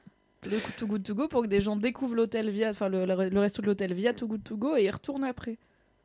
[0.45, 3.29] le Too Good To Go pour que des gens découvrent l'hôtel via, enfin le, le-
[3.29, 5.59] le resto de l'hôtel via Too Good To Go et y retournent après.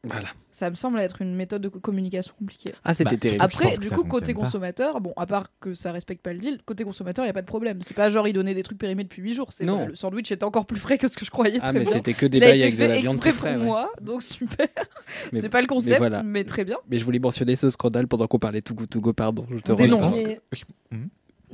[0.06, 0.28] Voilà.
[0.52, 2.72] Ça me semble être une méthode de co- communication compliquée.
[2.84, 3.44] Ah, c'était Bah, terrible.
[3.44, 4.40] Après, du coup, côté pas.
[4.40, 7.34] consommateur, bon, à part que ça respecte pas le deal, côté consommateur, il y a
[7.34, 7.78] pas de problème.
[7.82, 9.52] C'est pas genre il donnait des trucs périmés depuis 8 jours.
[9.52, 9.86] C'est Non.
[9.86, 11.58] le sandwich était encore plus frais que ce que je croyais.
[11.60, 11.92] Ah, très mais bien.
[11.94, 13.52] c'était que des bails avec de fait la viande exprès très frais.
[13.54, 13.66] pour ouais.
[13.66, 14.66] moi, donc super.
[15.32, 16.22] Mais- c'est pas le concept, voilà.
[16.22, 16.78] mais très bien.
[16.88, 19.46] Mais je voulais mentionner ce scandale pendant qu'on parlait Too Good To Go, pardon.
[19.50, 20.00] Je te rejoins.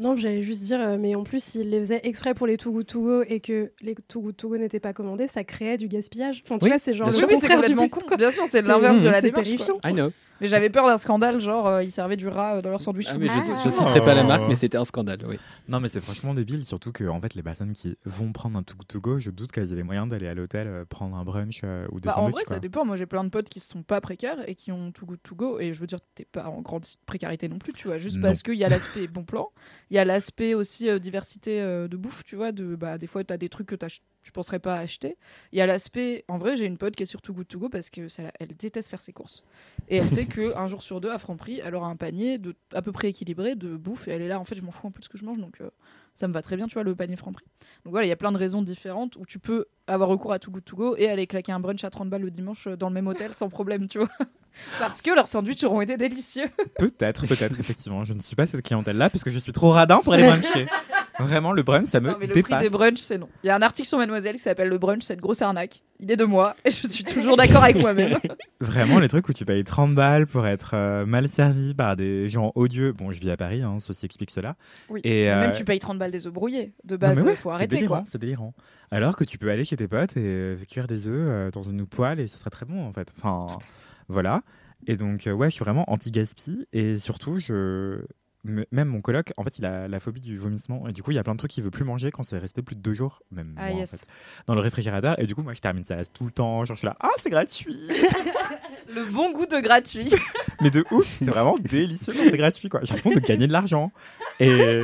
[0.00, 2.72] Non, j'allais juste dire, euh, mais en plus, s'ils les faisaient exprès pour les Too
[2.72, 5.76] Good To Go et que les Too Good To Go n'étaient pas commandés, ça créait
[5.76, 6.42] du gaspillage.
[6.46, 7.14] Enfin, tu Oui, vois, c'est genre le.
[7.16, 8.16] Oui, contraire du quoi.
[8.16, 9.54] Bien sûr, c'est l'inverse de la démarche.
[9.54, 9.56] quoi.
[9.56, 9.80] terrifiant.
[9.84, 10.10] I know.
[10.42, 13.06] Mais j'avais peur d'un scandale, genre euh, ils servaient du rat euh, dans leur sandwich.
[13.08, 13.58] Ah, mais je, nez.
[13.64, 15.20] je citerai pas la marque, mais c'était un scandale.
[15.26, 15.38] Oui.
[15.68, 18.62] Non, mais c'est franchement débile, surtout que en fait, les personnes qui vont prendre un
[18.62, 21.16] Too Good To Go, je doute qu'elles aient les moyens d'aller à l'hôtel euh, prendre
[21.16, 22.34] un brunch euh, ou des Bah, en sandwichs.
[22.34, 22.54] vrai, quoi.
[22.56, 22.84] ça dépend.
[22.84, 25.34] Moi, j'ai plein de potes qui sont pas précaires et qui ont tout good to
[25.36, 25.60] go.
[25.60, 27.98] Et je veux dire, t'es pas en grande précarité non plus, tu vois.
[27.98, 28.22] Juste Non.
[28.22, 29.48] parce qu'il y a l'aspect bon plan,
[29.90, 32.50] il y a l'aspect aussi euh, diversité euh, de bouffe, tu vois.
[32.50, 35.16] De, bah, des fois, t'as des trucs que t'ach- tu penserais pas acheter.
[35.52, 36.24] Il y a l'aspect.
[36.28, 38.24] En vrai, j'ai une pote qui est sur Too Good To Go parce que ça,
[38.38, 39.44] elle déteste faire ses courses.
[39.88, 42.82] Et elle sait qu'un jour sur deux, à Franprix, elle aura un panier de, à
[42.82, 44.08] peu près équilibré de bouffe.
[44.08, 45.24] Et elle est là, en fait, je m'en fous un peu de ce que je
[45.24, 45.38] mange.
[45.38, 45.70] Donc, euh,
[46.14, 47.46] ça me va très bien, tu vois, le panier Franprix.
[47.84, 50.38] Donc voilà, il y a plein de raisons différentes où tu peux avoir recours à
[50.38, 52.88] Too Good To Go et aller claquer un brunch à 30 balles le dimanche dans
[52.88, 54.08] le même hôtel sans problème, tu vois.
[54.78, 56.50] Parce que leurs sandwichs auront été délicieux.
[56.78, 58.04] Peut-être, peut-être, effectivement.
[58.04, 60.66] Je ne suis pas cette clientèle-là parce que je suis trop radin pour aller bruncher.
[61.18, 62.56] Vraiment, le brunch, ça me Non, mais le dépasse.
[62.58, 63.28] prix des brunchs, c'est non.
[63.44, 65.82] Il y a un article sur Mademoiselle qui s'appelle Le brunch, c'est une grosse arnaque.
[66.00, 68.18] Il est de moi et je suis toujours d'accord avec moi-même.
[68.60, 72.28] Vraiment, les trucs où tu payes 30 balles pour être euh, mal servi par des
[72.28, 72.92] gens odieux.
[72.92, 74.56] Bon, je vis à Paris, hein, ceci explique cela.
[74.88, 75.00] Oui.
[75.04, 76.72] Et, Et euh, Même tu payes 30 balles des œufs brouillés.
[76.84, 78.04] De base, mais ouais, il faut c'est arrêter délirant, quoi.
[78.10, 78.54] C'est délirant.
[78.90, 81.62] Alors que tu peux aller chez tes potes et euh, cuire des œufs euh, dans
[81.62, 83.12] une poêle et ça serait très bon en fait.
[83.16, 83.46] Enfin,
[84.08, 84.42] voilà.
[84.88, 88.00] Et donc, ouais, je suis vraiment anti-gaspi et surtout, je.
[88.44, 90.88] Même mon coloc, en fait, il a la phobie du vomissement.
[90.88, 92.38] Et du coup, il y a plein de trucs qu'il veut plus manger quand c'est
[92.38, 94.04] resté plus de deux jours, même Ah, en fait,
[94.46, 95.16] dans le réfrigérateur.
[95.20, 96.64] Et du coup, moi, je termine ça tout le temps.
[96.64, 97.76] Genre, je suis là, ah, c'est gratuit.
[98.94, 100.12] Le bon goût de gratuit.
[100.60, 102.80] Mais de ouf, c'est vraiment délicieux quand c'est gratuit, quoi.
[102.82, 103.90] J'ai l'impression de gagner de l'argent.
[104.40, 104.82] Et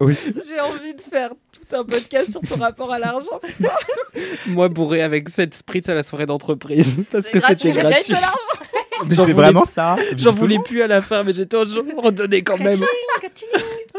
[0.00, 3.40] J'ai envie de faire tout un podcast sur ton rapport à l'argent.
[4.48, 7.04] Moi, bourré avec 7 spritz à la soirée d'entreprise.
[7.10, 8.14] Parce que c'était gratuit,
[9.08, 9.96] c'est vraiment ça.
[10.16, 12.78] J'en voulais plus à la fin, mais j'étais en jour redonné quand même.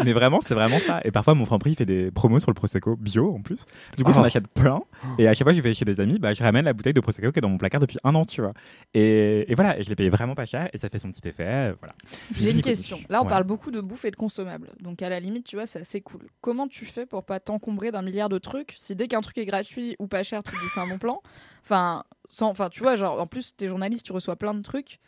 [0.03, 0.99] Mais vraiment, c'est vraiment ça.
[1.03, 3.65] Et parfois, mon Franprix il fait des promos sur le Prosecco bio en plus.
[3.97, 4.15] Du coup, Oh.
[4.15, 4.81] j'en achète plein.
[5.19, 6.93] Et à chaque fois que je vais chez des amis, bah, je ramène la bouteille
[6.93, 8.53] de Prosecco qui est dans mon placard depuis un an, tu vois.
[8.93, 11.27] Et, et voilà, et je l'ai payé vraiment pas cher et ça fait son petit
[11.27, 11.45] effet.
[11.47, 11.93] euh, Voilà.
[12.39, 12.99] J'ai une question.
[13.09, 13.29] Là, on Ouais.
[13.29, 14.69] parle beaucoup de bouffe et de consommables.
[14.79, 16.21] Donc, à la limite, tu vois, c'est assez cool.
[16.41, 18.73] Comment tu fais pour pas t'encombrer d'un milliard de trucs?
[18.75, 21.21] Si dès qu'un truc est gratuit ou pas cher, tu dis c'est un bon plan
[21.63, 24.99] Enfin, sans, enfin, tu vois, genre, en plus, t'es journaliste, tu reçois plein de trucs.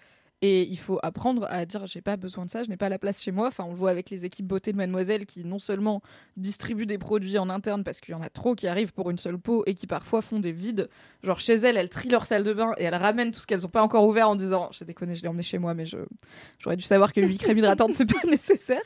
[0.45, 2.99] Et il faut apprendre à dire j'ai pas besoin de ça, je n'ai pas la
[2.99, 3.47] place chez moi.
[3.47, 6.01] Enfin, on le voit avec les équipes beauté de Mademoiselle qui non seulement
[6.35, 9.17] distribuent des produits en interne parce qu'il y en a trop qui arrivent pour une
[9.17, 10.89] seule peau et qui parfois font des vides.
[11.23, 13.61] Genre chez elles, elles trient leur salle de bain et elles ramènent tout ce qu'elles
[13.61, 15.99] n'ont pas encore ouvert en disant j'ai déconné, je l'ai emmené chez moi, mais je
[16.59, 18.83] j'aurais dû savoir que l'huile crème hydratante c'est pas nécessaire.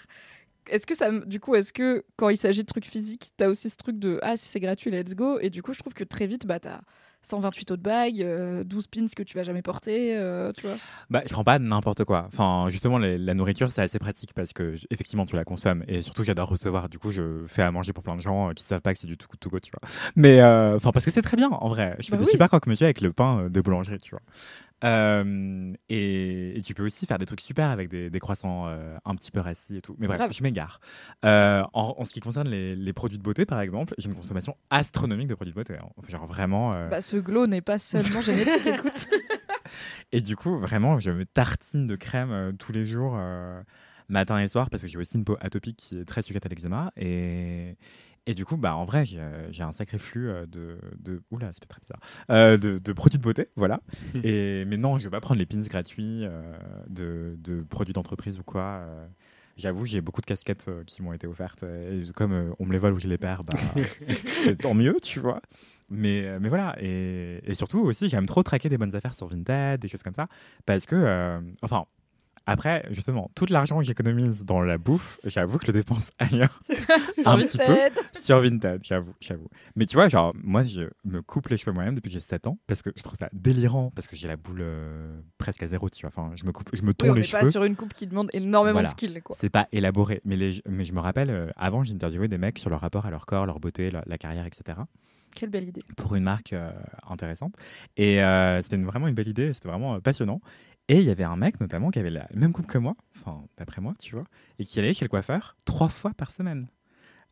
[0.70, 3.72] Est-ce que ça, du coup, est-ce que quand il s'agit de trucs physiques, t'as aussi
[3.72, 5.39] ce truc de ah si c'est gratuit, let's go.
[5.39, 6.82] Et du coup, je trouve que très vite, bah t'as
[7.28, 10.80] 128 autres bagues, euh, 12 pins que tu vas jamais porter, euh, tu vois.
[11.09, 12.23] Bah, je prends pas n'importe quoi.
[12.28, 15.84] Enfin, justement, les- la nourriture, c'est assez pratique parce que, effectivement, tu la consommes.
[15.88, 16.89] Et surtout, j'adore recevoir.
[16.89, 18.99] Du coup, je fais à manger pour plein de gens euh, qui savent pas que
[18.99, 19.89] c'est du tout to go, tu vois.
[20.15, 21.95] Mais, euh, enfin, parce que c'est très bien, en vrai.
[21.99, 22.32] Je fais Bah de oui.
[22.32, 24.21] super croque-monsieur avec le pain euh, de boulangerie, tu vois.
[24.84, 28.97] Euh, et, et tu peux aussi faire des trucs super avec des, des croissants euh,
[29.05, 29.95] un petit peu rassis et tout.
[29.97, 30.80] Mais bref, je m'égare.
[31.25, 34.15] Euh, en, en ce qui concerne les, les produits de beauté, par exemple, j'ai une
[34.15, 35.73] consommation astronomique de produits de beauté.
[35.82, 35.88] hein.
[35.97, 36.73] Enfin, Genre vraiment.
[36.73, 39.09] euh, Bah ce glow n'est pas seulement génétique, écoute.
[40.11, 43.17] et du coup, vraiment, je me tartine de crème tous les jours,
[44.09, 46.49] matin et soir, parce que j'ai aussi une peau atopique qui est très sujette à
[46.49, 46.91] l'eczéma.
[46.95, 47.75] Et,
[48.28, 51.23] et du coup, bah, en vrai, j'ai un sacré flux euh, de, de...
[51.32, 51.99] Oula, c'était très bizarre.
[52.30, 53.80] Euh, de, de produits de beauté, voilà.
[54.23, 56.53] et, mais non, je vais pas prendre les pins gratuits euh,
[56.89, 58.61] de, de produits d'entreprise ou quoi.
[58.61, 59.07] euh.
[59.55, 61.63] J'avoue, j'ai beaucoup de casquettes qui m'ont été offertes.
[61.63, 63.55] Et comme on me les vole ou je les perds, bah,
[64.61, 65.41] tant mieux, tu vois.
[65.89, 66.75] Mais, mais voilà.
[66.80, 70.13] Et, et surtout aussi, j'aime trop traquer des bonnes affaires sur Vinted, des choses comme
[70.13, 70.28] ça.
[70.67, 71.86] Parce que, enfin,
[72.47, 76.61] après, justement, tout l'argent que j'économise dans la bouffe, j'avoue que je le dépense ailleurs.
[77.13, 77.63] Sur Un petit peu.
[77.65, 77.93] Vinted.
[78.17, 79.47] sur Vinted, j'avoue, j'avoue.
[79.75, 82.47] Mais tu vois, genre, moi, je me coupe les cheveux moi-même depuis que j'ai 7
[82.47, 82.57] ans.
[82.67, 83.91] Parce que je trouve ça délirant.
[83.95, 86.09] Parce que j'ai la boule euh, presque à zéro, tu vois.
[86.15, 87.51] Enfin, je me coupe, je me Oui, tourne on les n'est pas cheveux.
[87.51, 88.87] sur une coupe qui demande énormément Voilà.
[88.87, 89.35] de skill, quoi.
[89.39, 90.21] C'est pas élaboré.
[90.25, 93.05] Mais, les, mais je me rappelle, euh, avant, j'ai interviewé des mecs sur leur rapport
[93.05, 94.79] à leur corps, leur beauté, la, la carrière, etc.
[95.35, 95.83] Quelle belle idée.
[95.97, 96.71] pour une marque euh,
[97.07, 97.53] intéressante.
[97.95, 100.41] Et euh, c'était vraiment une belle idée, c'était vraiment euh, passionnant.
[100.89, 103.43] Et il y avait un mec notamment qui avait la même coupe que moi, enfin
[103.57, 104.23] d'après moi, tu vois,
[104.57, 106.67] et qui allait chez le coiffeur trois fois par semaine.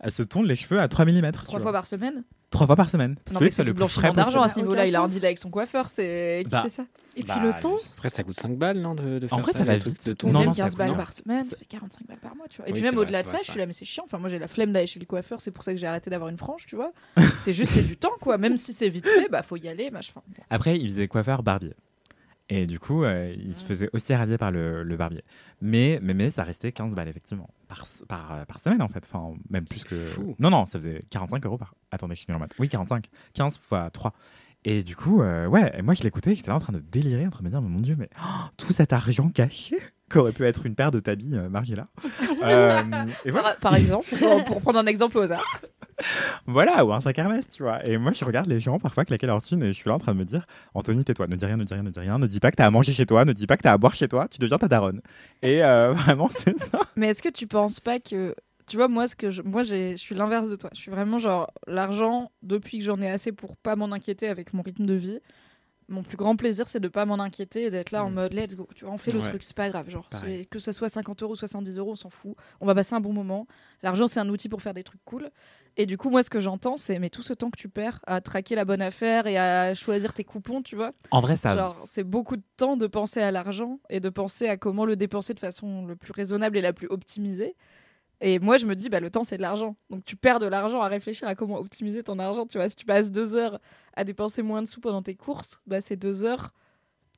[0.02, 1.32] Elle se tourne les cheveux à 3 mm.
[1.32, 2.26] Trois fois par semaine?
[2.50, 3.16] Trois fois par semaine.
[3.24, 4.86] Parce Non, que mais c'est le blanchiment d'argent à ce niveau-là.
[4.86, 6.84] Il a un deal avec son coiffeur, c'est qui Bah, fait ça?
[7.16, 9.40] Et puis Bah, le temps, Après, ça coûte 5 balles, non de, de En faire
[9.40, 10.06] vrai, ça, ça va vite.
[10.06, 12.36] de ton Non, Même non, 15 ça balles par semaine, ça fait 45 balles par
[12.36, 12.68] mois, tu vois.
[12.68, 14.04] Et Oui, puis même au-delà de ça, je suis là, mais c'est chiant.
[14.06, 16.10] Enfin, moi, j'ai la flemme d'aller chez le coiffeur, c'est pour ça que j'ai arrêté
[16.10, 16.92] d'avoir une frange, tu vois.
[17.42, 18.38] c'est juste, c'est du temps, quoi.
[18.38, 20.22] Même si c'est vite fait, bah, faut y aller, machin.
[20.50, 21.74] Après, il faisait coiffeur barbier.
[22.50, 25.24] Et du coup, euh, il se faisait aussi radier par le, le barbier.
[25.62, 29.04] Mais, mais, mais ça restait 15 balles, effectivement, par, par, euh, par semaine, en fait.
[29.12, 29.96] Enfin, même plus que.
[29.96, 30.36] Fou.
[30.38, 31.74] Non, non, ça faisait 45 euros par.
[31.92, 32.54] Attendez, je suis nul en maths.
[32.60, 33.08] Oui, 45.
[33.34, 34.14] 15 fois 3.
[34.68, 37.28] Et du coup, euh, ouais, et moi je l'écoutais, j'étais là en train de délirer,
[37.28, 38.28] en train de me dire, mais mon Dieu, mais oh,
[38.58, 39.78] tout cet argent caché
[40.10, 41.88] qu'aurait pu être une paire de tabis euh, Margiela.
[42.44, 42.82] Euh,
[43.24, 45.62] et voilà, Par, par exemple, pour, pour prendre un exemple au hasard.
[46.46, 47.86] voilà, ou un sac Hermès, tu vois.
[47.86, 50.00] Et moi je regarde les gens parfois claquer leur thune et je suis là en
[50.00, 52.20] train de me dire, Anthony, tais-toi, ne dis rien, ne dis rien, ne dis rien,
[52.20, 53.78] ne dis pas que t'as à manger chez toi, ne dis pas que t'as à
[53.78, 55.02] boire chez toi, tu deviens ta daronne.
[55.42, 56.80] Et euh, vraiment, c'est ça.
[56.96, 58.36] Mais est-ce que tu penses pas que.
[58.68, 60.72] Tu vois, moi, ce que je, moi je suis l'inverse de toi.
[60.74, 64.54] Je suis vraiment genre, l'argent, depuis que j'en ai assez pour pas m'en inquiéter avec
[64.54, 65.20] mon rythme de vie,
[65.88, 68.14] Mon plus grand plaisir, c'est de pas m'en inquiéter et d'être là en Mm.
[68.16, 68.68] mode let's go.
[68.74, 69.30] Tu vois, on fait le Ouais.
[69.30, 69.88] truc, c'est pas grave.
[69.88, 70.10] Genre,
[70.50, 72.36] que ça soit 50 euros, 70 euros, on s'en fout.
[72.60, 73.46] On va passer un bon moment.
[73.84, 75.30] L'argent, c'est un outil pour faire des trucs cool.
[75.78, 78.00] Et du coup, moi, ce que j'entends, c'est mais tout ce temps que tu perds
[78.08, 80.94] à traquer la bonne affaire et à choisir tes coupons, tu vois.
[81.12, 81.76] En vrai, ça.
[81.86, 85.34] C'est beaucoup de temps de penser à l'argent et de penser à comment le dépenser
[85.36, 87.56] de façon le plus raisonnable et la plus optimisée.
[88.28, 89.76] Et moi, je me dis, bah, le temps, c'est de l'argent.
[89.92, 92.48] Donc, tu perds de l'argent à réfléchir à comment optimiser ton argent.
[92.48, 93.60] Tu vois, si tu passes deux heures
[93.96, 96.52] à dépenser moins de sous pendant tes courses, bah, c'est deux heures,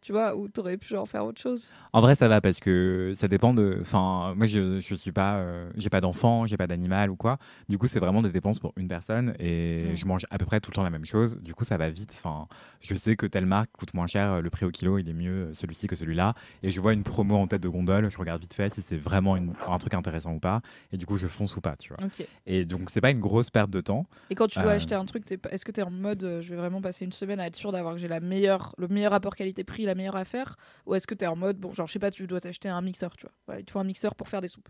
[0.01, 1.71] tu vois, où tu aurais pu genre faire autre chose.
[1.93, 3.77] En vrai, ça va parce que ça dépend de.
[3.81, 5.35] Enfin, moi, je, je suis pas.
[5.37, 7.37] euh, j'ai pas d'enfant, j'ai pas d'animal ou quoi.
[7.69, 10.59] Du coup, c'est vraiment des dépenses pour une personne et je mange à peu près
[10.59, 11.39] tout le temps la même chose.
[11.41, 12.11] Du coup, ça va vite.
[12.17, 12.47] Enfin,
[12.81, 15.53] je sais que telle marque coûte moins cher, le prix au kilo, il est mieux
[15.53, 16.33] celui-ci que celui-là.
[16.63, 18.97] Et je vois une promo en tête de gondole, je regarde vite fait si c'est
[18.97, 20.61] vraiment une- un truc intéressant ou pas.
[20.91, 21.97] Et du coup, je fonce ou pas, tu vois.
[22.45, 24.05] Et donc, c'est pas une grosse perte de temps.
[24.29, 24.75] Et quand tu dois Euh.
[24.75, 27.05] acheter un truc, pas- est-ce que tu es en mode euh, je vais vraiment passer
[27.05, 29.95] une semaine à être sûr d'avoir que j'ai la meilleure, le meilleur rapport qualité-prix, la
[29.95, 32.27] meilleure affaire Ou est-ce que tu es en mode, bon, genre, je sais pas, tu
[32.27, 33.59] dois t'acheter un mixeur, tu vois.
[33.59, 34.69] Il te faut un mixeur pour faire des soupes.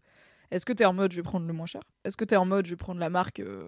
[0.51, 1.81] Est-ce que tu es en mode je vais prendre le moins cher?
[2.05, 3.67] Est-ce que tu es en mode je vais prendre la marque euh,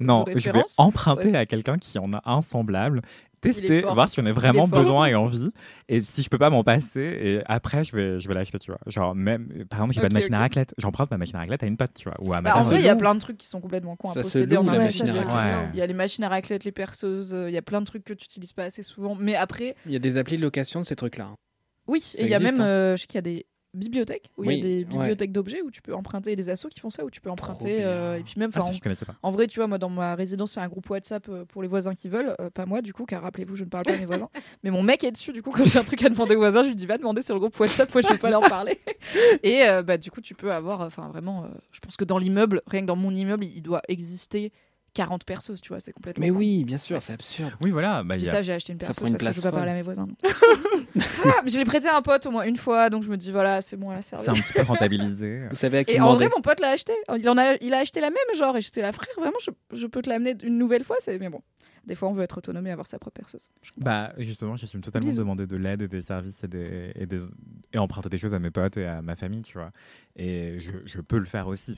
[0.00, 3.00] Non, de je vais emprunter Ouais, à quelqu'un qui en a un semblable,
[3.40, 5.50] tester, voir si on a vraiment besoin et envie.
[5.88, 8.70] Et si je peux pas m'en passer, et après je vais, je vais l'acheter, tu
[8.70, 8.80] vois.
[8.86, 11.62] Genre même, par exemple, j'ai pas de machine à raclette, j'emprunte ma machine à raclette
[11.62, 12.16] à une pote, tu vois.
[12.20, 13.96] Ou à ma Bah, en vrai, il y a plein de trucs qui sont complètement
[13.96, 15.58] cons à posséder en machine à raclette.
[15.60, 15.68] Ouais.
[15.72, 17.86] Il y a les machines à raclette, les perceuses, euh, il y a plein de
[17.86, 19.14] trucs que tu utilises pas assez souvent.
[19.14, 21.24] Mais après, Il y a des applis de location de ces trucs-là.
[21.32, 21.36] hein.
[21.88, 22.64] oui, Ça et il y a même, hein.
[22.64, 24.84] euh, je sais qu'il y a des bibliothèques où il Oui, y a des ouais.
[24.84, 27.84] bibliothèques d'objets où tu peux emprunter des assos qui font ça où tu peux emprunter
[27.84, 29.14] euh, et puis même Ah, ça, je pas.
[29.22, 31.44] En vrai, tu vois, moi, dans ma résidence, il y a un groupe WhatsApp euh,
[31.44, 32.34] pour les voisins qui veulent.
[32.40, 34.28] euh, pas moi, du coup, car rappelez-vous, je ne parle pas à mes voisins.
[34.62, 36.62] Mais mon mec est dessus, du coup, quand j'ai un truc à demander aux voisins,
[36.62, 38.42] je lui dis, va demander sur le groupe WhatsApp, moi, je ne vais pas leur
[38.48, 38.78] parler.
[39.42, 42.62] Et euh, bah, du coup, tu peux avoir, enfin, vraiment, je pense que dans l'immeuble,
[42.66, 44.52] rien que dans mon immeuble, il doit exister
[44.94, 46.20] 40 perceuses, tu vois, c'est complètement.
[46.24, 47.52] Mais oui, bien sûr, c'est absurde.
[47.62, 48.02] Oui, voilà.
[48.02, 49.50] Bah, y a- ça, j'ai acheté une Ça perceuse prend une parce que je veux
[49.50, 50.06] pas parler à mes voisins.
[51.24, 53.16] Ah, mais je l'ai prêté à un pote au moins une fois, donc je me
[53.16, 54.24] dis, voilà, c'est bon, elle a servi.
[54.24, 55.42] c'est un petit peu rentabilisé.
[55.50, 56.92] Vous savez à qui Et en vrai, mon pote l'a acheté.
[57.16, 59.50] Il, en a, il a acheté la même, genre, et j'étais là, frère, vraiment, je,
[59.76, 60.96] je peux te l'amener une nouvelle fois.
[60.98, 61.40] c'est Mais bon,
[61.86, 63.50] des fois, on veut être autonome et avoir sa propre perceuse.
[63.62, 63.70] Je.
[63.76, 65.20] Bah, justement, j'assume totalement Bisous.
[65.20, 67.18] demander de l'aide et des services et, des, et, des,
[67.72, 69.72] et emprunter des choses à mes potes et à ma famille, tu vois.
[70.16, 71.76] Et je, je peux le faire aussi.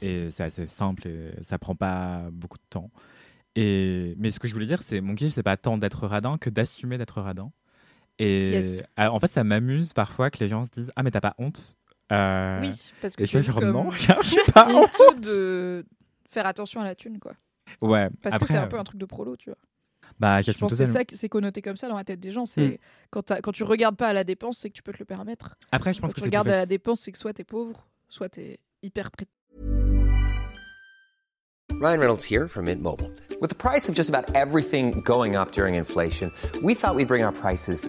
[0.00, 2.90] Et c'est assez simple et ça prend pas beaucoup de temps.
[3.54, 6.38] Et, mais ce que je voulais dire, c'est mon kiff, c'est pas tant d'être radin
[6.38, 7.52] que d'assumer d'être radin.
[8.18, 8.82] Et Yes.
[8.98, 11.76] en fait, ça m'amuse parfois que les gens se disent Ah, mais t'as pas honte
[12.12, 12.70] Euh, Oui,
[13.00, 13.90] parce que je c'est genre, non,
[14.22, 15.20] j'ai pas honte.
[15.22, 15.84] de
[16.28, 17.32] faire attention à la thune, quoi.
[17.80, 19.58] Ouais, Parce après, que c'est un peu un truc de prolo, tu vois.
[20.20, 20.92] Bah, Je pense que c'est totalement.
[20.92, 22.44] ça, qui- c'est connoté comme ça dans la tête des gens.
[22.46, 22.78] C'est
[23.10, 25.04] quand, t'as- quand tu regardes pas à la dépense, c'est que tu peux te le
[25.04, 25.56] permettre.
[25.72, 27.86] Après, je Quand pense que tu regardes à la dépense, c'est que soit t'es pauvre,
[28.08, 29.26] soit t'es hyper prêt.
[31.80, 33.10] Ryan Reynolds here from Mint Mobile.
[33.40, 36.30] With the price of just about everything going up during inflation,
[36.62, 37.88] we thought we'd bring our prices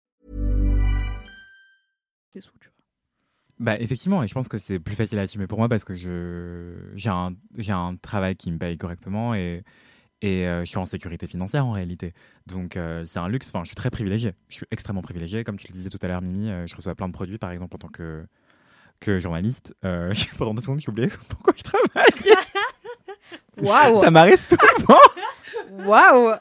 [3.61, 5.93] Bah effectivement, et je pense que c'est plus facile à assumer pour moi parce que
[5.93, 9.63] je j'ai un j'ai un travail qui me paye correctement et
[10.23, 12.13] et euh, je suis en sécurité financière en réalité.
[12.47, 13.49] Donc euh, c'est un luxe.
[13.49, 14.33] Enfin, je suis très privilégié.
[14.49, 16.49] Je suis extrêmement privilégié, comme tu le disais tout à l'heure, Mimi.
[16.49, 18.25] euh, je reçois plein de produits, par exemple en tant que
[18.99, 19.75] que journaliste.
[20.39, 22.35] Pendant deux secondes, j'ai oublié pourquoi je travaille.
[23.61, 24.97] Waouh Ça m'arrive souvent.
[25.85, 26.35] Waouh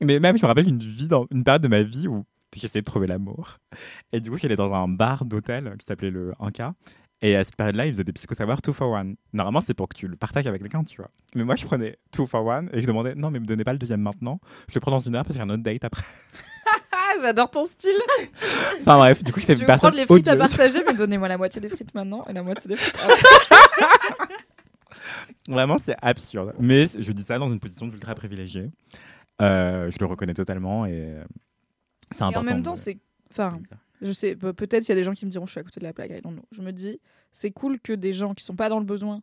[0.00, 2.24] Mais même, je me rappelle une vie dans une période de ma vie où
[2.60, 3.58] j'essayais de trouver l'amour.
[4.12, 6.72] Et du coup, j'allais dans un bar d'hôtel qui s'appelait le 1K.
[7.24, 9.12] Et à cette période-là, ils faisaient des psychosavoirs 2 for 1.
[9.32, 11.10] Normalement, c'est pour que tu le partages avec quelqu'un, tu vois.
[11.36, 13.72] Mais moi, je prenais 2 for 1 et je demandais non, mais me donnez pas
[13.72, 14.40] le deuxième maintenant.
[14.68, 16.02] Je le prends dans une heure parce que j'ai un autre date après.
[17.22, 17.92] J'adore ton style
[18.80, 20.94] Enfin bref, du coup, j'étais Je une vais personne prendre les frites à partager, mais
[20.94, 24.26] donnez-moi la moitié des frites maintenant et la moitié des frites après.
[25.48, 26.54] Vraiment, c'est absurde.
[26.58, 28.70] Mais je dis ça dans une position d'ultra privilégiée.
[29.40, 31.16] Euh, je le reconnais totalement et
[32.12, 32.98] Et en même temps, c'est...
[33.30, 33.60] Enfin,
[34.00, 35.62] je sais, pe- peut-être il y a des gens qui me diront je suis à
[35.62, 36.20] côté de la plaque.
[36.22, 36.34] Know.
[36.50, 37.00] Je me dis,
[37.32, 39.22] c'est cool que des gens qui sont pas dans le besoin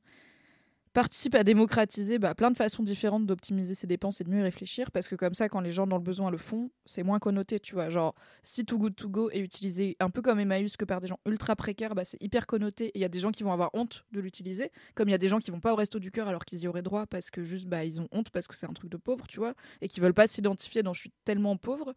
[0.92, 4.42] participent à démocratiser bah, plein de façons différentes d'optimiser ses dépenses et de mieux y
[4.42, 7.20] réfléchir parce que comme ça quand les gens dans le besoin le font c'est moins
[7.20, 10.78] connoté tu vois genre si Too Good To Go est utilisé un peu comme Emmaüs
[10.78, 13.20] que par des gens ultra précaires bah, c'est hyper connoté et il y a des
[13.20, 15.60] gens qui vont avoir honte de l'utiliser comme il y a des gens qui vont
[15.60, 18.02] pas au resto du cœur alors qu'ils y auraient droit parce que juste bah ils
[18.02, 20.26] ont honte parce que c'est un truc de pauvre tu vois et qui veulent pas
[20.26, 21.94] s'identifier dans je suis tellement pauvre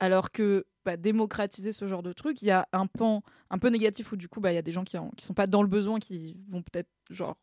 [0.00, 3.68] Alors que bah, démocratiser ce genre de truc, il y a un pan un peu
[3.68, 5.46] négatif où du coup, bah, il y a des gens qui, en- qui sont pas
[5.46, 7.36] dans le besoin, qui vont peut-être genre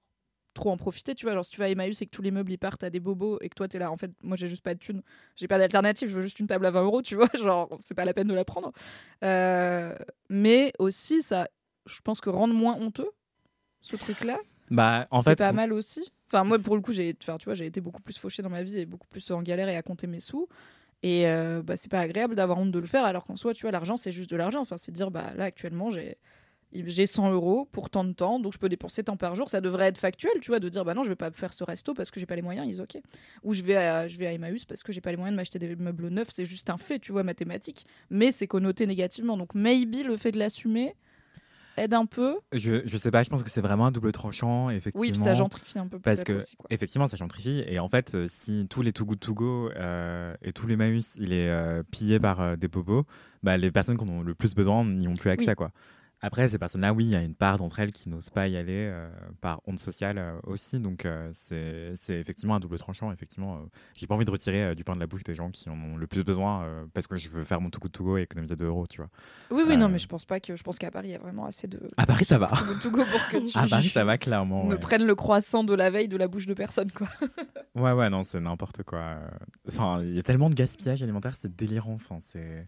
[0.53, 1.33] trop en profiter, tu vois.
[1.33, 2.99] Genre si tu vas à Emmaüs et que tous les meubles ils partent à des
[2.99, 5.01] bobos et que toi t'es là, en fait, moi j'ai juste pas de thune,
[5.37, 7.29] j'ai pas d'alternative, je veux juste une table à 20 euros, tu vois.
[7.33, 8.73] Genre c'est pas la peine de la prendre.
[9.23, 9.95] Euh,
[10.29, 11.47] mais aussi, ça,
[11.85, 13.09] je pense que rendre moins honteux
[13.81, 14.39] ce truc-là,
[14.69, 16.11] Bah, en c'est fait, pas faut- mal aussi.
[16.27, 18.49] Enfin, moi, pour le coup, j'ai, enfin, tu vois, j'ai été beaucoup plus fauchée dans
[18.49, 20.47] ma vie et beaucoup plus en galère et à compter mes sous.
[21.03, 23.61] Et euh, bah, c'est pas agréable d'avoir honte de le faire, alors qu'en soi, tu
[23.61, 24.61] vois, l'argent, c'est juste de l'argent.
[24.61, 26.17] Enfin, c'est dire, bah là, actuellement, j'ai,
[26.73, 29.49] j'ai 100 euros pour tant de temps, donc je peux dépenser tant par jour.
[29.49, 31.63] Ça devrait être factuel, tu vois, de dire, bah non, je vais pas faire ce
[31.63, 32.97] resto parce que j'ai pas les moyens, ils ok.
[33.43, 35.37] Ou je vais à, je vais à Emmaüs parce que j'ai pas les moyens de
[35.37, 37.85] m'acheter des meubles neufs, c'est juste un fait, tu vois, mathématique.
[38.11, 39.37] Mais c'est connoté négativement.
[39.37, 40.95] Donc, maybe le fait de l'assumer
[41.83, 42.37] aide un peu.
[42.51, 45.01] je, je sais pas, je pense que c'est vraiment un double tranchant, effectivement.
[45.01, 46.67] Oui, puis ça gentrifie un peu Parce que, aussi, quoi.
[46.69, 47.63] effectivement, ça gentrifie.
[47.67, 50.75] Et en fait, euh, si tous les Too Good To Go euh, et tous les
[50.75, 53.05] Maïs, il est euh, pillé par euh, des bobos,
[53.43, 55.49] bah, les personnes qui en ont le plus besoin n'y ont plus accès.
[55.49, 55.55] Oui.
[55.55, 55.71] Quoi.
[56.23, 58.55] Après, ces personnes-là, oui, il y a une part d'entre elles qui n'osent pas y
[58.55, 59.09] aller euh,
[59.41, 60.79] par honte sociale euh, aussi.
[60.79, 63.11] Donc, euh, c'est effectivement un double tranchant.
[63.11, 63.59] Effectivement, euh,
[63.95, 65.97] j'ai pas envie de retirer du pain de la bouche des gens qui en ont
[65.97, 68.55] le plus besoin parce que je veux faire mon Too Good To Go et économiser
[68.55, 69.09] 2 euros, tu vois.
[69.49, 70.55] Oui, oui, non, mais je pense pas que.
[70.55, 71.89] Je pense qu'à Paris, il y a vraiment assez de.
[71.97, 72.49] À Paris, ça va.
[72.49, 74.65] de to go pour que tu À Paris, ça va clairement.
[74.65, 74.79] ne ouais.
[74.79, 77.07] prennes le croissant de la veille de la bouche de personne, quoi.
[77.73, 79.17] Ouais, ouais, non, c'est n'importe quoi.
[79.65, 81.93] Enfin, il y a tellement de gaspillage alimentaire, c'est délirant.
[81.93, 82.67] Enfin, c'est,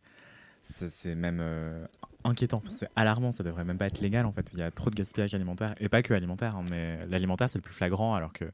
[0.64, 1.86] c'est, même euh,
[2.24, 2.64] inquiétant.
[2.70, 3.32] C'est alarmant.
[3.32, 4.50] Ça devrait même pas être légal, en fait.
[4.54, 5.76] Il y a trop de gaspillage alimentaire.
[5.80, 8.46] Et pas que alimentaire, hein, mais l'alimentaire, c'est le plus flagrant, alors que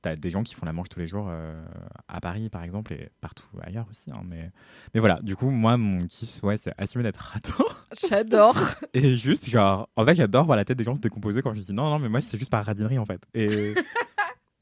[0.00, 1.60] t'as des gens qui font la manche tous les jours euh,
[2.08, 4.10] à Paris, par exemple, et partout ailleurs aussi.
[4.10, 4.50] hein, mais,
[4.94, 7.64] mais voilà, du coup, moi, mon kiff, ouais, c'est assumer d'être raton.
[8.08, 8.56] J'adore.
[8.94, 11.60] Et juste, genre, en fait, j'adore voir la tête des gens se décomposer quand je
[11.60, 13.20] dis non, non, mais moi, c'est juste par radinerie, en fait.
[13.34, 13.74] Et,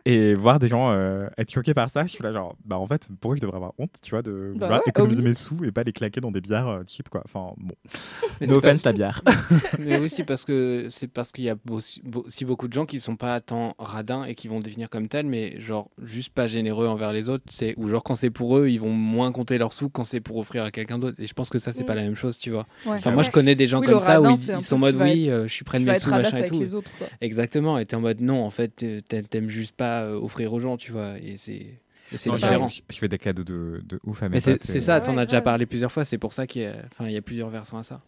[0.06, 2.86] et voir des gens euh, être choqués par ça, je suis là, genre, bah, en
[2.86, 5.28] fait, pourquoi je devrais avoir honte, tu vois, de Bah vouloir ouais, économiser oui.
[5.28, 7.22] mes sous et pas les claquer dans des bières euh, cheap, quoi.
[7.24, 7.74] Enfin, bon.
[8.40, 9.20] Mais no offense, la bière.
[9.78, 13.00] Mais aussi parce que c'est parce qu'il y a aussi, aussi beaucoup de gens qui
[13.00, 16.86] sont pas tant radins et qui vont devenir comme tels, mais genre juste pas généreux
[16.86, 17.44] envers les autres.
[17.48, 20.20] C'est ou genre quand c'est pour eux, ils vont moins compter leurs sous quand c'est
[20.20, 21.20] pour offrir à quelqu'un d'autre.
[21.20, 21.86] Et je pense que ça c'est Mm.
[21.86, 22.66] pas la même chose, tu vois.
[22.86, 22.92] Ouais.
[22.94, 24.76] Enfin moi je connais des gens Oui, comme ça où radin, ils, un ils sont
[24.76, 26.60] en mode oui, euh, je suis près de mes sous machin et tout.
[26.60, 26.90] les autres.
[27.20, 27.78] Exactement.
[27.78, 30.76] Et t'es en mode non, en fait t'a- t'aimes juste pas euh, offrir aux gens,
[30.76, 31.18] tu vois.
[31.18, 31.80] Et c'est
[32.14, 32.68] c'est différent.
[32.68, 34.80] je, je fais des cadeaux de, de ouf à mes Mais c'est potes c'est et-
[34.80, 36.04] ça, Ouais, t'en as déjà parlé plusieurs fois.
[36.04, 38.00] C'est pour ça qu'il y a, y plusieurs versions à ça.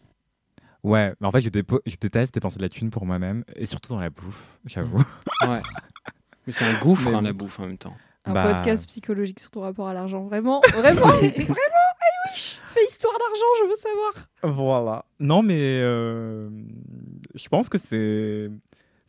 [0.83, 3.65] Ouais, mais en fait, je, dépo- je déteste dépenser de la thune pour moi-même, et
[3.65, 5.03] surtout dans la bouffe, j'avoue.
[5.47, 5.59] Ouais.
[6.47, 7.95] Mais c'est un gouffre Mais hein, la bouffe en même temps.
[8.25, 8.53] Un Bah.
[8.53, 10.23] podcast psychologique sur ton rapport à l'argent.
[10.25, 11.17] Vraiment, vraiment, vraiment.
[11.21, 11.31] Oui,
[12.35, 14.55] fais histoire d'argent, je veux savoir.
[14.55, 15.05] Voilà.
[15.19, 16.49] Non, mais euh,
[17.35, 18.49] je pense que c'est.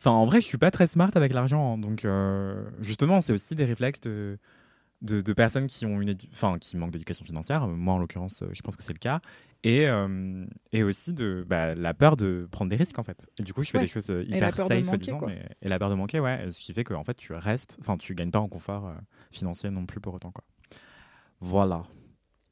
[0.00, 1.74] Enfin, en vrai, je suis pas très smart avec l'argent.
[1.74, 4.38] hein, donc, euh, justement, c'est aussi des réflexes de,
[5.02, 7.66] de, de personnes qui, ont une enfin, qui manquent d'éducation financière.
[7.68, 9.20] Moi, en l'occurrence, euh, je pense que c'est le cas.
[9.62, 13.28] Et, euh, et aussi de bah, la peur de prendre des risques, en fait.
[13.38, 13.84] Et du coup, je fais Ouais.
[13.84, 15.20] des choses euh, hyper safe, soi-disant.
[15.60, 16.50] Et la peur de manquer, ouais.
[16.50, 17.76] Ce qui fait que, en fait, tu restes.
[17.80, 18.94] Enfin, tu gagnes pas en confort euh,
[19.32, 20.44] financier non plus pour autant, quoi.
[21.40, 21.82] Voilà.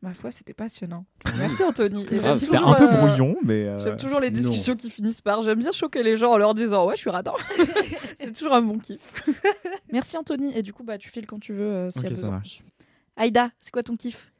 [0.00, 1.04] Ma foi, c'était passionnant.
[1.38, 2.04] Merci Anthony.
[2.08, 3.64] C'était un peu euh, brouillon, mais.
[3.66, 4.36] euh, J'aime toujours les non.
[4.38, 5.42] discussions qui finissent par.
[5.42, 7.32] J'aime bien choquer les gens en leur disant ouais, je suis radin.
[8.16, 9.00] c'est toujours un bon kiff.
[9.92, 10.56] Merci Anthony.
[10.56, 12.14] Et du coup, bah tu files quand tu veux euh, s'il y Ok, a ça
[12.14, 12.30] besoin.
[12.30, 12.62] marche.
[13.16, 14.30] Aïda, c'est quoi ton kiff?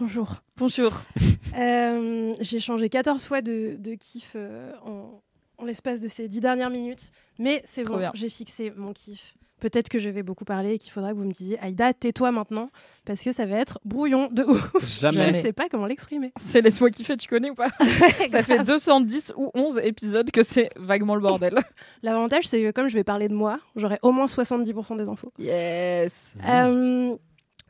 [0.00, 0.42] Bonjour.
[0.56, 0.92] Bonjour.
[1.56, 5.22] Euh, J'ai changé 14 fois de, de kiff euh, en,
[5.58, 7.12] en l'espace de ces 10 dernières minutes.
[7.38, 9.36] Mais c'est bon, j'ai fixé mon kiff.
[9.64, 12.30] Peut-être que je vais beaucoup parler et qu'il faudra que vous me disiez Aïda, tais-toi
[12.32, 12.68] maintenant,
[13.06, 14.70] parce que ça va être brouillon de ouf.
[15.00, 15.22] Jamais.
[15.32, 16.34] Je ne sais pas comment l'exprimer.
[16.36, 17.68] C'est Laisse-moi kiffer, tu connais ou pas
[18.28, 21.58] Ça fait 210 ou 11 épisodes que c'est vaguement le bordel.
[22.02, 25.32] L'avantage, c'est que comme je vais parler de moi, j'aurai au moins 70% des infos.
[25.38, 26.34] Yes.
[26.46, 27.16] Euh,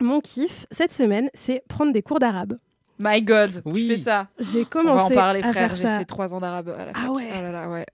[0.01, 2.57] mon kiff, cette semaine, c'est prendre des cours d'arabe.
[2.99, 3.61] My God.
[3.63, 3.87] Oui.
[3.87, 4.27] Fais ça.
[4.37, 5.75] J'ai On commencé va en parler, à frère.
[5.75, 5.99] J'ai ça.
[5.99, 7.27] fait 3 ans d'arabe à la Ah ouais.
[7.29, 7.85] Oh là là, ouais.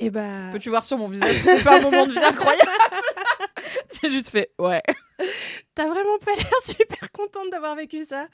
[0.00, 2.70] Et bah, Peux-tu voir sur mon visage C'est pas un moment de vie incroyable.
[4.02, 4.82] J'ai juste fait ouais.
[5.74, 8.28] t'as vraiment pas l'air super contente d'avoir vécu ça.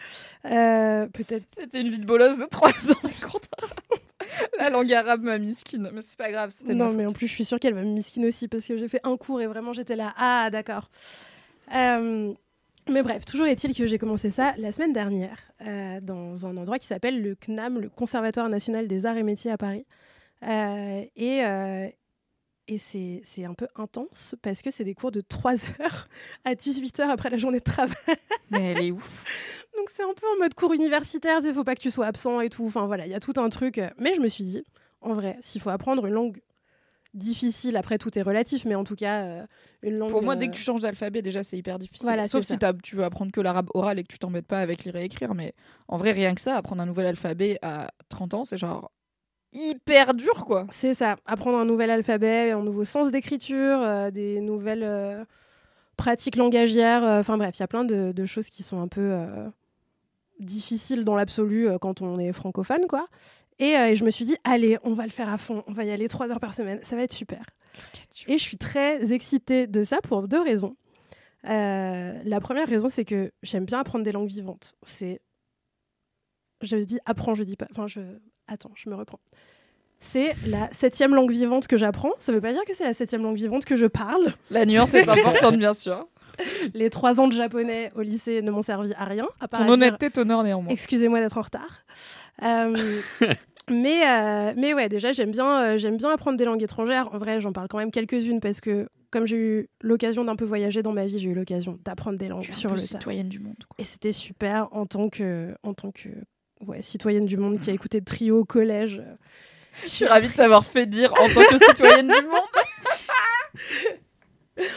[0.44, 1.44] Euh, Peut-être.
[1.48, 3.10] C'était une vie de bolosse de 3 ans.
[4.58, 5.90] La langue arabe m'a miskine.
[5.92, 6.50] Mais c'est pas grave.
[6.50, 8.66] C'était ma Non, mais en plus, je suis sûre qu'elle va me miskine aussi parce
[8.66, 10.12] que j'ai fait un cours et vraiment j'étais là.
[10.16, 10.90] Ah, d'accord.
[11.74, 12.32] Euh,
[12.88, 16.78] mais bref, toujours est-il que j'ai commencé ça la semaine dernière euh, dans un endroit
[16.78, 19.86] qui s'appelle le CNAM, le Conservatoire national des arts et métiers à Paris.
[20.44, 21.88] Euh, et euh,
[22.66, 26.08] et c'est c'est un peu intense parce que c'est des cours de 3 heures
[26.44, 27.94] à 18 heures après la journée de travail.
[28.50, 29.24] Mais elle est ouf.
[29.76, 32.40] Donc c'est un peu en mode cours universitaire, il faut pas que tu sois absent
[32.40, 32.64] et tout.
[32.66, 33.80] Enfin voilà, il y a tout un truc.
[33.98, 34.64] Mais je me suis dit,
[35.00, 36.40] en vrai, s'il faut apprendre une langue
[37.14, 37.76] difficile.
[37.76, 39.46] Après, tout est relatif, mais en tout cas, euh,
[39.82, 40.10] une langue.
[40.10, 42.06] Pour moi, dès que tu changes d'alphabet, déjà, c'est hyper difficile.
[42.06, 44.84] Voilà, Sauf si tu veux apprendre que l'arabe oral et que tu t'embêtes pas avec
[44.84, 45.34] lire et écrire.
[45.34, 45.54] Mais
[45.88, 48.90] en vrai, rien que ça, apprendre un nouvel alphabet à 30 ans, c'est genre
[49.54, 50.66] hyper dur, quoi.
[50.70, 55.24] C'est ça, apprendre un nouvel alphabet, un nouveau sens d'écriture, euh, des nouvelles euh,
[55.96, 57.04] pratiques langagières.
[57.04, 59.16] euh, Enfin bref, il y a plein de, de choses qui sont un peu
[60.40, 63.06] difficiles dans l'absolu quand on est francophone, quoi.
[63.60, 65.84] Et, et je me suis dit, allez, on va le faire à fond, on va
[65.84, 67.44] y aller trois heures par semaine, ça va être super.
[68.26, 70.76] Et je suis très excitée de ça pour deux raisons.
[71.46, 74.74] Euh, la première raison, c'est que j'aime bien apprendre des langues vivantes.
[74.82, 75.20] C'est.
[76.62, 77.66] Je dis apprends, je dis pas.
[77.70, 78.00] Enfin, je.
[78.48, 79.20] Attends, je me reprends.
[80.00, 82.10] C'est la septième langue vivante que j'apprends.
[82.18, 84.34] Ça veut pas dire que c'est la septième langue vivante que je parle.
[84.50, 86.06] La nuance est importante, bien sûr.
[86.74, 89.26] Les trois ans de japonais au lycée ne m'ont servi à rien.
[89.40, 90.72] À part Ton à honnêteté t'honore néanmoins.
[90.72, 91.84] Excusez-moi d'être en retard.
[92.42, 92.76] Euh,
[93.70, 97.08] mais, euh, mais ouais, déjà, j'aime bien, euh, j'aime bien apprendre des langues étrangères.
[97.14, 100.44] En vrai, j'en parle quand même quelques-unes parce que, comme j'ai eu l'occasion d'un peu
[100.44, 102.74] voyager dans ma vie, j'ai eu l'occasion d'apprendre des langues Je suis un sur peu
[102.76, 102.86] le tas.
[102.88, 103.54] citoyenne du monde.
[103.68, 103.76] quoi.
[103.78, 106.08] Et c'était super en tant que, en tant que
[106.60, 109.02] ouais, citoyenne du monde qui a écouté Trio au collège.
[109.82, 112.42] Je suis ravie de t'avoir fait dire en tant que citoyenne du monde.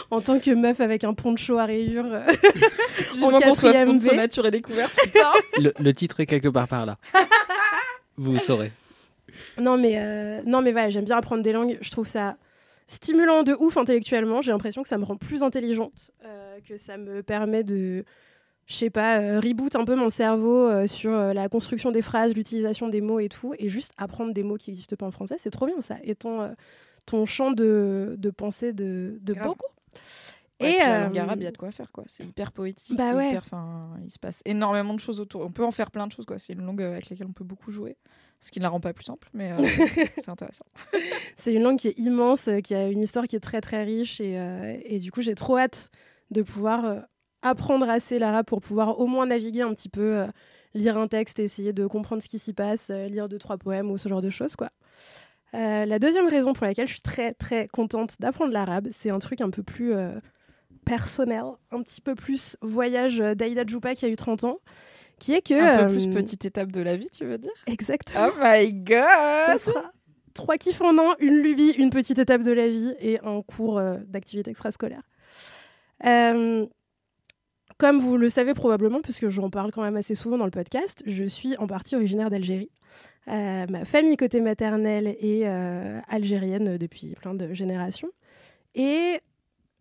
[0.09, 2.11] En tant que meuf avec un poncho à rayures.
[2.11, 2.25] euh,
[3.13, 5.32] Vivement qu'on soit sponsor nature et découverte, putain.
[5.59, 6.97] Le, le titre est quelque part par là.
[8.17, 8.71] Vous saurez.
[9.59, 11.78] Non, mais, euh, non, mais voilà, j'aime bien apprendre des langues.
[11.82, 12.38] Je trouve ça
[12.88, 14.41] stimulant de ouf intellectuellement.
[14.41, 18.03] J'ai l'impression que ça me rend plus intelligente, euh, que ça me permet de,
[18.68, 22.01] je sais pas, euh, reboot un peu mon cerveau euh, sur euh, la construction des
[22.01, 23.53] phrases, l'utilisation des mots et tout.
[23.57, 25.95] Et juste apprendre des mots qui n'existent pas en français, c'est trop bien ça.
[26.03, 26.49] Étant euh,
[27.05, 29.65] ton champ de, de pensée de, de beaucoup.
[30.59, 32.03] Et puis la langue arabe, il y a de quoi faire, quoi.
[32.07, 33.30] C'est hyper poétique, Bah c'est ouais.
[33.30, 33.43] hyper.
[33.45, 35.41] Enfin, il se passe énormément de choses autour.
[35.45, 36.38] On peut en faire plein de choses, quoi.
[36.39, 37.95] C'est une langue avec laquelle on peut beaucoup jouer,
[38.39, 39.51] ce qui ne la rend pas plus simple, mais
[40.18, 40.65] c'est intéressant.
[41.38, 44.20] C'est une langue qui est immense, qui a une histoire qui est très très riche
[44.20, 44.36] et,
[44.84, 45.91] et du coup j'ai trop hâte
[46.32, 47.03] de pouvoir
[47.50, 50.28] apprendre assez l'arabe pour pouvoir au moins naviguer un petit peu, euh,
[50.74, 53.89] lire un texte essayer de comprendre ce qui s'y passe, euh, lire deux trois poèmes
[53.89, 54.70] ou ce genre de choses quoi.
[55.54, 59.20] Euh, la deuxième raison pour laquelle je suis très très contente d'apprendre l'arabe, c'est un
[59.20, 59.93] truc un peu plus
[60.86, 64.60] personnel, un petit peu plus voyage d'Aïda Djoupa qui a eu 30 ans,
[65.20, 65.54] qui est que...
[65.54, 67.52] Un peu plus petite étape de la vie, tu veux dire?
[67.66, 68.28] Exactement.
[68.30, 69.91] Oh my Ça god sera
[70.34, 73.82] trois kiffs en un, une lubie, une petite étape de la vie et un cours
[74.06, 75.02] d'activité extrascolaire.
[76.06, 76.66] Euh,
[77.78, 81.03] comme vous le savez probablement, puisque j'en parle quand même assez souvent dans le podcast,
[81.05, 82.71] je suis en partie originaire d'Algérie.
[83.28, 88.09] Euh, ma famille côté maternelle est euh, algérienne depuis plein de générations.
[88.73, 89.19] Et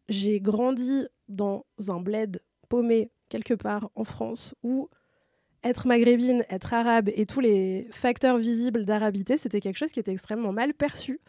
[0.09, 4.89] j'ai grandi dans un bled paumé quelque part en France où
[5.63, 10.13] être maghrébine, être arabe et tous les facteurs visibles d'arabité, c'était quelque chose qui était
[10.13, 11.21] extrêmement mal perçu.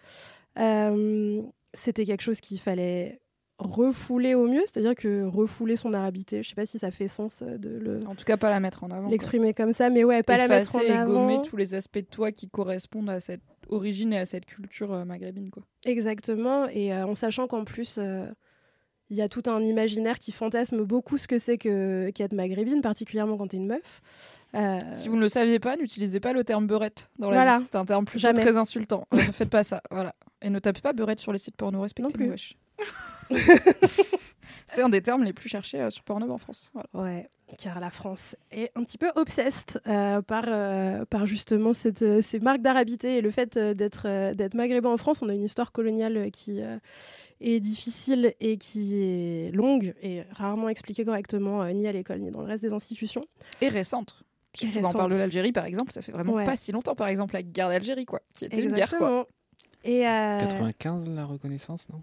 [0.59, 1.41] Euh,
[1.73, 3.19] c'était quelque chose qu'il fallait
[3.59, 7.41] refouler au mieux, c'est-à-dire que refouler son arabité, je sais pas si ça fait sens
[7.41, 9.09] euh, de le- En tout cas, pas la mettre en avant.
[9.09, 11.13] l'exprimer comme ça, mais ouais, pas la mettre en Effacer et avant.
[11.13, 14.93] gommer tous les aspects de toi qui correspondent à cette origine et à cette culture
[14.93, 15.63] euh, maghrébine, quoi.
[15.85, 17.99] Exactement, et euh, en sachant qu'en plus,
[19.09, 22.81] il y a tout un imaginaire qui fantasme beaucoup ce que c'est que qu'être maghrébine,
[22.81, 24.01] particulièrement quand t'es une meuf.
[24.53, 27.59] Euh, Si vous ne le saviez pas, n'utilisez pas le terme beurette dans la Voilà.
[27.59, 28.41] C'est un terme plutôt Jamais.
[28.41, 29.07] très insultant.
[29.13, 30.13] Ne faites pas ça, voilà.
[30.41, 32.13] Et ne tapez pas beurette sur les sites porno respectés.
[32.13, 32.53] plus.
[34.65, 36.71] C'est un des termes les plus cherchés euh, sur Pornhub en France.
[36.73, 36.89] Voilà.
[37.11, 42.01] Ouais, car la France est un petit peu obsessed euh, par, euh, par justement cette,
[42.01, 45.21] euh, ces marques d'arabité et le fait euh, d'être euh, d'être maghrébin en France.
[45.21, 46.77] On a une histoire coloniale qui euh,
[47.39, 52.29] est difficile et qui est longue et rarement expliquée correctement, euh, ni à l'école ni
[52.31, 53.23] dans le reste des institutions.
[53.61, 54.21] Et récente.
[54.59, 56.43] Quand on parle de l'Algérie, par exemple, ça fait vraiment Ouais.
[56.43, 56.95] pas si longtemps.
[56.95, 59.25] Par exemple, la guerre d'Algérie, quoi, qui était une guerre, quoi.
[59.83, 59.99] Exactement.
[59.99, 62.01] Et euh, 95 la reconnaissance, non?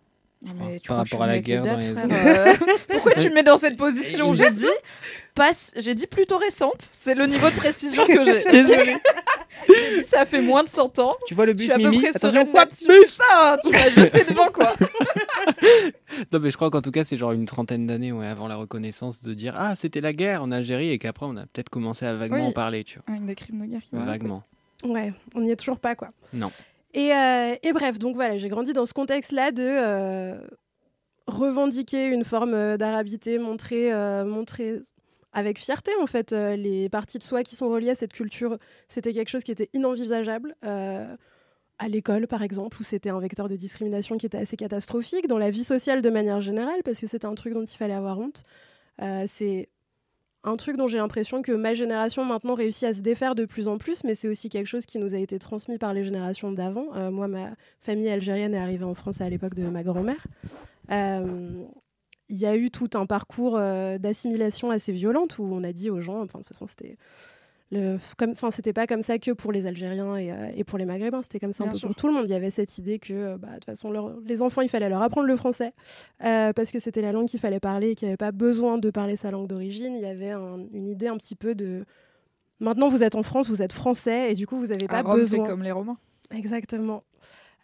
[0.58, 2.54] Mais tu Par je rapport à la guerre dans les- frère, euh,
[2.88, 4.66] Pourquoi tu me mets dans cette position J'ai dit,
[5.34, 6.88] passe, j'ai dit plutôt récente.
[6.92, 8.44] C'est le niveau de précision que j'ai.
[8.50, 8.96] Désolé.
[9.68, 11.14] J'ai dit ça fait moins de 100 ans.
[11.26, 14.24] Tu vois le Je bus suis à peu Mimi près Attention, quoi tu m'as jeté
[14.24, 14.74] devant quoi.
[16.32, 18.56] Non, mais je crois qu'en tout cas, c'est genre une trentaine d'années ouais, avant la
[18.56, 22.04] reconnaissance de dire Ah, c'était la guerre en Algérie et qu'après, on a peut-être commencé
[22.04, 22.42] à vaguement Oui.
[22.46, 23.16] en parler, tu vois.
[23.16, 24.42] Une des crimes de guerre qui Vaguement.
[24.84, 26.08] Ouais, on n'y est toujours pas, quoi.
[26.32, 26.50] Non.
[26.94, 30.40] Et, euh, et bref, donc voilà, j'ai grandi dans ce contexte-là de euh,
[31.26, 33.92] revendiquer une forme euh, d'arabité, montrer,
[34.24, 34.80] montrer
[35.32, 38.58] avec fierté, en fait, les parties de soi qui sont reliées à cette culture.
[38.86, 40.54] C'était quelque chose qui était inenvisageable.
[40.62, 45.38] à l'école, par exemple, où c'était un vecteur de discrimination qui était assez catastrophique, dans
[45.38, 48.20] la vie sociale de manière générale, parce que c'était un truc dont il fallait avoir
[48.20, 48.44] honte.
[49.26, 49.68] C'est
[50.44, 53.66] un truc dont j'ai l'impression que ma génération maintenant réussit à se défaire de plus
[53.66, 56.52] en plus, mais c'est aussi quelque chose qui nous a été transmis par les générations
[56.52, 56.94] d'avant.
[56.94, 60.26] Euh, moi, ma famille algérienne est arrivée en France à l'époque de ma grand-mère.
[60.90, 61.64] Euh,
[62.28, 65.90] Il y a eu tout un parcours euh, d'assimilation assez violente où on a dit
[65.90, 66.96] aux gens, enfin, de toute c'était.
[67.72, 71.22] Enfin, c'était pas comme ça que pour les Algériens et, euh, et pour les Maghrébins,
[71.22, 72.24] c'était comme ça un peu pour tout le monde.
[72.26, 74.68] Il y avait cette idée que, euh, bah, de toute façon, leur- les enfants, il
[74.68, 75.72] fallait leur apprendre le français
[76.24, 78.78] euh, parce que c'était la langue qu'il fallait parler et qu'il n'y avait pas besoin
[78.78, 79.94] de parler sa langue d'origine.
[79.94, 81.84] Il y avait un- une idée un petit peu de.
[82.60, 85.14] Maintenant, vous êtes en France, vous êtes français et du coup, vous n'avez pas Rome,
[85.14, 85.46] c'est besoin.
[85.46, 85.96] comme les Romains.
[86.30, 87.02] Exactement.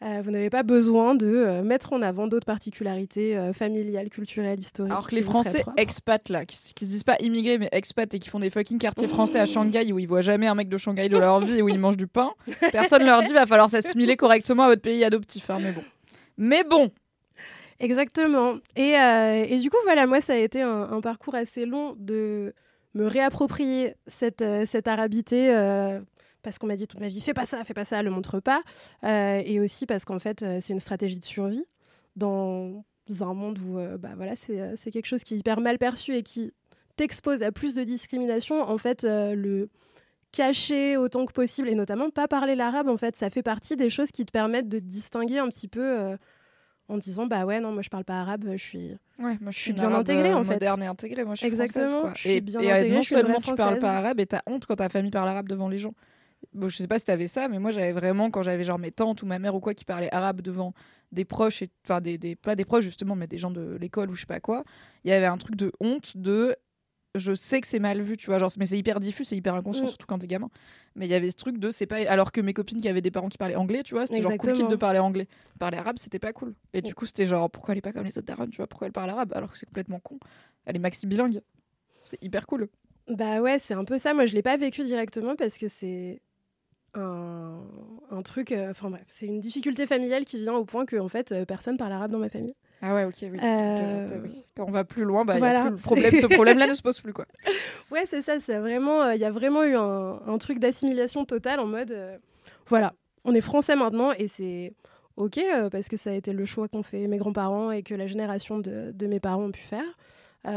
[0.03, 4.59] Euh, vous n'avez pas besoin de euh, mettre en avant d'autres particularités euh, familiales, culturelles,
[4.59, 4.93] historiques.
[4.93, 8.19] Alors que les Français expats là, qui, qui se disent pas immigrés mais expats et
[8.19, 10.79] qui font des fucking quartiers français à Shanghai où ils voient jamais un mec de
[10.79, 12.31] Shanghai de leur vie et où ils mangent du pain,
[12.73, 15.51] personne leur dit va falloir s'assimiler correctement à votre pays adoptif.
[15.51, 15.85] hein, mais bon.
[16.39, 16.91] Mais bon,
[17.79, 18.57] Exactement.
[18.77, 22.53] Et, et du coup, voilà, moi, ça a été un, un parcours assez long de
[22.95, 25.49] me réapproprier cette, cette arabité.
[26.43, 28.41] Parce qu'on m'a dit toute ma vie, fais pas ça, fais pas ça, le montre
[28.41, 28.63] pas.
[29.05, 31.65] Euh, et aussi parce qu'en fait, euh, c'est une stratégie de survie
[32.17, 32.85] dans
[33.21, 36.15] un monde où euh, bah, voilà, c'est c'est quelque chose qui est hyper mal perçu
[36.15, 36.53] et qui
[36.97, 38.61] t'expose à plus de discrimination.
[38.63, 39.69] En fait, euh, le
[40.33, 43.91] cacher autant que possible et notamment pas parler l'arabe, en fait, ça fait partie des
[43.91, 46.17] choses qui te permettent de te distinguer un petit peu.
[46.89, 49.59] en disant bah ouais non moi je parle pas arabe je suis ouais, moi je
[49.59, 50.55] suis bien intégrée, en fait.
[50.55, 51.25] moderne et intégrée.
[51.25, 52.13] Moi je suis Exactement, quoi.
[52.15, 54.27] je suis et bien et, intégrée, non je suis seulement tu parles pas arabe et
[54.27, 55.95] t'as honte quand ta famille parle arabe devant les gens.
[56.53, 58.91] Bon, je sais pas si t'avais ça, mais moi j'avais vraiment quand j'avais genre mes
[58.91, 60.73] tantes ou ma mère ou quoi qui parlaient arabe devant
[61.13, 64.11] des proches et enfin des, des pas des proches justement mais des gens de l'école
[64.11, 64.65] ou je sais pas quoi.
[65.05, 66.57] Il y avait un truc de honte de
[67.17, 69.55] je sais que c'est mal vu, tu vois, genre mais c'est hyper diffus, c'est hyper
[69.57, 69.89] inconscient Mm.
[69.89, 70.49] surtout quand t'es gamin.
[70.95, 73.01] Mais il y avait ce truc de c'est pas alors que mes copines qui avaient
[73.03, 75.27] des parents qui parlaient anglais, tu vois, c'était genre cool kid de parler anglais.
[75.59, 76.55] Parler arabe, c'était pas cool.
[76.73, 78.67] Et du coup, c'était genre pourquoi elle est pas comme les autres darons, tu vois,
[78.69, 80.19] pourquoi elle parle arabe alors que c'est complètement con.
[80.67, 81.43] Elle est maxi bilingue.
[82.05, 82.69] C'est hyper cool.
[83.09, 86.23] bah ouais c'est un peu ça moi je l'ai pas vécu directement parce que c'est
[86.95, 87.61] un,
[88.11, 91.09] un truc euh, enfin bref c'est une difficulté familiale qui vient au point que en
[91.09, 93.31] fait euh, personne parle arabe dans ma famille Ah ouais, OK, oui.
[93.31, 94.45] Donc, Euh, oui.
[94.57, 96.67] Quand on va plus loin, bah, il y a voilà, plus le problème, ce problème-là
[96.67, 97.27] ne se pose plus quoi.
[97.93, 101.25] ouais c'est ça c'est vraiment euh, il y a vraiment eu un, un truc d'assimilation
[101.25, 101.97] totale en mode
[102.67, 102.93] voilà
[103.25, 104.73] on est français maintenant et c'est
[105.17, 105.39] ok
[105.71, 108.59] parce que ça a été le choix qu'ont fait mes grands-parents et que la génération
[108.59, 109.85] de, de mes parents ont pu faire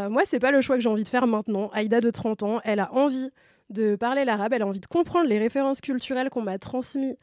[0.09, 2.61] moi c'est pas le choix que j'ai envie de faire maintenant Aïda de 30 ans
[2.63, 3.29] elle a envie
[3.73, 7.17] de parler l'arabe elle a envie de comprendre les références culturelles qu'on m'a transmises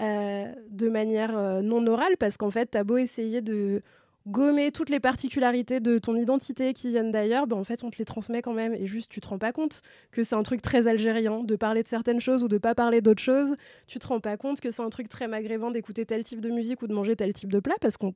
[0.00, 3.82] euh, de manière euh, non orale parce qu'en fait t'as beau essayer de
[4.26, 7.98] gommer toutes les particularités de ton identité qui viennent d'ailleurs, ben en fait on te
[7.98, 9.82] les transmet quand même et juste tu te rends pas compte
[10.12, 13.02] que c'est un truc très algérien de parler de certaines choses ou de pas parler
[13.02, 13.54] d'autres choses.
[13.86, 16.50] Tu te rends pas compte que c'est un truc très maghrébin d'écouter tel type de
[16.50, 18.14] musique ou de manger tel type de plat parce qu'on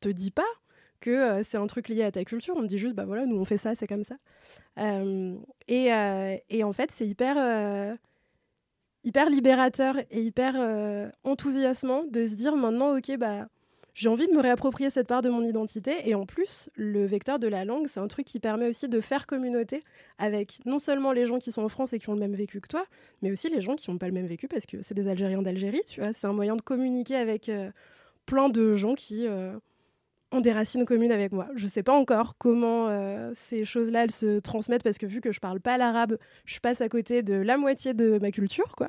[0.00, 0.42] te dit pas
[1.00, 2.54] que euh, c'est un truc lié à ta culture.
[2.56, 4.16] On dit juste bah voilà nous on fait ça c'est comme ça.
[4.78, 5.36] Euh,
[5.68, 7.96] et, euh, et en fait c'est hyper
[9.04, 13.48] hyper libérateur et hyper enthousiasmant de se dire maintenant ok bah
[13.94, 17.38] j'ai envie de me réapproprier cette part de mon identité et en plus le vecteur
[17.38, 19.82] de la langue c'est un truc qui permet aussi de faire communauté
[20.18, 22.60] avec non seulement les gens qui sont en France et qui ont le même vécu
[22.60, 22.84] que toi
[23.22, 25.42] mais aussi les gens qui n'ont pas le même vécu parce que c'est des Algériens
[25.42, 27.50] d'Algérie tu vois c'est un moyen de communiquer avec
[28.26, 29.26] plein de gens qui
[30.32, 34.04] ont des racines communes avec moi je sais pas encore comment euh, ces choses là
[34.04, 37.22] elles se transmettent parce que vu que je parle pas l'arabe je passe à côté
[37.22, 38.88] de la moitié de ma culture quoi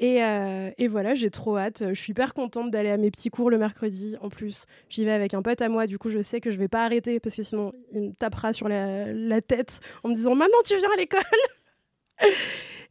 [0.00, 1.84] et, euh, et voilà, j'ai trop hâte.
[1.88, 4.16] Je suis hyper contente d'aller à mes petits cours le mercredi.
[4.20, 5.86] En plus, j'y vais avec un pote à moi.
[5.86, 8.52] Du coup, je sais que je vais pas arrêter parce que sinon, il me tapera
[8.52, 11.22] sur la, tête en me disant Maman, tu viens à l'école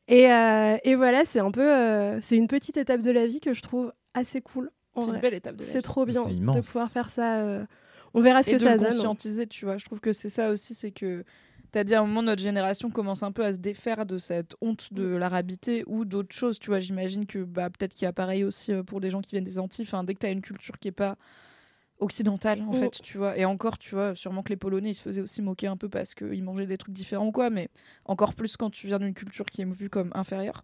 [0.08, 2.20] et, euh, et voilà, c'est un peu.
[2.22, 4.72] c'est une petite étape de la vie que je trouve assez cool.
[4.96, 7.42] C'est une belle étape de C'est trop bien de pouvoir faire ça.
[7.42, 7.66] euh,
[8.14, 8.90] On verra ce et que de ça le donne.
[8.90, 9.78] conscientiser, tu vois.
[9.78, 11.24] Je trouve que c'est ça aussi, c'est que
[11.72, 14.56] t'as dit à un moment notre génération commence un peu à se défaire de cette
[14.62, 16.80] honte de l'arabité ou d'autres choses, tu vois.
[16.80, 19.44] J'imagine que bah, peut-être qu'il y a pareil aussi euh, pour des gens qui viennent
[19.44, 19.86] des Antilles.
[19.88, 21.18] Enfin, dès que t'as une culture qui est pas
[22.00, 22.76] occidentale, en Mm.
[22.76, 23.38] fait, tu vois.
[23.38, 25.90] Et encore, tu vois, sûrement que les Polonais, ils se faisaient aussi moquer un peu
[25.90, 27.70] parce qu'ils mangeaient des trucs différents ou quoi, mais
[28.06, 30.64] encore plus quand tu viens d'une culture qui est vue comme inférieure.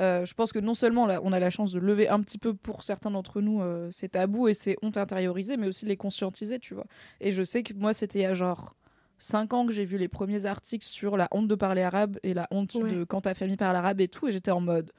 [0.00, 2.38] Euh, je pense que non seulement là, on a la chance de lever un petit
[2.38, 5.90] peu pour certains d'entre nous euh, ces tabous et ces hontes intériorisées, mais aussi de
[5.90, 6.86] les conscientiser, tu vois.
[7.20, 8.74] Et je sais que moi, c'était il y a genre
[9.18, 12.32] 5 ans que j'ai vu les premiers articles sur la honte de parler arabe et
[12.32, 12.90] la honte Ouais.
[12.90, 14.90] de quand ta famille parle arabe et tout, et j'étais en mode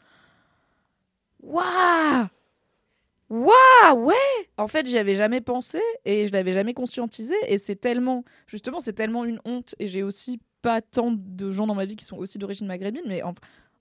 [1.42, 2.28] Waouh
[3.30, 4.14] Waouh Ouais
[4.58, 8.80] En fait, j'y avais jamais pensé et je l'avais jamais conscientisé, et c'est tellement, justement,
[8.80, 12.06] c'est tellement une honte, et j'ai aussi pas tant de gens dans ma vie qui
[12.06, 13.34] sont aussi d'origine maghrébine, mais en,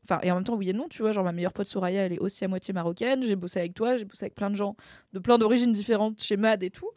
[0.05, 1.13] Enfin, et en même temps, oui et non, tu vois.
[1.13, 3.23] Genre, ma meilleure pote Soraya, elle est aussi à moitié marocaine.
[3.23, 4.77] J'ai bossé avec toi, j'ai bossé avec plein de gens
[5.13, 6.91] de plein d'origines différentes chez MAD et tout.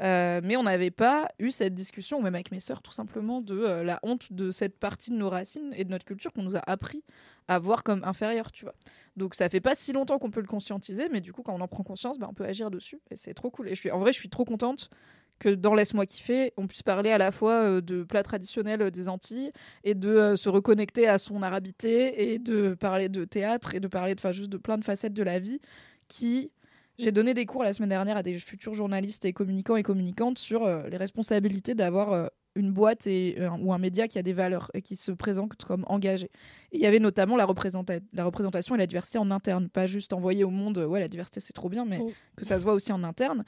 [0.00, 3.56] Euh, mais on n'avait pas eu cette discussion, même avec mes sœurs, tout simplement, de
[3.56, 6.56] euh, la honte de cette partie de nos racines et de notre culture qu'on nous
[6.56, 7.04] a appris
[7.46, 8.74] à voir comme inférieure, tu vois.
[9.16, 11.60] Donc ça fait pas si longtemps qu'on peut le conscientiser, mais du coup, quand on
[11.60, 13.00] en prend conscience, bah, on peut agir dessus.
[13.10, 13.68] Et c'est trop cool.
[13.68, 14.90] Et je suis, en vrai, je suis trop contente
[15.38, 18.90] que dans Laisse-moi kiffer, on puisse parler à la fois euh, de plats traditionnels euh,
[18.90, 23.74] des Antilles et de euh, se reconnecter à son arabité et de parler de théâtre
[23.74, 25.60] et de parler de, juste de plein de facettes de la vie
[26.08, 26.50] qui...
[26.96, 30.38] J'ai donné des cours la semaine dernière à des futurs journalistes et communicants et communicantes
[30.38, 34.70] sur les responsabilités d'avoir une boîte et, euh, ou un média qui a des valeurs
[34.74, 36.30] et qui se présente comme engagé.
[36.70, 40.12] Il y avait notamment la, représenta- la représentation et la diversité en interne, pas juste
[40.12, 42.12] envoyer au monde, ouais, la diversité c'est trop bien, mais Mm.
[42.36, 43.44] que ça se voit aussi en interne.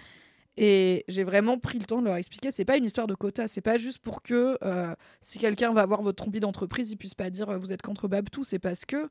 [0.57, 3.47] Et j'ai vraiment pris le temps de leur expliquer, c'est pas une histoire de quota,
[3.47, 7.15] c'est pas juste pour que euh, si quelqu'un va voir votre trombi d'entreprise, il puisse
[7.15, 9.09] pas dire euh, vous êtes contre Babtou, c'est parce que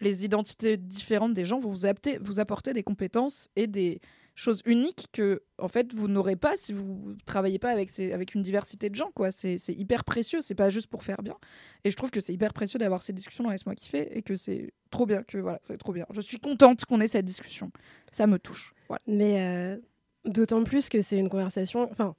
[0.00, 4.00] les identités différentes des gens vont vous, apporter- vous apporter des compétences et des
[4.34, 8.42] choses uniques que en fait vous n'aurez pas si vous travaillez pas avec, avec une
[8.42, 9.30] diversité de gens quoi.
[9.32, 11.36] C'est hyper précieux c'est pas juste pour faire bien.
[11.84, 14.36] Et je trouve que c'est hyper précieux d'avoir ces discussions dans laisse-moi kiffer et que
[14.36, 16.04] c'est trop bien que voilà c'est trop bien.
[16.10, 17.70] Je suis contente qu'on ait cette discussion.
[18.12, 18.74] Ça me touche.
[19.06, 19.78] Mais euh,
[20.26, 21.88] d'autant plus que c'est une conversation.
[21.90, 22.14] Enfin,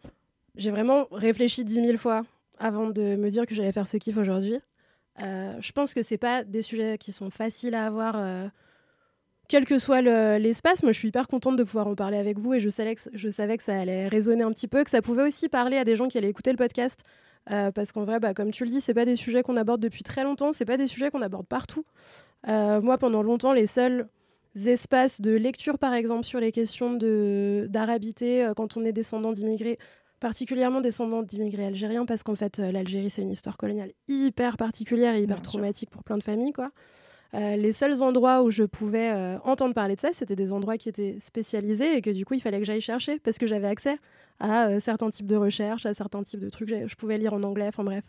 [0.55, 2.23] j'ai vraiment réfléchi dix mille fois
[2.59, 4.59] avant de me dire que j'allais faire ce kiff aujourd'hui.
[5.21, 8.47] Euh, je pense que c'est pas des sujets qui sont faciles à avoir, euh,
[9.47, 10.83] quel que soit le- l'espace.
[10.83, 13.01] Moi, je suis hyper contente de pouvoir en parler avec vous et je savais, que,
[13.63, 16.17] ça allait résonner un petit peu, que ça pouvait aussi parler à des gens qui
[16.17, 17.01] allaient écouter le podcast.
[17.49, 19.79] Euh, parce qu'en vrai, bah, comme tu le dis, c'est pas des sujets qu'on aborde
[19.79, 21.85] depuis très longtemps, c'est pas des sujets qu'on aborde partout.
[22.45, 24.07] Moi, pendant longtemps, les seuls
[24.65, 26.93] espaces de lecture, par exemple, sur les questions
[27.67, 29.77] d'arabité, euh, quand on est descendant d'immigrés,
[30.19, 35.15] particulièrement descendant d'immigrés algériens, parce qu'en fait, euh, l'Algérie, c'est une histoire coloniale hyper particulière
[35.15, 35.51] et hyper Bien sûr.
[35.53, 36.71] traumatique pour plein de familles, quoi.
[37.33, 40.77] Euh, les seuls endroits où je pouvais euh, entendre parler de ça, c'était des endroits
[40.77, 43.67] qui étaient spécialisés et que du coup, il fallait que j'aille chercher parce que j'avais
[43.67, 43.97] accès
[44.39, 46.69] à euh, certains types de recherches, à certains types de trucs.
[46.69, 48.05] Je pouvais lire en anglais, enfin bref.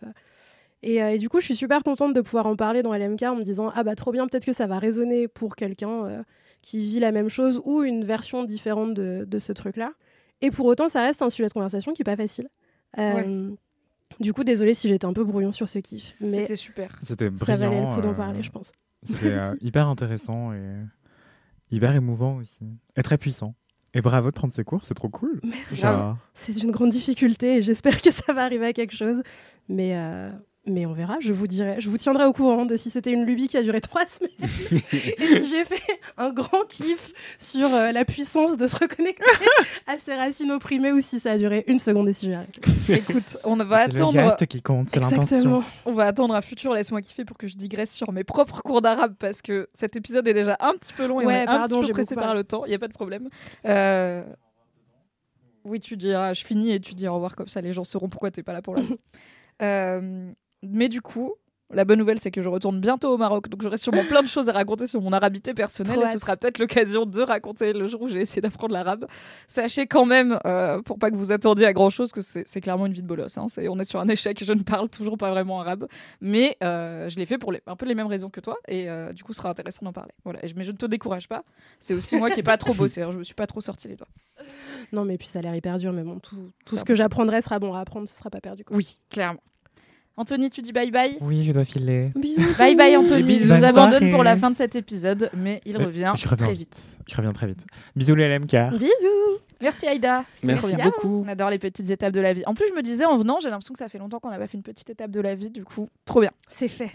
[0.84, 3.34] Et, et du coup, je suis super contente de pouvoir en parler dans LMK en
[3.34, 6.22] me disant Ah bah trop bien, peut-être que ça va résonner pour quelqu'un
[6.62, 9.92] qui vit la même chose ou une version différente de, de ce truc-là.
[10.40, 12.48] Et pour autant, ça reste un sujet de conversation qui n'est pas facile.
[12.98, 13.50] Euh,
[14.20, 17.26] Du coup, désolée si j'étais un peu brouillon sur ce kiff, mais c'était super C'était
[17.26, 17.56] ça brillant.
[17.58, 18.72] valait le coup d'en euh, parler, je pense.
[19.02, 20.74] C'était euh, hyper intéressant et
[21.70, 22.64] hyper émouvant aussi.
[22.96, 23.54] Et très puissant.
[23.94, 25.40] Et bravo de prendre ces cours, c'est trop cool.
[25.42, 25.76] Merci.
[25.76, 29.22] Ça- C'est une grande difficulté et j'espère que ça va arriver à quelque chose.
[29.68, 30.30] Mais, euh,
[30.70, 33.24] mais on verra, je vous dirai, je vous tiendrai au courant de si c'était une
[33.24, 34.30] lubie qui a duré trois semaines
[34.70, 35.82] et si j'ai fait
[36.16, 39.24] un grand kiff sur euh, la puissance de se reconnecter
[39.86, 42.60] à ses racines opprimées ou si ça a duré une seconde et si j'ai arrêté.
[42.88, 45.62] écoute on va C'est le attendre geste qui compte, c'est l'intention.
[45.86, 48.82] On va attendre un futur Laisse-moi kiffer pour que je digresse sur mes propres cours
[48.82, 51.42] d'arabe parce que cet épisode est déjà un petit peu long et on Ouais, est
[51.42, 52.64] un pardon, petit peu pressé par le temps.
[52.64, 53.28] Il n'y a pas de problème.
[53.66, 54.22] Euh,
[55.64, 58.08] Oui, tu diras, je finis et tu dis au revoir comme ça, les gens sauront
[58.08, 58.82] pourquoi t'es pas là pour la.
[59.60, 60.30] Euh,
[60.62, 61.34] Mais du coup,
[61.70, 64.26] la bonne nouvelle, c'est que je retourne bientôt au Maroc, donc j'aurai sûrement plein de
[64.26, 67.86] choses à raconter sur mon arabité personnelle et ce sera peut-être l'occasion de raconter le
[67.86, 69.04] jour où j'ai essayé d'apprendre l'arabe.
[69.46, 72.86] Sachez quand même, euh, pour pas que vous attendiez à grand chose, que c'est clairement
[72.86, 73.36] une vie de bolos.
[73.36, 73.44] hein.
[73.68, 75.86] On est sur un échec, je ne parle toujours pas vraiment arabe,
[76.22, 78.88] mais euh, je l'ai fait pour les- un peu les mêmes raisons que toi, et
[78.88, 80.12] euh, du coup, ce sera intéressant d'en parler.
[80.24, 80.40] Voilà.
[80.56, 81.44] Mais je ne te décourage pas.
[81.80, 83.02] C'est aussi moi qui n'ai pas trop bossé.
[83.02, 83.10] hein.
[83.12, 84.08] Je me suis pas trop sorti les doigts.
[84.92, 87.42] Non, mais puis ça a l'air hyper dur, mais bon, tout, tout ce que j'apprendrai
[87.42, 88.64] sera bon à apprendre, ce sera pas perdu.
[88.64, 88.74] Quoi.
[88.74, 89.40] Oui, clairement.
[90.18, 91.16] Anthony, tu dis bye bye.
[91.20, 92.10] Oui, je dois filer.
[92.16, 92.58] Bisous.
[92.58, 93.22] Bye bye Anthony.
[93.22, 93.46] bisous.
[93.48, 94.10] Il nous abandonne soirée.
[94.10, 96.98] pour la fin de cet épisode, mais il Euh, revient je reviens très vite.
[97.08, 97.64] Je reviens très vite.
[97.96, 98.50] Bisous les LMK.
[98.72, 99.38] Bisous.
[99.60, 100.24] Merci Aïda.
[100.44, 100.84] Merci bien.
[100.86, 101.24] beaucoup.
[101.24, 102.42] On adore les petites étapes de la vie.
[102.46, 104.38] En plus, je me disais en venant, j'ai l'impression que ça fait longtemps qu'on n'a
[104.38, 106.30] pas fait une petite étape de la vie, du coup, trop bien.
[106.48, 106.90] C'est fait.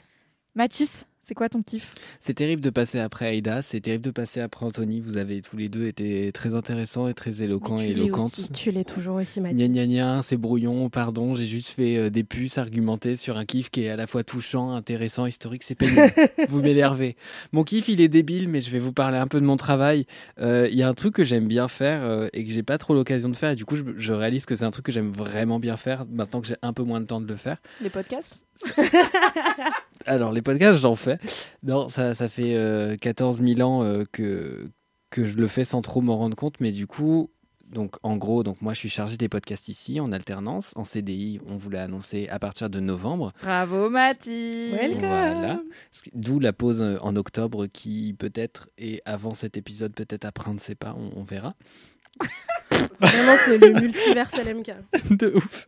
[0.55, 1.93] Mathis, c'est quoi ton kiff?
[2.19, 4.99] C'est terrible de passer après Aïda, c'est terrible de passer après Anthony.
[4.99, 8.25] Vous avez tous les deux été très intéressants et très éloquents et tu l'es éloquentes.
[8.33, 9.67] aussi, Tu l'es toujours aussi, Gna Mathieu.
[9.67, 13.69] gna gna, c'est brouillon, pardon, j'ai juste fait euh, des puces argumentées sur un kiff
[13.69, 16.11] qui est à la fois touchant, intéressant, historique, c'est pénible.
[16.49, 17.15] vous m'énervez.
[17.53, 20.05] Mon kiff, il est débile, mais je vais vous parler un peu de mon travail.
[20.41, 22.77] Euh, Il y a un truc que j'aime bien faire euh, et que j'ai pas
[22.77, 24.91] trop l'occasion de faire, et du coup, je, je réalise que c'est un truc que
[24.91, 27.57] j'aime vraiment bien faire maintenant que j'ai un peu moins de temps de le faire.
[27.81, 28.45] Les podcasts?
[30.05, 31.12] Alors, les podcasts, j'en fais.
[31.63, 34.69] Non, ça, ça fait euh, 14 000 ans euh, que,
[35.09, 37.29] que je le fais sans trop m'en rendre compte, mais du coup,
[37.73, 41.39] donc en gros, donc moi je suis chargé des podcasts ici en alternance, en CDI,
[41.47, 43.33] on vous l'a annoncé à partir de novembre.
[43.41, 44.99] Bravo Mathis Welcome.
[44.99, 45.59] Voilà.
[46.13, 50.53] D'où la pause euh, en octobre qui peut-être est avant cet épisode, peut-être après, on
[50.53, 51.55] ne sait pas, on, on verra.
[52.99, 54.71] Vraiment, c'est le multiverse LMK.
[55.17, 55.67] de ouf.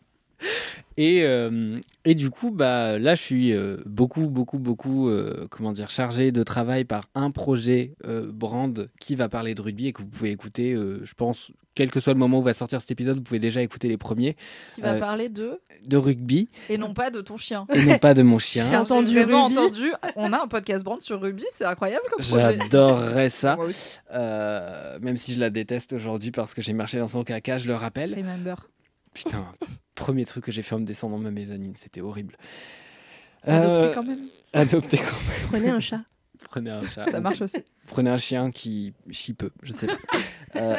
[0.97, 5.73] Et, euh, et du coup, bah, là, je suis euh, beaucoup, beaucoup, beaucoup, euh, comment
[5.73, 9.93] dire, chargé de travail par un projet euh, brand qui va parler de rugby et
[9.93, 12.79] que vous pouvez écouter, euh, je pense, quel que soit le moment où va sortir
[12.79, 14.37] cet épisode, vous pouvez déjà écouter les premiers
[14.75, 15.59] Qui va Euh, parler de.
[15.85, 17.67] de rugby Et non pas de ton chien.
[17.73, 18.65] et non pas de mon chien.
[18.69, 19.91] J'ai entendu entendu.
[20.15, 22.57] On a un podcast brand sur rugby, c'est incroyable comme projet.
[22.57, 23.57] J'adorerais ça.
[23.57, 23.99] Moi aussi.
[24.13, 27.67] Euh, même si je la déteste aujourd'hui parce que j'ai marché dans son caca, je
[27.67, 28.13] le rappelle.
[28.15, 28.55] Remember.
[29.13, 29.45] Putain,
[29.95, 32.37] premier truc que j'ai fait en me descendant ma mezzanine, c'était horrible.
[33.43, 34.19] Adopté Euh, quand même.
[34.53, 35.47] adopté quand même.
[35.49, 36.01] Prenez un chat.
[36.49, 37.05] Prenez un chat.
[37.09, 37.57] Ça marche aussi.
[37.87, 39.97] Prenez un chien qui chie peu, je sais pas.
[40.57, 40.77] Euh,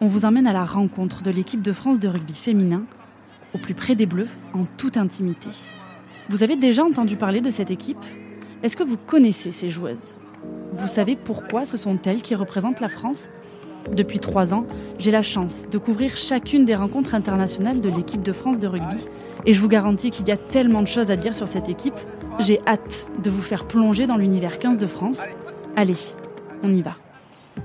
[0.00, 2.84] On vous emmène à la rencontre de l'équipe de France de rugby féminin,
[3.54, 5.50] au plus près des Bleus, en toute intimité.
[6.28, 8.04] Vous avez déjà entendu parler de cette équipe?
[8.64, 10.14] Est-ce que vous connaissez ces joueuses?
[10.72, 13.28] Vous savez pourquoi ce sont elles qui représentent la France?
[13.92, 14.64] Depuis trois ans,
[14.98, 19.06] j'ai la chance de couvrir chacune des rencontres internationales de l'équipe de France de rugby,
[19.46, 21.98] et je vous garantis qu'il y a tellement de choses à dire sur cette équipe.
[22.38, 25.20] J'ai hâte de vous faire plonger dans l'univers 15 de France.
[25.76, 25.96] Allez,
[26.62, 26.96] on y va.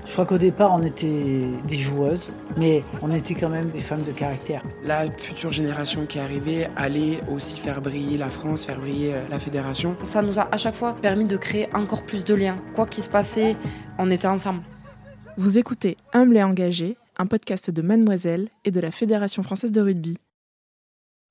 [0.04, 4.02] Je crois qu'au départ, on était des joueuses, mais on était quand même des femmes
[4.02, 4.62] de caractère.
[4.84, 9.22] La future génération qui est arrivée allait aussi faire briller la France, faire briller euh,
[9.30, 9.96] la fédération.
[10.04, 12.56] Ça nous a à chaque fois permis de créer encore plus de liens.
[12.74, 13.56] Quoi qu'il se passait,
[13.98, 14.62] on était ensemble.
[15.38, 19.82] Vous écoutez Humble et engagé, un podcast de Mademoiselle et de la Fédération française de
[19.82, 20.16] rugby.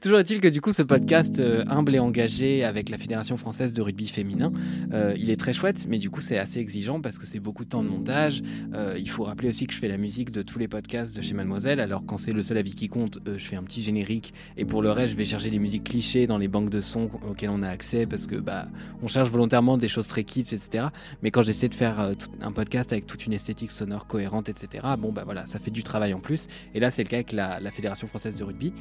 [0.01, 3.73] Toujours est-il que du coup ce podcast euh, humble et engagé avec la Fédération française
[3.73, 4.51] de rugby féminin,
[4.93, 7.63] euh, il est très chouette, mais du coup c'est assez exigeant parce que c'est beaucoup
[7.63, 8.43] de temps de montage.
[8.73, 11.21] Euh, il faut rappeler aussi que je fais la musique de tous les podcasts de
[11.21, 14.33] chez Mademoiselle, alors quand c'est le seul avis qui compte, je fais un petit générique
[14.57, 17.09] et pour le reste je vais chercher les musiques clichés dans les banques de sons
[17.27, 18.67] auxquelles on a accès parce que bah
[19.01, 20.87] on cherche volontairement des choses très kitsch, etc.
[21.23, 22.11] Mais quand j'essaie de faire
[22.41, 24.85] un podcast avec toute une esthétique sonore cohérente, etc.
[24.99, 26.47] Bon bah voilà, ça fait du travail en plus.
[26.75, 28.71] Et là c'est le cas avec la, la Fédération française de rugby.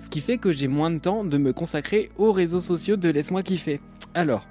[0.00, 3.08] Ce qui fait que j'ai moins de temps de me consacrer aux réseaux sociaux de
[3.08, 3.80] Laisse-moi kiffer.
[4.14, 4.46] Alors,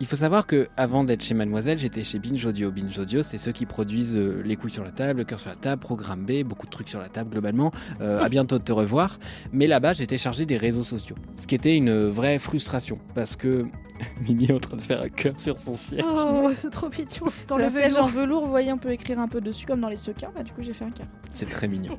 [0.00, 2.70] il faut savoir que avant d'être chez Mademoiselle, j'étais chez Binge Audio.
[2.72, 5.50] Binge Audio, c'est ceux qui produisent euh, Les couilles sur la table, Le cœur sur
[5.50, 7.70] la table, Programme B, beaucoup de trucs sur la table globalement.
[8.00, 9.18] Euh, à bientôt de te revoir.
[9.52, 11.16] Mais là-bas, j'étais chargé des réseaux sociaux.
[11.38, 13.66] Ce qui était une vraie frustration parce que
[14.26, 16.04] Mimi est en train de faire un cœur sur son siège.
[16.04, 17.32] Oh, c'est trop mignon.
[17.46, 18.10] Dans le siège en velours.
[18.10, 20.32] velours, vous voyez, on peut écrire un peu dessus comme dans les sequins.
[20.34, 21.06] Bah, du coup, j'ai fait un cœur.
[21.32, 21.96] C'est très mignon.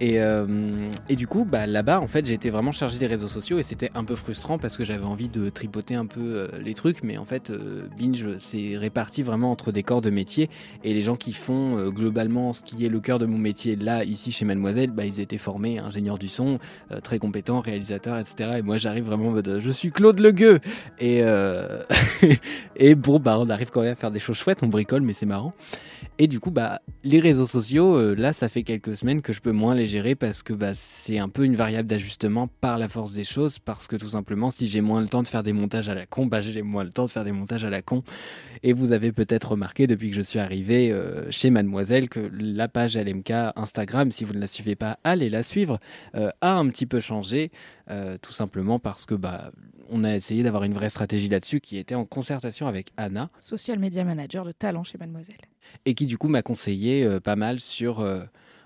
[0.00, 3.58] Et, euh, et du coup, bah, là-bas, en fait, été vraiment chargé des réseaux sociaux
[3.58, 6.74] et c'était un peu frustrant parce que j'avais envie de tripoter un peu euh, les
[6.74, 10.48] trucs, mais en fait, euh, Binge, c'est réparti vraiment entre des corps de métier
[10.84, 13.76] et les gens qui font euh, globalement ce qui est le cœur de mon métier
[13.76, 16.58] là, ici chez Mademoiselle, bah, ils étaient formés, ingénieurs du son,
[17.02, 18.56] très compétents, réalisateurs, etc.
[18.58, 20.60] Et moi, j'arrive vraiment en mode je suis Claude Legueux
[20.98, 21.82] et, euh,
[22.76, 25.12] et bon, bah, on arrive quand même à faire des choses chouettes, on bricole, mais
[25.12, 25.54] c'est marrant.
[26.20, 29.40] Et du coup, bah, les réseaux sociaux, euh, là, ça fait quelques semaines que je
[29.40, 32.88] peux moins les gérer parce que bah, c'est un peu une variable d'ajustement par la
[32.88, 33.60] force des choses.
[33.60, 36.06] Parce que tout simplement, si j'ai moins le temps de faire des montages à la
[36.06, 38.02] con, bah, j'ai moins le temps de faire des montages à la con.
[38.64, 42.66] Et vous avez peut-être remarqué depuis que je suis arrivé euh, chez Mademoiselle que la
[42.66, 45.78] page LMK Instagram, si vous ne la suivez pas, allez la suivre,
[46.16, 47.52] euh, a un petit peu changé.
[48.20, 49.50] tout simplement parce que bah,
[49.88, 53.78] on a essayé d'avoir une vraie stratégie là-dessus qui était en concertation avec Anna Social
[53.78, 55.36] Media Manager de talent chez Mademoiselle.
[55.84, 58.22] et qui du coup m'a conseillé euh, pas mal sur euh,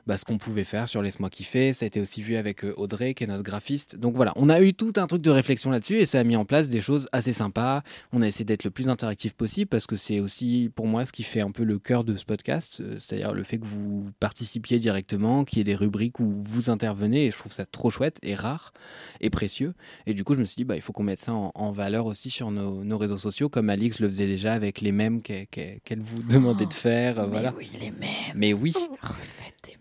[0.06, 1.72] bah, ce qu'on pouvait faire sur Laisse-moi kiffer.
[1.72, 3.96] Ça a été aussi vu avec euh, Audrey, qui est notre graphiste.
[3.96, 6.36] Donc voilà, on a eu tout un truc de réflexion là-dessus et ça a mis
[6.36, 7.82] en place des choses assez sympas.
[8.12, 11.12] On a essayé d'être le plus interactif possible parce que c'est aussi pour moi ce
[11.12, 14.06] qui fait un peu le cœur de ce podcast, euh, c'est-à-dire le fait que vous
[14.20, 17.90] participiez directement, qu'il y ait des rubriques où vous intervenez et je trouve ça trop
[17.90, 18.72] chouette et rare
[19.20, 19.74] et précieux.
[20.06, 21.72] Et du coup, je me suis dit, bah, il faut qu'on mette ça en, en
[21.72, 25.22] valeur aussi sur nos, nos réseaux sociaux, comme Alix le faisait déjà avec les mèmes
[25.22, 27.18] qu'elle vous demandait de faire.
[27.18, 27.54] euh, mais voilà.
[27.56, 28.10] oui, les mèmes.
[28.34, 28.72] Mais oui.
[29.00, 29.78] Refaites.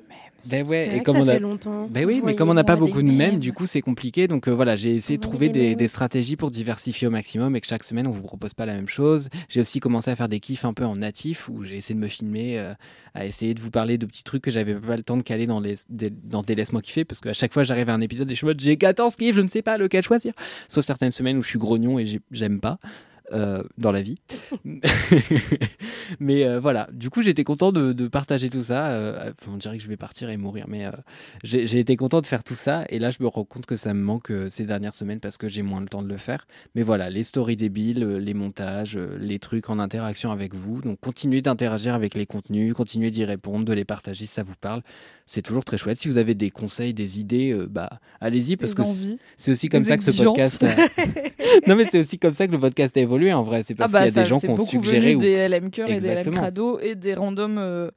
[0.50, 1.88] Ben ouais, et comme on a longtemps.
[1.90, 4.28] Ben oui, mais comme on n'a pas beaucoup de mèmes, du coup c'est compliqué.
[4.28, 5.78] Donc euh, voilà, j'ai essayé de trouver des des, mèmes.
[5.78, 8.74] des stratégies pour diversifier au maximum et que chaque semaine on vous propose pas la
[8.74, 9.30] même chose.
[9.50, 12.00] J'ai aussi commencé à faire des kiffs un peu en natif où j'ai essayé de
[12.00, 12.74] me filmer, euh,
[13.14, 15.46] à essayer de vous parler de petits trucs que j'avais pas le temps de caler
[15.46, 18.30] dans les des, dans des laisse-moi kiffer parce qu'à chaque fois j'arrive à un épisode
[18.30, 20.34] et je suis en mode j'ai 14 kiffs, je ne sais pas lequel choisir.
[20.70, 22.80] Sauf certaines semaines où je suis grognon et j'ai- j'aime pas.
[23.32, 24.18] Euh, dans la vie.
[26.20, 28.92] mais euh, voilà, du coup j'étais content de, de partager tout ça.
[28.92, 30.86] euh, on dirait que je vais partir et mourir, mais
[31.44, 32.86] j'ai été content de faire tout ça.
[32.90, 35.48] Et là je me rends compte que ça me manque ces dernières semaines parce que
[35.48, 36.48] j'ai moins le temps de le faire.
[36.76, 40.82] Mais voilà, les stories débiles, les montages, les trucs en interaction avec vous.
[40.82, 44.56] Donc continuez d'interagir avec les contenus, continuez d'y répondre, de les partager si ça vous
[44.60, 44.82] parle.
[45.26, 45.98] C'est toujours très chouette.
[45.98, 48.90] Si vous avez des conseils, des idées, bah allez-y parce Des que
[49.38, 50.64] c'est- aussi comme des ça que ce podcast.
[50.64, 50.76] a-
[51.68, 53.64] non mais c'est aussi comme ça que le podcast a évolué en vrai.
[53.64, 55.48] C'est Ah parce bah qu'il y a des gens qui ont suggéré venu ou des
[55.48, 56.32] LM Cœur et des LM.
[56.32, 57.92] Crado et des randoms euh,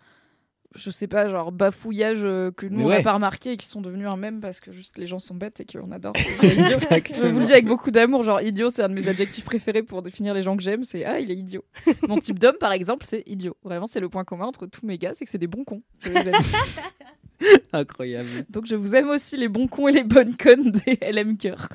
[0.76, 3.02] je sais pas, genre bafouillages euh, que nous Mais on n'a ouais.
[3.02, 5.60] pas remarqué et qui sont devenus un mème parce que juste les gens sont bêtes
[5.60, 6.14] et qu'on adore.
[6.16, 9.82] Je vous le dis avec beaucoup d'amour, genre idiot, c'est un de mes adjectifs préférés
[9.82, 11.64] pour définir les gens que j'aime, c'est ah, il est idiot.
[12.08, 13.56] Mon type d'homme, par exemple, c'est idiot.
[13.62, 15.82] Vraiment, c'est le point commun entre tous mes gars, c'est que c'est des bons cons.
[16.00, 16.34] Je les aime.
[17.72, 18.28] Incroyable.
[18.48, 21.68] Donc je vous aime aussi les bons cons et les bonnes connes des LM Cœur.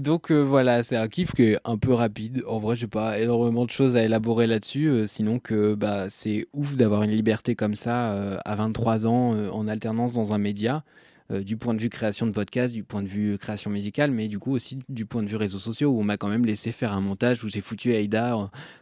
[0.00, 2.42] Donc euh, voilà, c'est un kiff qui est un peu rapide.
[2.48, 6.46] En vrai, j'ai pas énormément de choses à élaborer là-dessus, euh, sinon que bah, c'est
[6.54, 10.84] ouf d'avoir une liberté comme ça euh, à 23 ans en alternance dans un média,
[11.30, 14.28] euh, du point de vue création de podcast, du point de vue création musicale, mais
[14.28, 16.72] du coup aussi du point de vue réseaux sociaux où on m'a quand même laissé
[16.72, 18.36] faire un montage où j'ai foutu Aïda,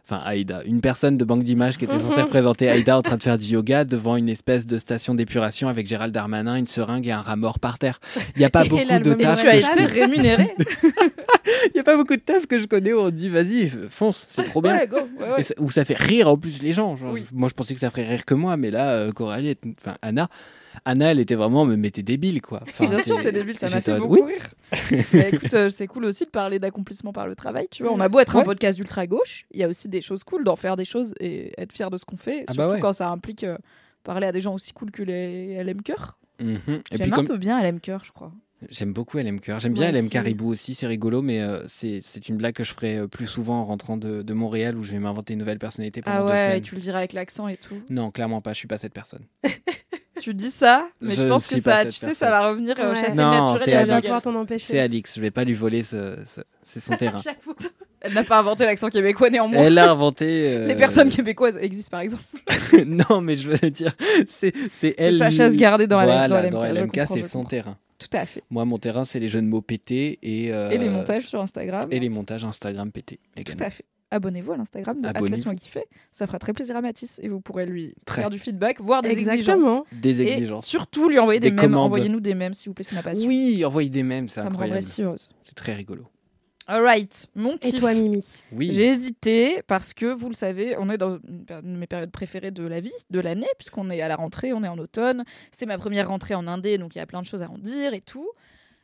[0.05, 3.23] enfin Aïda, une personne de banque d'images qui était censée représenter Aïda en train de
[3.23, 7.11] faire du yoga devant une espèce de station d'épuration avec Gérald Darmanin, une seringue et
[7.11, 7.99] un rat mort par terre.
[8.35, 10.53] Il n'y a pas Et beaucoup de taf tu as que je rémunéré.
[11.65, 14.25] Il n'y a pas beaucoup de taf que je connais où on dit vas-y, fonce,
[14.29, 14.75] c'est trop bien.
[14.77, 15.39] Ouais, go, ouais, ouais.
[15.39, 16.95] Et ça- où ça fait rire en plus les gens.
[16.95, 17.25] Genre, Oui.
[17.33, 20.29] Moi je pensais que ça ferait rire que moi, mais là, euh, Coralie, enfin Anna,
[20.85, 22.59] Anna, elle était vraiment, mais, t'es débile quoi.
[22.63, 24.33] Enfin, Bien sûr, c'est- t'es débile, ça m'a fait beaucoup oui.
[24.33, 24.53] rire.
[25.13, 27.67] Bah, écoute, euh, c'est cool aussi de parler d'accomplissement par le travail.
[27.71, 28.45] Tu vois, on a beau être un Ouais.
[28.45, 31.53] podcast ultra gauche, il y a aussi des choses cool d'en faire des choses et
[31.59, 32.43] être fier de ce qu'on fait.
[32.47, 32.79] Ah surtout bah ouais.
[32.79, 33.57] quand ça implique euh,
[34.03, 36.17] parler à des gens aussi cool que les LM Cœur.
[36.39, 36.47] Mhm.
[36.47, 38.31] Et J'aime puis un comme peu bien LM Cœur, je crois.
[38.69, 40.07] j'aime beaucoup LM Cœur, j'aime bien LM.
[40.09, 43.65] Caribou aussi, c'est rigolo, mais euh, c'est une blague que je ferai plus souvent en
[43.65, 46.37] rentrant de, de Montréal où je vais m'inventer une nouvelle personnalité pendant Ah deux ouais,
[46.37, 46.57] semaines.
[46.57, 47.75] et tu le diras avec l'accent et tout.
[47.89, 49.25] Non, clairement pas, je suis pas cette personne.
[50.21, 52.13] Tu dis ça, mais je, Je pense que ça, tu sais, personne.
[52.13, 52.99] ça va revenir euh, Ouais.
[53.01, 53.87] chasser Non, c'est Alix.
[53.87, 54.01] pas Alix.
[54.07, 54.65] pouvoir t'en empêcher.
[54.65, 57.19] C'est Alix, je vais pas lui voler, ce- ce- c'est son terrain.
[58.01, 59.61] Elle n'a pas inventé l'accent québécois néanmoins.
[59.63, 60.25] Elle a inventé.
[60.55, 62.23] euh, Les personnes québécoises existent par exemple.
[62.85, 63.93] non, mais je veux dire,
[64.27, 65.17] c'est c'est elle.
[65.17, 67.75] sa chasse gardée dans voilà, dans LMK, dans LMK, c'est son terrain.
[67.97, 68.43] Tout à fait.
[68.49, 70.53] Moi, mon terrain, c'est les jeux de mots pétés et.
[70.53, 71.85] euh, Et les montages sur Instagram.
[71.91, 73.19] Et les montages Instagram pétés.
[73.45, 73.83] Tout à fait.
[74.11, 75.07] Abonnez-vous à l'Instagram de.
[75.07, 75.83] Atlas Moi Kiffé.
[76.11, 78.21] Ça fera très plaisir à Mathis et vous pourrez lui Très.
[78.21, 79.35] faire du feedback, voire des Exactement.
[79.35, 79.83] exigences.
[80.01, 80.65] Des Et exigences.
[80.65, 81.75] surtout lui envoyer des, Des mèmes.
[81.77, 83.27] Envoyez-nous des mèmes s'il vous plaît, c'est ma passion.
[83.27, 85.29] Oui, envoyez des mèmes, c'est ça me rendrait si heureuse.
[85.43, 86.05] C'est très rigolo.
[86.65, 87.77] Alright, mon Et kiff.
[87.79, 88.69] toi, Mimi Oui.
[88.73, 92.51] J'ai hésité parce que vous le savez, on est dans une de mes périodes préférées
[92.51, 95.23] de la vie, de l'année, puisqu'on est à la rentrée, on est en automne.
[95.51, 97.57] C'est ma première rentrée en Indé, donc il y a plein de choses à en
[97.57, 98.29] dire et tout.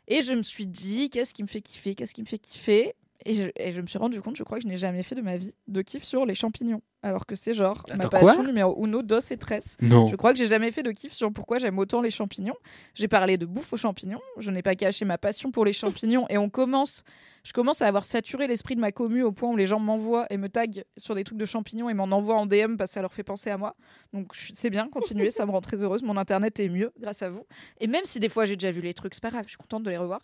[0.08, 1.94] Et je me suis dit, qu'est-ce qui me fait kiffer?
[1.94, 2.94] Qu'est-ce qui me fait kiffer?
[3.26, 5.16] Et je, et je me suis rendu compte, je crois que je n'ai jamais fait
[5.16, 6.82] de ma vie de kiff sur les champignons.
[7.02, 9.78] Alors que c'est genre ma passion numéro uno, dos et tresse.
[9.82, 10.08] Non.
[10.08, 12.56] Je crois que j'ai jamais fait de kiff sur pourquoi j'aime autant les champignons.
[12.96, 14.22] J'ai parlé de bouffe aux champignons.
[14.40, 16.26] Je n'ai pas caché ma passion pour les champignons.
[16.30, 17.04] Et on commence,
[17.44, 20.26] je commence à avoir saturé l'esprit de ma commu au point où les gens m'envoient
[20.32, 22.96] et me taguent sur des trucs de champignons et m'en envoient en DM parce que
[22.96, 23.76] ça leur fait penser à moi.
[24.14, 26.02] Donc c'est bien, continuez, ça me rend très heureuse.
[26.02, 27.46] Mon internet est mieux grâce à vous.
[27.80, 29.58] Et même si des fois j'ai déjà vu les trucs, c'est pas grave, je suis
[29.58, 30.22] contente de les revoir.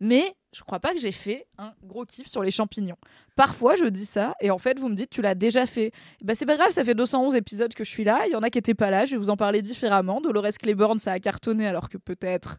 [0.00, 2.96] Mais je crois pas que j'ai fait un gros kiff sur les champignons.
[3.36, 5.92] Parfois, je dis ça et en fait, vous me dites, tu l'as déjà fait.
[6.24, 8.22] Bah, c'est pas grave, ça fait 211 épisodes que je suis là.
[8.26, 10.20] Il y en a qui étaient pas là, je vais vous en parler différemment.
[10.20, 12.58] Dolores Claiborne, ça a cartonné alors que peut-être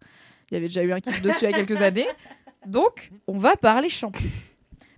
[0.49, 2.07] il y avait déjà eu un kiff dessus il y a quelques années.
[2.65, 4.29] Donc, on va parler champignons.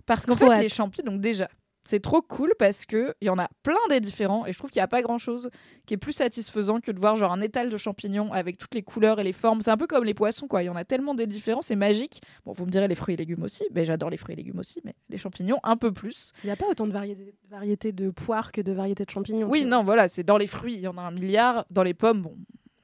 [0.06, 0.60] Parce qu'en fait, hâte.
[0.60, 1.48] les champignons, donc déjà,
[1.84, 4.70] c'est trop cool parce que il y en a plein des différents et je trouve
[4.70, 5.50] qu'il n'y a pas grand chose
[5.86, 8.82] qui est plus satisfaisant que de voir genre un étal de champignons avec toutes les
[8.82, 9.60] couleurs et les formes.
[9.60, 10.62] C'est un peu comme les poissons quoi.
[10.62, 12.22] Il y en a tellement des différents, c'est magique.
[12.46, 13.64] Bon, vous me direz les fruits et légumes aussi.
[13.72, 16.32] Mais j'adore les fruits et légumes aussi, mais les champignons un peu plus.
[16.42, 19.48] Il n'y a pas autant de variétés, variétés de poires que de variétés de champignons.
[19.48, 21.66] Oui, non, voilà, c'est dans les fruits, il y en a un milliard.
[21.70, 22.36] Dans les pommes, bon,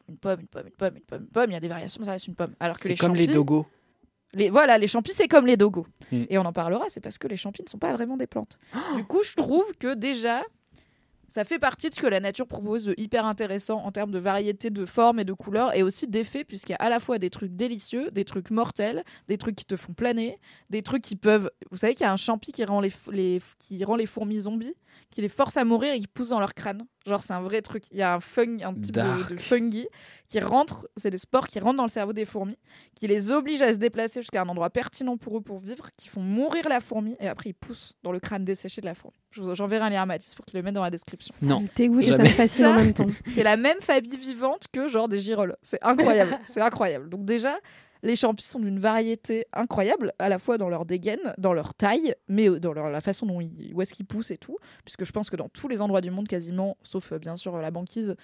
[0.09, 1.51] une pomme, une pomme, une pomme, une pomme, une pomme.
[1.51, 2.55] Il y a des variations, mais ça reste une pomme.
[2.61, 3.67] Alors que C'est les comme les dogos.
[4.35, 5.87] Les, voilà, les champis, c'est comme les dogos.
[6.13, 6.25] Mm.
[6.29, 8.59] Et on en parlera, c'est parce que les champis ne sont pas vraiment des plantes.
[8.97, 10.43] du coup, je trouve que déjà,
[11.31, 14.19] ça fait partie de ce que la nature propose de hyper intéressant en termes de
[14.19, 17.19] variété de formes et de couleurs et aussi d'effets, puisqu'il y a à la fois
[17.19, 20.39] des trucs délicieux, des trucs mortels, des trucs qui te font planer,
[20.71, 21.51] des trucs qui peuvent.
[21.71, 24.75] Vous savez qu'il y a un champi qui rend les, qui rend les fourmis zombies,
[25.11, 26.83] qui les force à mourir et qui pousse dans leur crâne.
[27.05, 27.85] Genre, c'est un vrai truc.
[27.91, 29.89] Il y a un, fung, un type de, de fungi
[30.29, 32.57] qui rentre, c'est des spores qui rentrent dans le cerveau des fourmis,
[32.95, 36.09] qui les obligent à se déplacer jusqu'à un endroit pertinent pour eux pour vivre, qui
[36.09, 39.17] font mourir la fourmi et après ils poussent dans le crâne desséché de la fourmi.
[39.33, 41.35] Je vous- J'enverrai un lien à Mathis pour qu'il le mette dans la description.
[41.43, 41.65] Non.
[41.75, 43.07] dégoûte et ça me fascine en même temps.
[43.35, 45.57] C'est la même famille vivante que genre des girolles.
[45.63, 46.39] C'est incroyable.
[46.45, 47.09] c'est incroyable.
[47.09, 47.59] Donc déjà,
[48.03, 52.15] les champis sont d'une variété incroyable, à la fois dans leur dégaine, dans leur taille,
[52.29, 54.57] mais euh, dans leur- la façon dont ils, où est-ce qu'ils poussent et tout.
[54.85, 57.55] Puisque je pense que dans tous les endroits du monde quasiment, sauf euh, bien sûr
[57.55, 58.17] euh, la banquise,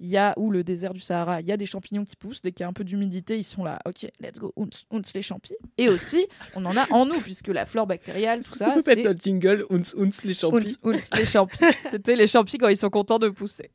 [0.00, 2.42] il y a ou le désert du Sahara, il y a des champignons qui poussent.
[2.42, 3.78] Dès qu'il y a un peu d'humidité, ils sont là.
[3.86, 5.54] Ok, let's go, ounce, ounce les champis.
[5.78, 8.98] Et aussi, on en a en nous, puisque la flore bactériale, tout ça, peut c'est
[8.98, 10.56] être notre jingle, Ounce Ounce les champis.
[10.56, 11.58] Ounce, ounce, les champis.
[11.90, 13.70] C'était les champis quand ils sont contents de pousser.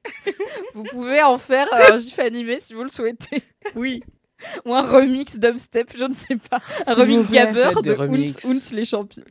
[0.74, 3.42] vous pouvez en faire euh, un gif animé si vous le souhaitez.
[3.76, 4.04] Oui.
[4.66, 6.60] Ou un remix dubstep, je ne sais pas.
[6.88, 7.94] Un remix gaveur de
[8.46, 9.24] ounce les champis.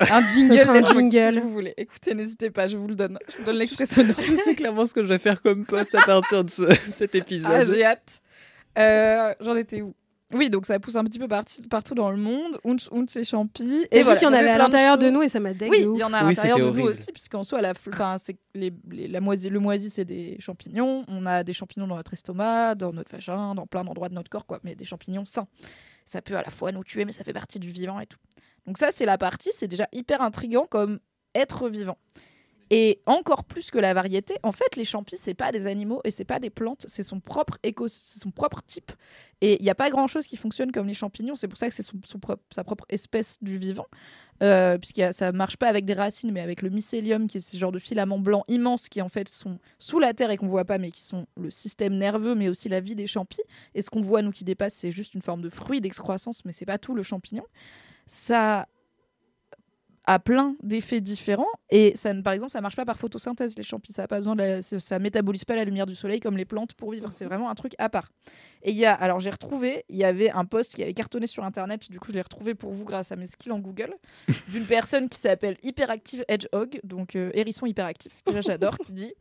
[0.00, 1.32] Un jingle, un jingle.
[1.34, 1.74] si vous voulez.
[1.76, 3.18] Écoutez, n'hésitez pas, je vous le donne.
[3.30, 4.16] Je vous donne l'extrait sonore.
[4.42, 7.52] C'est clairement ce que je vais faire comme post à partir de ce- cet épisode.
[7.54, 8.20] Ah, j'ai hâte.
[8.78, 9.94] Euh, J'en étais où?
[10.34, 12.58] Oui, donc ça pousse un petit peu parti- partout dans le monde.
[12.64, 13.86] Ounce, ounce et champi.
[13.90, 15.52] Et Et voilà, qu'il y en avait à de l'intérieur de nous et ça m'a
[15.52, 15.70] dégueu.
[15.70, 18.16] Oui, il y en a à Oui, l'intérieur de nous aussi, puisqu'en soi, la, enfin,
[18.18, 21.04] c'est les, les- la moisi, le moisi, c'est des champignons.
[21.08, 24.30] On a des champignons dans notre estomac, dans notre vagin, dans plein d'endroits de notre
[24.30, 24.58] corps, quoi.
[24.64, 25.46] Mais des champignons sains.
[26.04, 28.18] Ça peut à la fois nous tuer, mais ça fait partie du vivant et tout.
[28.66, 30.98] Donc ça, c'est la partie, c'est déjà hyper intriguant comme
[31.34, 31.98] être vivant.
[32.74, 36.10] Et encore plus que la variété, en fait, les champis, c'est pas des animaux et
[36.10, 38.92] c'est pas des plantes, c'est son propre éco, son propre type.
[39.42, 41.68] Et il n'y a pas grand chose qui fonctionne comme les champignons, c'est pour ça
[41.68, 41.98] que c'est son,
[42.50, 43.86] sa propre espèce du vivant.
[44.42, 47.58] Euh, puisque ça marche pas avec des racines, mais avec le mycélium, qui est ce
[47.58, 50.64] genre de filaments blancs immenses qui en fait sont sous la terre et qu'on voit
[50.64, 53.42] pas, mais qui sont le système nerveux, mais aussi la vie des champis.
[53.74, 56.52] Et ce qu'on voit, nous, qui dépasse, c'est juste une forme de fruit d'excroissance, mais
[56.52, 57.44] c'est pas tout le champignon.
[58.06, 58.66] Ça
[60.14, 61.46] a plein d'effets différents.
[61.70, 64.18] Et ça, ne- par exemple, ça marche pas par photosynthèse les champis, ça a pas
[64.18, 66.92] besoin de la- ça- ça métabolise pas la lumière du soleil comme les plantes pour
[66.92, 68.10] vivre, c'est vraiment un truc à part.
[68.62, 71.26] Et il y a, alors j'ai retrouvé, il y avait un post qui avait cartonné
[71.26, 73.94] sur internet, du coup je l'ai retrouvé pour vous grâce à mes skills en Google,
[74.48, 79.12] d'une personne qui s'appelle Hyperactive Hedgehog, donc euh, hérisson hyperactif, déjà j'adore, qui dit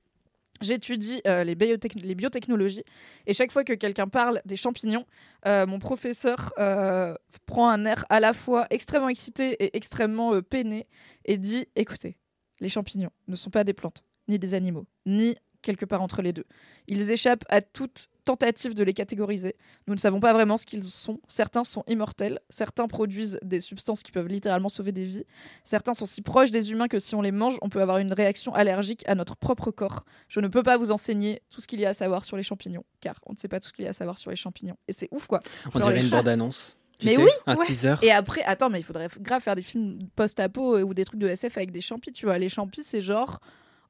[0.62, 2.84] J'étudie euh, les, biotech- les biotechnologies
[3.26, 5.06] et chaque fois que quelqu'un parle des champignons,
[5.48, 7.16] euh, mon professeur euh,
[7.46, 10.88] prend un air à la fois extrêmement excité et extrêmement peiné
[11.26, 12.18] et dit Écoutez,
[12.60, 16.34] les champignons ne sont pas des plantes, ni des animaux, ni quelque part entre les
[16.34, 16.46] deux.
[16.88, 19.56] Ils échappent à toute tentative de les catégoriser.
[19.88, 21.20] Nous ne savons pas vraiment ce qu'ils sont.
[21.28, 25.26] Certains sont immortels, certains produisent des substances qui peuvent littéralement sauver des vies,
[25.64, 28.14] certains sont si proches des humains que si on les mange, on peut avoir une
[28.14, 30.06] réaction allergique à notre propre corps.
[30.28, 32.44] Je ne peux pas vous enseigner tout ce qu'il y a à savoir sur les
[32.44, 34.36] champignons, car on ne sait pas tout ce qu'il y a à savoir sur les
[34.36, 34.78] champignons.
[34.88, 35.40] Et c'est ouf, quoi.
[35.74, 36.78] On Genre, dirait une bande-annonce.
[37.00, 37.66] Tu mais sais, oui, un ouais.
[37.66, 37.96] teaser.
[38.04, 41.20] Et après, attends, mais il faudrait grave faire des films post-apo euh, ou des trucs
[41.20, 42.38] de SF avec des champis, tu vois.
[42.38, 43.40] Les champis, c'est genre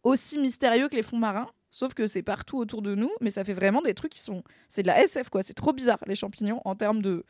[0.04, 3.44] aussi mystérieux que les fonds marins, sauf que c'est partout autour de nous, mais ça
[3.44, 4.44] fait vraiment des trucs qui sont.
[4.70, 5.42] C'est de la SF, quoi.
[5.42, 7.26] C'est trop bizarre, les champignons, en termes de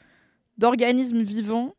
[0.57, 1.75] d'organismes vivants,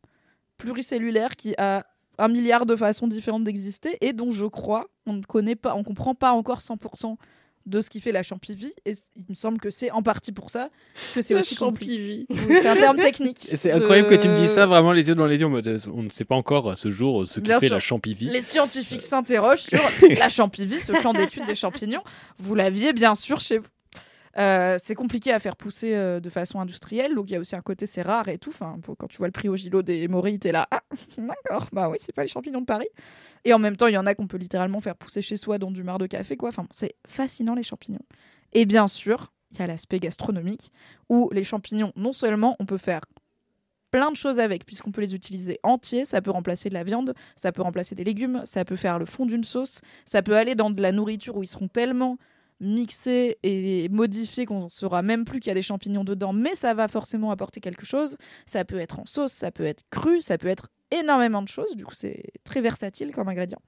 [0.57, 1.85] pluricellulaires, qui a
[2.17, 5.83] un milliard de façons différentes d'exister et dont je crois on ne connaît pas, on
[5.83, 7.17] comprend pas encore 100%
[7.65, 10.49] de ce qui fait la champivie et il me semble que c'est en partie pour
[10.49, 10.69] ça
[11.15, 12.25] que c'est aussi compliqué.
[12.47, 13.47] C'est un terme technique.
[13.51, 15.45] Et C'est de- incroyable que tu me dis ça vraiment les yeux dans les yeux
[15.45, 17.59] en mode euh, on ne sait pas encore à ce jour euh, ce qui Bien
[17.59, 17.75] fait sûr.
[17.75, 18.25] la champivie.
[18.29, 19.79] Les scientifiques s'interrogent sur
[20.19, 22.03] la champivie, ce champ d'étude des champignons.
[22.39, 23.65] Vous l'aviez bien sûr chez vous.
[24.37, 27.55] Euh, c'est compliqué à faire pousser euh, de façon industrielle, donc il y a aussi
[27.55, 28.49] un côté c'est rare et tout.
[28.49, 30.81] Enfin, quand tu vois le prix au gilo des morilles, t'es là, ah,
[31.17, 32.87] d'accord, bah oui, c'est pas les champignons de Paris.
[33.45, 35.59] Et en même temps, il y en a qu'on peut littéralement faire pousser chez soi
[35.59, 36.49] dans du marc de café, quoi.
[36.49, 38.05] Enfin, c'est fascinant les champignons.
[38.53, 40.71] Et bien sûr, il y a l'aspect gastronomique
[41.09, 43.01] où les champignons, non seulement on peut faire
[43.91, 46.03] plein de choses avec, puisqu'on peut les utiliser entiers.
[46.03, 49.05] Ça peut remplacer de la viande, ça peut remplacer des légumes, ça peut faire le
[49.05, 52.17] fond d'une sauce, ça peut aller dans de la nourriture où ils seront tellement
[52.63, 56.55] mixés et modifiés qu'on ne saura même plus qu'il y a des champignons dedans, mais
[56.55, 58.17] ça va forcément apporter quelque chose.
[58.45, 61.75] Ça peut être en sauce, ça peut être cru, ça peut être énormément de choses.
[61.75, 63.59] Du coup, c'est très versatile comme ingrédient.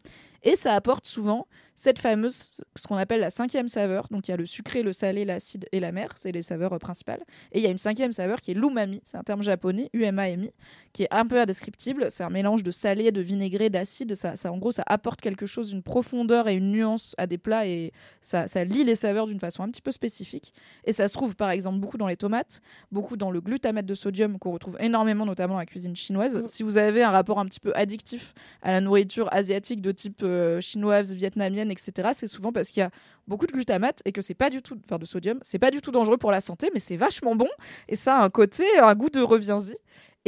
[0.46, 4.08] Et ça apporte souvent cette fameuse, ce qu'on appelle la cinquième saveur.
[4.12, 6.78] Donc il y a le sucré, le salé, l'acide et l'amer, c'est les saveurs euh,
[6.78, 7.22] principales.
[7.52, 10.52] Et il y a une cinquième saveur qui est l'umami, c'est un terme japonais, U-M-A-M-I,
[10.94, 12.08] qui est un peu indescriptible.
[12.12, 14.16] C'est un mélange de salé, de vinaigré, d'acide.
[14.16, 17.40] Ça, ça, en gros, ça apporte quelque chose, une profondeur et une nuance à des
[17.40, 17.92] plats et
[18.22, 20.54] ça, ça lie les saveurs d'une façon un petit peu spécifique.
[20.86, 22.62] Et ça se trouve par exemple beaucoup dans les tomates,
[22.92, 26.46] beaucoup dans le glutamate de sodium qu'on retrouve énormément notamment dans la cuisine chinoise.
[26.46, 30.22] Si vous avez un rapport un petit peu addictif à la nourriture asiatique de type
[30.24, 32.92] euh, chinoise, vietnamienne, etc., c'est souvent parce qu'il y a
[33.28, 35.82] beaucoup de glutamate et que c'est pas du tout, enfin de sodium, c'est pas du
[35.82, 37.50] tout dangereux pour la santé, mais c'est vachement bon
[37.88, 39.76] et ça a un côté, un goût de reviens-y.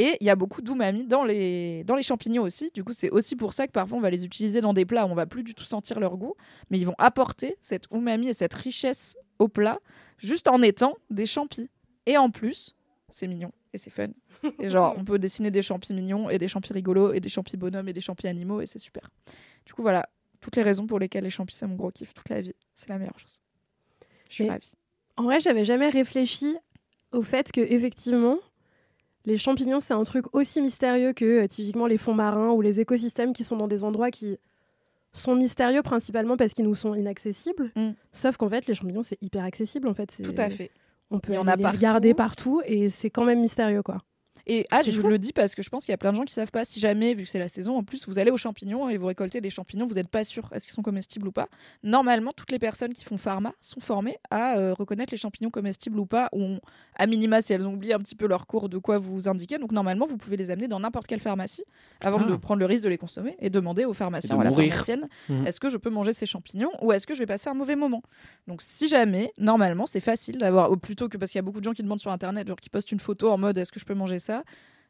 [0.00, 2.70] Et il y a beaucoup d'umami dans les, dans les champignons aussi.
[2.72, 5.04] Du coup, c'est aussi pour ça que parfois on va les utiliser dans des plats
[5.04, 6.34] où on va plus du tout sentir leur goût,
[6.70, 9.80] mais ils vont apporter cette umami et cette richesse au plat
[10.18, 11.68] juste en étant des champis.
[12.06, 12.76] Et en plus,
[13.08, 14.08] c'est mignon et c'est fun.
[14.58, 17.56] Et genre, on peut dessiner des champis mignons et des champis rigolos et des champis
[17.56, 19.10] bonhommes et des champis animaux et c'est super.
[19.66, 20.08] Du coup, voilà,
[20.40, 22.54] toutes les raisons pour lesquelles les champis, c'est mon gros kiff toute la vie.
[22.74, 23.40] C'est la meilleure chose.
[24.28, 24.72] Je suis ravie.
[25.16, 26.56] En vrai, j'avais jamais réfléchi
[27.12, 28.38] au fait que effectivement,
[29.24, 32.80] les champignons, c'est un truc aussi mystérieux que euh, typiquement les fonds marins ou les
[32.80, 34.38] écosystèmes qui sont dans des endroits qui
[35.12, 37.72] sont mystérieux principalement parce qu'ils nous sont inaccessibles.
[38.12, 39.88] Sauf qu'en fait, les champignons, c'est hyper accessible.
[39.88, 40.22] En fait, Mm.
[40.22, 40.70] Tout à fait.
[41.10, 41.76] On peut a les partout.
[41.76, 43.98] regarder partout et c'est quand même mystérieux, quoi.
[44.50, 45.08] Et ah, je vous fou.
[45.08, 46.64] le dis parce que je pense qu'il y a plein de gens qui savent pas.
[46.64, 49.06] Si jamais, vu que c'est la saison, en plus, vous allez aux champignons et vous
[49.06, 51.48] récoltez des champignons, vous n'êtes pas sûr est-ce qu'ils sont comestibles ou pas.
[51.82, 55.98] Normalement, toutes les personnes qui font pharma sont formées à euh, reconnaître les champignons comestibles
[56.00, 56.56] ou pas, ou
[56.96, 59.58] à minima si elles ont oublié un petit peu leur cours de quoi vous indiquer.
[59.58, 61.64] Donc normalement, vous pouvez les amener dans n'importe quelle pharmacie
[62.00, 62.30] avant Ah.
[62.30, 64.70] de prendre le risque de les consommer et demander au pharmacien ou à la mourir.
[64.70, 65.46] pharmacienne Mhm.
[65.46, 67.76] est-ce que je peux manger ces champignons ou est-ce que je vais passer un mauvais
[67.76, 68.02] moment?
[68.46, 71.64] Donc si jamais, normalement, c'est facile d'avoir, plutôt que parce qu'il y a beaucoup de
[71.64, 73.84] gens qui demandent sur internet, genre qui postent une photo en mode est-ce que je
[73.84, 74.37] peux manger ça,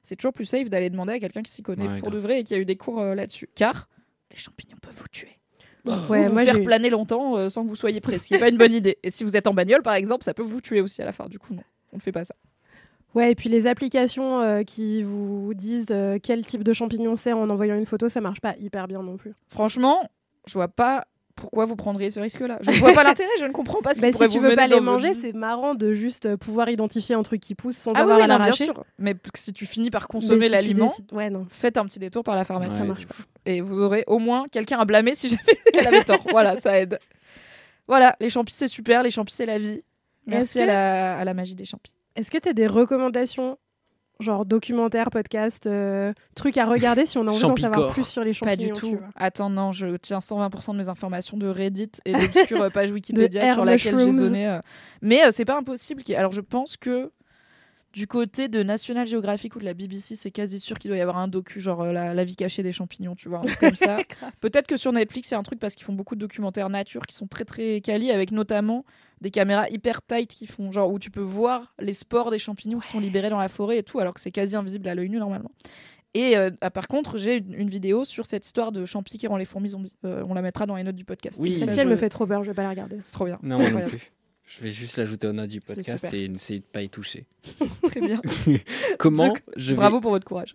[0.02, 2.40] c'est toujours plus safe d'aller demander à quelqu'un qui s'y connaît Ouais, pour de vrai
[2.40, 3.48] et qui a eu des cours euh, là-dessus.
[3.54, 3.88] Car
[4.30, 5.38] les champignons peuvent vous tuer.
[5.84, 8.34] Ouais, Ou vous moi, faire planer longtemps euh, sans que vous soyez prêt, ce qui
[8.34, 8.98] n'est pas une bonne idée.
[9.02, 11.12] Et si vous êtes en bagnole, par exemple, ça peut vous tuer aussi à la
[11.12, 11.26] fin.
[11.26, 11.62] Du coup, non,
[11.92, 12.34] on ne fait pas ça.
[13.14, 17.32] Ouais, et puis les applications euh, qui vous disent euh, quel type de champignon c'est
[17.32, 19.32] en envoyant une photo, ça marche pas hyper bien non plus.
[19.48, 20.02] Franchement,
[20.46, 21.06] je vois pas
[21.40, 22.58] pourquoi vous prendriez ce risque-là?
[22.62, 24.66] Je ne vois pas l'intérêt, je ne comprends pas ce Bah, si tu veux pas
[24.66, 28.00] les manger, c'est marrant de juste euh, pouvoir identifier un truc qui pousse sans Ah
[28.00, 28.68] avoir oui, à l'arracher.
[28.98, 31.46] Mais si tu finis par consommer si l'aliment, décides- Ouais, non.
[31.48, 32.72] faites un petit détour par la pharmacie.
[32.72, 33.14] Ouais, ça marche pas.
[33.46, 35.42] Et vous aurez au moins quelqu'un à blâmer si jamais
[35.78, 36.20] elle avait tort.
[36.30, 36.98] voilà, ça aide.
[37.86, 39.02] Voilà, les champis, c'est super.
[39.02, 39.80] Les champis, c'est la vie.
[40.26, 41.94] Merci à, la, à la magie des champis.
[42.16, 43.56] Est-ce que tu as des recommandations
[44.20, 48.22] genre documentaires, podcasts, euh, trucs à regarder si on a envie d'en savoir plus sur
[48.24, 49.00] les Pas champignons du tu tout.
[49.16, 53.52] Attends, non, je tiens 120% de mes informations de Reddit et d'obscures euh, pages Wikipédia
[53.54, 54.48] sur laquelle j'ai donné.
[54.48, 54.60] euh,
[55.02, 56.02] Mais euh, c'est pas impossible.
[56.16, 57.10] Alors, je pense que
[57.92, 61.00] du côté de National Geographic ou de la BBC, c'est quasi sûr qu'il doit y
[61.00, 63.58] avoir un docu, genre euh, la, la vie cachée des champignons, tu vois, un truc
[63.58, 63.98] comme ça.
[64.40, 67.14] Peut-être que sur Netflix, c'est un truc parce qu'ils font beaucoup de documentaires nature qui
[67.16, 68.84] sont très très quali, avec notamment
[69.20, 72.78] des caméras hyper tight qui font genre où tu peux voir les spores des champignons
[72.78, 75.08] qui sont libérés dans la forêt et tout, alors que c'est quasi invisible à l'œil
[75.08, 75.50] nu normalement.
[76.14, 79.26] Et euh, ah, par contre, j'ai une, une vidéo sur cette histoire de champi qui
[79.26, 79.92] rend les fourmis zombies.
[80.04, 81.38] Euh, on la mettra dans les notes du podcast.
[81.42, 81.56] Oui.
[81.56, 82.96] Celle-ci, je- elle me fait trop peur, je vais pas la regarder.
[83.00, 83.38] C'est trop bien.
[83.42, 84.10] Non, moi non plus.
[84.48, 87.26] Je vais juste l'ajouter aux notes du podcast et essayer de pas y toucher.
[87.82, 88.20] Très bien.
[88.98, 89.76] Comment Donc, je vais...
[89.76, 90.54] Bravo pour votre courage.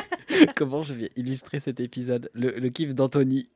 [0.56, 2.30] Comment je vais illustrer cet épisode?
[2.34, 3.48] Le, le kiff d'Anthony,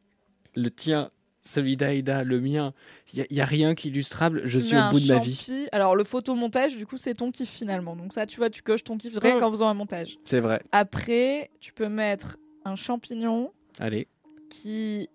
[0.54, 1.10] le tien,
[1.44, 2.72] celui d'Aïda, le mien.
[3.12, 4.42] Il n'y a, rien qui illustrable.
[4.46, 5.68] Je suis au bout de ma vie.
[5.70, 7.94] Alors, le photomontage, du coup, c'est ton kiff finalement.
[7.94, 10.18] Donc, ça, tu vois, tu coches ton kiff rien qu'en faisant un montage.
[10.24, 10.62] C'est vrai.
[10.72, 14.08] Après, tu peux mettre un champignon Allez.
[14.48, 15.08] qui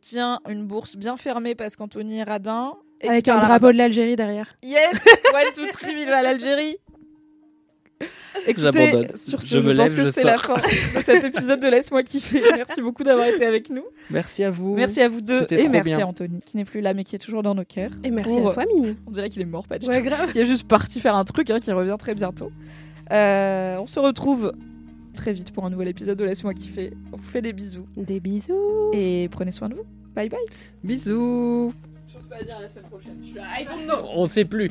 [0.00, 2.76] tient une bourse bien fermée parce qu'Anthony est radin.
[3.04, 4.54] Et Avec un drapeau de l'Algérie derrière.
[4.62, 4.92] Yes
[5.34, 6.76] One, two, three, vive à l'Algérie
[8.46, 9.16] Écoutez, J'abandonne.
[9.16, 11.60] sur ce, Je je, me pense lève, que je c'est la fin de cet épisode
[11.60, 12.42] de Laisse-moi kiffer.
[12.56, 13.84] Merci beaucoup d'avoir été avec nous.
[14.10, 14.74] Merci à vous.
[14.74, 16.00] Merci à vous deux et merci bien.
[16.00, 17.92] à Anthony qui n'est plus là mais qui est toujours dans nos cœurs.
[18.02, 18.96] Et merci Pour, à toi, Mimi.
[19.06, 20.08] On dirait qu'il est mort, pas du Ouais, tout.
[20.08, 20.32] grave.
[20.32, 22.50] Qui est juste parti faire un truc hein, qui revient très bientôt.
[23.12, 24.52] Euh, on se retrouve
[25.14, 26.92] très vite pour un nouvel épisode de Laisse-moi kiffer.
[27.12, 28.90] On vous fait des bisous Des bisous.
[28.92, 29.84] et prenez soin de vous.
[30.16, 30.40] Bye bye.
[30.82, 31.72] Bisous.
[32.14, 33.16] J'ose pas dire la semaine prochaine.
[33.20, 34.06] Je suis là, I don't know.
[34.14, 34.70] On sait plus.